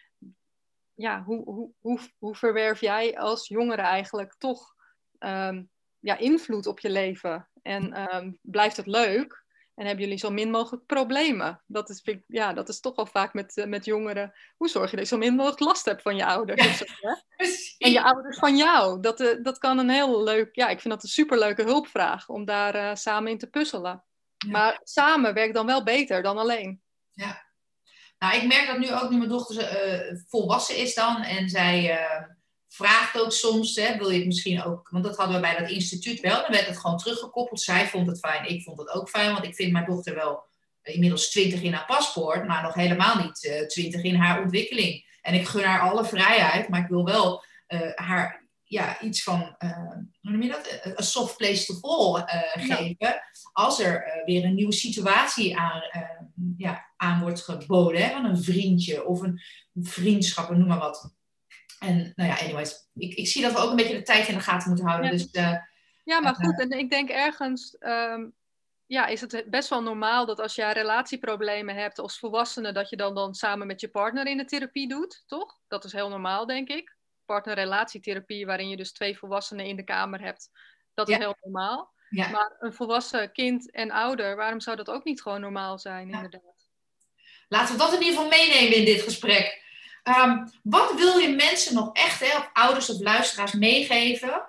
ja, 0.99 1.23
hoe, 1.23 1.45
hoe, 1.45 1.71
hoe, 1.79 2.01
hoe 2.19 2.35
verwerf 2.35 2.81
jij 2.81 3.19
als 3.19 3.49
jongere 3.49 3.83
eigenlijk 3.83 4.35
toch 4.39 4.75
um, 5.19 5.71
ja, 5.99 6.17
invloed 6.17 6.67
op 6.67 6.81
je 6.81 6.91
leven? 6.91 7.49
En 7.63 8.15
um, 8.15 8.39
blijft 8.43 8.77
het 8.77 8.87
leuk? 8.87 9.45
En 9.79 9.87
hebben 9.87 10.05
jullie 10.05 10.19
zo 10.19 10.31
min 10.31 10.51
mogelijk 10.51 10.87
problemen? 10.87 11.63
Dat 11.67 11.89
is, 11.89 12.03
ja, 12.27 12.53
dat 12.53 12.69
is 12.69 12.81
toch 12.81 12.97
wel 12.97 13.07
vaak 13.07 13.35
met, 13.35 13.57
uh, 13.57 13.65
met 13.65 13.85
jongeren. 13.85 14.35
Hoe 14.57 14.69
zorg 14.69 14.91
je 14.91 14.97
dat 14.97 15.09
je 15.09 15.15
zo 15.15 15.21
min 15.21 15.35
mogelijk 15.35 15.61
last 15.61 15.85
hebt 15.85 16.03
van 16.03 16.17
je 16.17 16.25
ouders? 16.25 16.79
Ja, 17.01 17.23
en 17.79 17.91
je 17.97 18.03
ouders 18.03 18.39
van 18.39 18.57
jou. 18.57 19.01
Dat, 19.01 19.21
uh, 19.21 19.43
dat 19.43 19.59
kan 19.59 19.79
een 19.79 19.89
heel 19.89 20.23
leuk... 20.23 20.49
Ja, 20.53 20.69
ik 20.69 20.81
vind 20.81 20.95
dat 20.95 21.03
een 21.03 21.09
superleuke 21.09 21.63
hulpvraag 21.63 22.29
om 22.29 22.45
daar 22.45 22.75
uh, 22.75 22.95
samen 22.95 23.31
in 23.31 23.39
te 23.39 23.47
puzzelen. 23.47 24.05
Ja. 24.37 24.51
Maar 24.51 24.81
samen 24.83 25.35
werkt 25.35 25.55
dan 25.55 25.67
wel 25.67 25.83
beter 25.83 26.23
dan 26.23 26.39
alleen. 26.39 26.83
Ja, 27.13 27.47
nou, 28.19 28.37
ik 28.37 28.47
merk 28.47 28.67
dat 28.67 28.79
nu 28.79 28.93
ook 28.93 29.11
nu 29.11 29.17
mijn 29.17 29.29
dochter 29.29 30.25
volwassen 30.29 30.77
is 30.77 30.95
dan. 30.95 31.23
En 31.23 31.49
zij 31.49 31.99
vraagt 32.69 33.21
ook 33.21 33.33
soms, 33.33 33.75
hè, 33.75 33.97
wil 33.97 34.11
je 34.11 34.19
het 34.19 34.27
misschien 34.27 34.63
ook... 34.63 34.89
Want 34.91 35.05
dat 35.05 35.17
hadden 35.17 35.35
we 35.35 35.41
bij 35.41 35.59
dat 35.59 35.71
instituut 35.71 36.21
wel. 36.21 36.43
Dan 36.43 36.51
werd 36.51 36.67
het 36.67 36.79
gewoon 36.79 36.99
teruggekoppeld. 36.99 37.61
Zij 37.61 37.87
vond 37.87 38.07
het 38.07 38.19
fijn, 38.19 38.49
ik 38.49 38.63
vond 38.63 38.79
het 38.79 38.91
ook 38.91 39.09
fijn. 39.09 39.33
Want 39.33 39.45
ik 39.45 39.55
vind 39.55 39.73
mijn 39.73 39.85
dochter 39.85 40.15
wel 40.15 40.47
inmiddels 40.83 41.31
twintig 41.31 41.63
in 41.63 41.73
haar 41.73 41.87
paspoort. 41.87 42.47
Maar 42.47 42.63
nog 42.63 42.75
helemaal 42.75 43.25
niet 43.25 43.45
uh, 43.45 43.67
twintig 43.67 44.03
in 44.03 44.15
haar 44.15 44.43
ontwikkeling. 44.43 45.19
En 45.23 45.35
ik 45.35 45.49
gun 45.49 45.65
haar 45.65 45.91
alle 45.91 46.05
vrijheid. 46.05 46.69
Maar 46.69 46.81
ik 46.81 46.89
wil 46.89 47.05
wel 47.05 47.45
haar 47.95 48.47
ja, 48.65 49.01
iets 49.01 49.23
van, 49.23 49.57
hoe 50.21 50.31
noem 50.31 50.43
je 50.43 50.49
dat? 50.49 50.81
Een 50.83 51.05
soft 51.05 51.37
place 51.37 51.65
to 51.65 51.75
fall 51.75 52.25
geven. 52.67 53.23
Als 53.53 53.81
er 53.81 54.23
weer 54.25 54.45
een 54.45 54.55
nieuwe 54.55 54.73
situatie 54.73 55.59
aan 55.59 55.83
ja, 56.57 56.87
aan 56.97 57.21
wordt 57.21 57.41
geboden. 57.41 58.03
Hè, 58.03 58.11
van 58.11 58.25
een 58.25 58.43
vriendje 58.43 59.07
of 59.07 59.21
een 59.21 59.41
vriendschap, 59.75 60.51
noem 60.51 60.67
maar 60.67 60.79
wat. 60.79 61.17
En 61.79 62.13
nou 62.15 62.31
ja, 62.31 62.39
anyways, 62.39 62.89
ik, 62.95 63.15
ik 63.15 63.27
zie 63.27 63.43
dat 63.43 63.53
we 63.53 63.59
ook 63.59 63.71
een 63.71 63.77
beetje 63.77 63.97
de 63.97 64.03
tijd 64.03 64.29
in 64.29 64.35
de 64.35 64.41
gaten 64.41 64.69
moeten 64.69 64.87
houden. 64.87 65.11
Ja, 65.11 65.17
dus, 65.17 65.29
uh, 65.33 65.57
ja 66.05 66.21
maar 66.21 66.35
goed, 66.35 66.61
en 66.61 66.71
ik 66.71 66.91
denk 66.91 67.09
ergens 67.09 67.77
um, 67.81 68.37
ja, 68.89 69.07
is 69.07 69.21
het 69.21 69.45
best 69.47 69.69
wel 69.69 69.83
normaal 69.83 70.27
dat 70.27 70.41
als 70.41 70.55
je 70.55 70.73
relatieproblemen 70.73 71.75
hebt 71.75 71.99
als 71.99 72.19
volwassene, 72.19 72.73
dat 72.73 72.91
je 72.91 72.97
dan, 72.97 73.15
dan 73.15 73.35
samen 73.35 73.67
met 73.67 73.81
je 73.81 73.89
partner 73.89 74.27
in 74.27 74.37
de 74.37 74.45
therapie 74.45 74.89
doet, 74.89 75.25
toch? 75.27 75.61
Dat 75.67 75.85
is 75.85 75.93
heel 75.93 76.09
normaal, 76.09 76.47
denk 76.47 76.69
ik. 76.69 76.97
Partnerrelatietherapie, 77.25 78.47
waarin 78.47 78.69
je 78.69 78.77
dus 78.77 78.93
twee 78.93 79.19
volwassenen 79.19 79.67
in 79.67 79.77
de 79.77 79.85
kamer 79.85 80.21
hebt, 80.21 80.51
dat 80.95 81.09
is 81.09 81.15
ja. 81.15 81.21
heel 81.21 81.37
normaal. 81.41 81.93
Ja. 82.09 82.29
Maar 82.29 82.57
een 82.59 82.73
volwassen 82.73 83.33
kind 83.33 83.71
en 83.71 83.91
ouder, 83.91 84.37
waarom 84.37 84.61
zou 84.61 84.77
dat 84.77 84.91
ook 84.91 85.05
niet 85.05 85.23
gewoon 85.23 85.41
normaal 85.41 85.79
zijn, 85.79 86.11
inderdaad? 86.11 86.69
Laten 87.49 87.75
we 87.75 87.81
dat 87.81 87.93
in 87.93 87.99
ieder 87.99 88.15
geval 88.15 88.29
meenemen 88.29 88.77
in 88.77 88.85
dit 88.85 89.03
gesprek. 89.03 89.65
Um, 90.09 90.51
wat 90.63 90.95
wil 90.95 91.19
je 91.19 91.35
mensen 91.35 91.75
nog 91.75 91.93
echt, 91.93 92.21
hè, 92.21 92.37
of 92.37 92.51
ouders 92.53 92.91
of 92.91 93.01
luisteraars, 93.01 93.53
meegeven? 93.53 94.43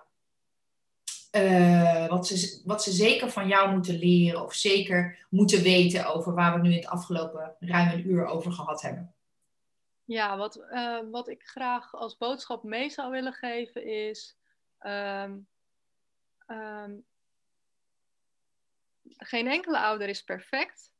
Uh, 1.32 2.07
wat, 2.07 2.28
ze, 2.28 2.62
wat 2.66 2.84
ze 2.84 2.91
zeker 2.91 3.30
van 3.30 3.47
jou 3.47 3.72
moeten 3.72 3.97
leren 3.97 4.43
of 4.43 4.53
zeker 4.53 5.26
moeten 5.30 5.62
weten 5.62 6.14
over 6.14 6.34
waar 6.34 6.53
we 6.53 6.60
nu 6.60 6.70
in 6.70 6.78
het 6.78 6.88
afgelopen 6.88 7.55
ruim 7.60 7.89
een 7.89 8.10
uur 8.10 8.26
over 8.26 8.51
gehad 8.51 8.82
hebben? 8.82 9.14
Ja, 10.05 10.38
wat, 10.38 10.60
uh, 10.72 10.99
wat 11.12 11.28
ik 11.28 11.43
graag 11.43 11.95
als 11.95 12.18
boodschap 12.18 12.64
mee 12.64 12.89
zou 12.89 13.12
willen 13.12 13.34
geven 13.34 13.86
is. 13.86 14.36
Um, 14.82 15.47
um, 16.47 17.05
geen 19.18 19.47
enkele 19.47 19.80
ouder 19.80 20.07
is 20.10 20.24
perfect. 20.24 20.91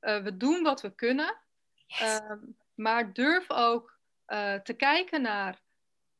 Uh, 0.00 0.22
we 0.22 0.36
doen 0.36 0.62
wat 0.62 0.80
we 0.80 0.94
kunnen. 0.94 1.36
Yes. 1.86 2.20
Maar 2.74 3.12
durf 3.12 3.50
ook 3.50 3.93
uh, 4.26 4.54
te 4.54 4.72
kijken 4.72 5.22
naar, 5.22 5.60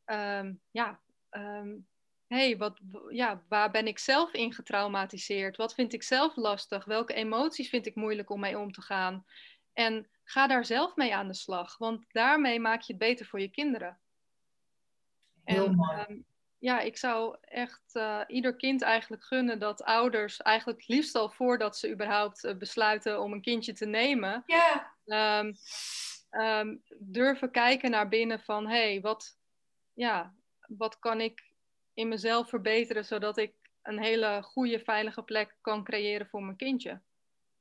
um, 0.06 0.60
ja, 0.70 1.00
um, 1.30 1.86
hey, 2.26 2.56
wat, 2.56 2.80
ja, 3.08 3.42
waar 3.48 3.70
ben 3.70 3.86
ik 3.86 3.98
zelf 3.98 4.32
in 4.32 4.52
getraumatiseerd? 4.52 5.56
Wat 5.56 5.74
vind 5.74 5.92
ik 5.92 6.02
zelf 6.02 6.36
lastig? 6.36 6.84
Welke 6.84 7.14
emoties 7.14 7.68
vind 7.68 7.86
ik 7.86 7.94
moeilijk 7.94 8.30
om 8.30 8.40
mee 8.40 8.58
om 8.58 8.72
te 8.72 8.82
gaan? 8.82 9.26
En 9.72 10.08
ga 10.24 10.46
daar 10.46 10.64
zelf 10.64 10.96
mee 10.96 11.14
aan 11.14 11.28
de 11.28 11.34
slag, 11.34 11.78
want 11.78 12.04
daarmee 12.08 12.60
maak 12.60 12.80
je 12.80 12.92
het 12.92 13.02
beter 13.02 13.26
voor 13.26 13.40
je 13.40 13.48
kinderen. 13.48 13.98
Heel 15.44 15.66
en, 15.66 15.74
mooi. 15.74 16.04
Um, 16.08 16.24
ja, 16.58 16.80
ik 16.80 16.96
zou 16.96 17.36
echt 17.40 17.90
uh, 17.92 18.20
ieder 18.26 18.56
kind 18.56 18.82
eigenlijk 18.82 19.24
gunnen 19.24 19.58
dat 19.58 19.82
ouders 19.82 20.42
eigenlijk 20.42 20.78
het 20.78 20.88
liefst 20.88 21.14
al 21.14 21.30
voordat 21.30 21.76
ze 21.76 21.90
überhaupt 21.90 22.44
uh, 22.44 22.54
besluiten 22.56 23.20
om 23.20 23.32
een 23.32 23.40
kindje 23.40 23.72
te 23.72 23.86
nemen, 23.86 24.42
ja. 24.46 24.94
um, 25.40 25.54
um, 26.40 26.82
durven 26.98 27.50
kijken 27.50 27.90
naar 27.90 28.08
binnen 28.08 28.40
van 28.40 28.66
hé, 28.66 28.90
hey, 28.90 29.00
wat, 29.00 29.38
ja, 29.92 30.34
wat 30.66 30.98
kan 30.98 31.20
ik 31.20 31.52
in 31.94 32.08
mezelf 32.08 32.48
verbeteren 32.48 33.04
zodat 33.04 33.36
ik 33.36 33.54
een 33.82 34.02
hele 34.02 34.42
goede, 34.42 34.80
veilige 34.80 35.22
plek 35.22 35.56
kan 35.60 35.84
creëren 35.84 36.26
voor 36.26 36.42
mijn 36.42 36.56
kindje. 36.56 37.00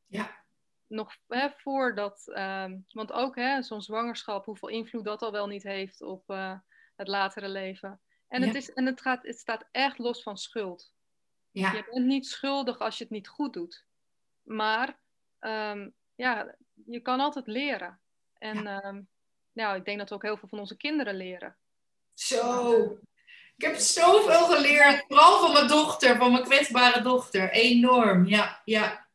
Ja. 0.05 0.41
Nog 0.87 1.17
hè, 1.27 1.49
voordat, 1.49 2.23
um, 2.27 2.85
want 2.89 3.11
ook 3.11 3.39
zo'n 3.59 3.81
zwangerschap, 3.81 4.45
hoeveel 4.45 4.69
invloed 4.69 5.05
dat 5.05 5.21
al 5.21 5.31
wel 5.31 5.47
niet 5.47 5.63
heeft 5.63 6.01
op 6.01 6.29
uh, 6.29 6.57
het 6.95 7.07
latere 7.07 7.49
leven. 7.49 8.01
En, 8.27 8.41
ja. 8.41 8.47
het, 8.47 8.55
is, 8.55 8.73
en 8.73 8.85
het, 8.85 9.01
gaat, 9.01 9.23
het 9.23 9.39
staat 9.39 9.67
echt 9.71 9.97
los 9.97 10.23
van 10.23 10.37
schuld. 10.37 10.93
Ja. 11.51 11.71
Je 11.71 11.83
bent 11.91 12.05
niet 12.05 12.27
schuldig 12.27 12.79
als 12.79 12.97
je 12.97 13.03
het 13.03 13.13
niet 13.13 13.27
goed 13.27 13.53
doet. 13.53 13.85
Maar 14.41 14.99
um, 15.39 15.93
ja, 16.15 16.55
je 16.85 16.99
kan 16.99 17.19
altijd 17.19 17.47
leren. 17.47 17.99
En 18.43 18.63
ja. 18.63 18.83
Um, 18.83 19.07
nou, 19.53 19.77
ik 19.77 19.85
denk 19.85 19.97
dat 19.97 20.09
we 20.09 20.15
ook 20.15 20.21
heel 20.21 20.37
veel 20.37 20.49
van 20.49 20.59
onze 20.59 20.77
kinderen 20.77 21.15
leren. 21.15 21.55
Zo. 22.13 22.81
Ik 23.57 23.65
heb 23.65 23.75
zoveel 23.75 24.45
geleerd. 24.45 25.05
Vooral 25.07 25.39
van 25.39 25.53
mijn 25.53 25.67
dochter, 25.67 26.17
van 26.17 26.31
mijn 26.31 26.43
kwetsbare 26.43 27.01
dochter. 27.01 27.51
Enorm, 27.51 28.25
ja. 28.25 28.61
ja. 28.65 29.07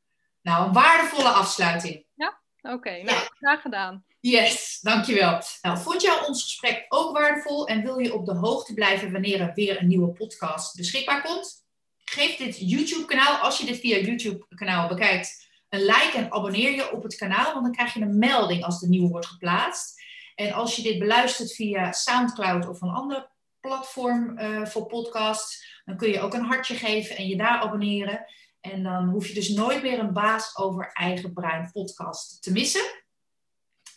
Nou, 0.43 0.67
een 0.67 0.73
waardevolle 0.73 1.29
afsluiting. 1.29 2.05
Ja, 2.15 2.41
oké. 2.63 3.03
nou, 3.03 3.29
graag 3.35 3.61
gedaan. 3.61 4.05
Yes, 4.21 4.79
dankjewel. 4.81 5.43
Nou, 5.63 5.79
vond 5.79 6.03
jou 6.03 6.27
ons 6.27 6.43
gesprek 6.43 6.85
ook 6.89 7.19
waardevol 7.19 7.67
en 7.67 7.83
wil 7.83 7.99
je 7.99 8.15
op 8.15 8.27
de 8.27 8.35
hoogte 8.35 8.75
blijven 8.75 9.13
wanneer 9.13 9.41
er 9.41 9.55
weer 9.55 9.81
een 9.81 9.89
nieuwe 9.89 10.13
podcast 10.13 10.77
beschikbaar 10.77 11.23
komt? 11.23 11.67
Geef 12.05 12.37
dit 12.37 12.59
YouTube-kanaal, 12.59 13.37
als 13.37 13.59
je 13.59 13.67
dit 13.67 13.79
via 13.79 13.99
YouTube-kanaal 13.99 14.89
bekijkt, 14.89 15.48
een 15.69 15.81
like 15.81 16.13
en 16.15 16.33
abonneer 16.33 16.75
je 16.75 16.93
op 16.93 17.03
het 17.03 17.17
kanaal, 17.17 17.53
want 17.53 17.65
dan 17.65 17.75
krijg 17.75 17.95
je 17.95 18.01
een 18.01 18.19
melding 18.19 18.65
als 18.65 18.81
de 18.81 18.89
nieuwe 18.89 19.09
wordt 19.09 19.27
geplaatst. 19.27 20.03
En 20.35 20.53
als 20.53 20.77
je 20.77 20.83
dit 20.83 20.99
beluistert 20.99 21.55
via 21.55 21.93
SoundCloud 21.93 22.69
of 22.69 22.81
een 22.81 22.89
ander 22.89 23.31
platform 23.61 24.39
uh, 24.39 24.67
voor 24.67 24.87
podcasts, 24.87 25.81
dan 25.85 25.97
kun 25.97 26.09
je 26.09 26.21
ook 26.21 26.35
een 26.35 26.45
hartje 26.45 26.75
geven 26.75 27.17
en 27.17 27.29
je 27.29 27.37
daar 27.37 27.61
abonneren. 27.61 28.25
En 28.61 28.83
dan 28.83 29.09
hoef 29.09 29.29
je 29.29 29.35
dus 29.35 29.49
nooit 29.49 29.83
meer 29.83 29.99
een 29.99 30.13
baas 30.13 30.57
over 30.57 30.91
eigen 30.93 31.33
brein 31.33 31.71
podcast 31.73 32.43
te 32.43 32.53
missen. 32.53 32.85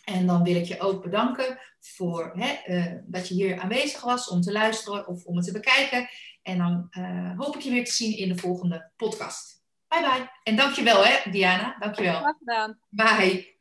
En 0.04 0.28
dan 0.28 0.44
wil 0.44 0.56
ik 0.56 0.66
je 0.66 0.80
ook 0.80 1.04
bedanken 1.04 1.60
voor 1.80 2.32
hè, 2.36 2.76
uh, 2.76 3.00
dat 3.06 3.28
je 3.28 3.34
hier 3.34 3.60
aanwezig 3.60 4.02
was 4.02 4.28
om 4.30 4.42
te 4.42 4.52
luisteren 4.52 5.08
of 5.08 5.26
om 5.26 5.36
het 5.36 5.46
te 5.46 5.52
bekijken. 5.52 6.10
En 6.42 6.58
dan 6.58 6.88
uh, 6.92 7.38
hoop 7.38 7.56
ik 7.56 7.62
je 7.62 7.70
weer 7.70 7.86
te 7.86 7.92
zien 7.92 8.18
in 8.18 8.30
de 8.30 8.38
volgende 8.38 8.92
podcast. 8.96 9.61
Bye 9.92 10.02
bye. 10.02 10.30
En 10.44 10.56
dankjewel 10.56 11.04
hè, 11.06 11.32
Diana. 11.32 11.76
Dankjewel. 11.80 12.20
Graag 12.20 12.38
gedaan. 12.38 12.78
Bye. 12.90 13.56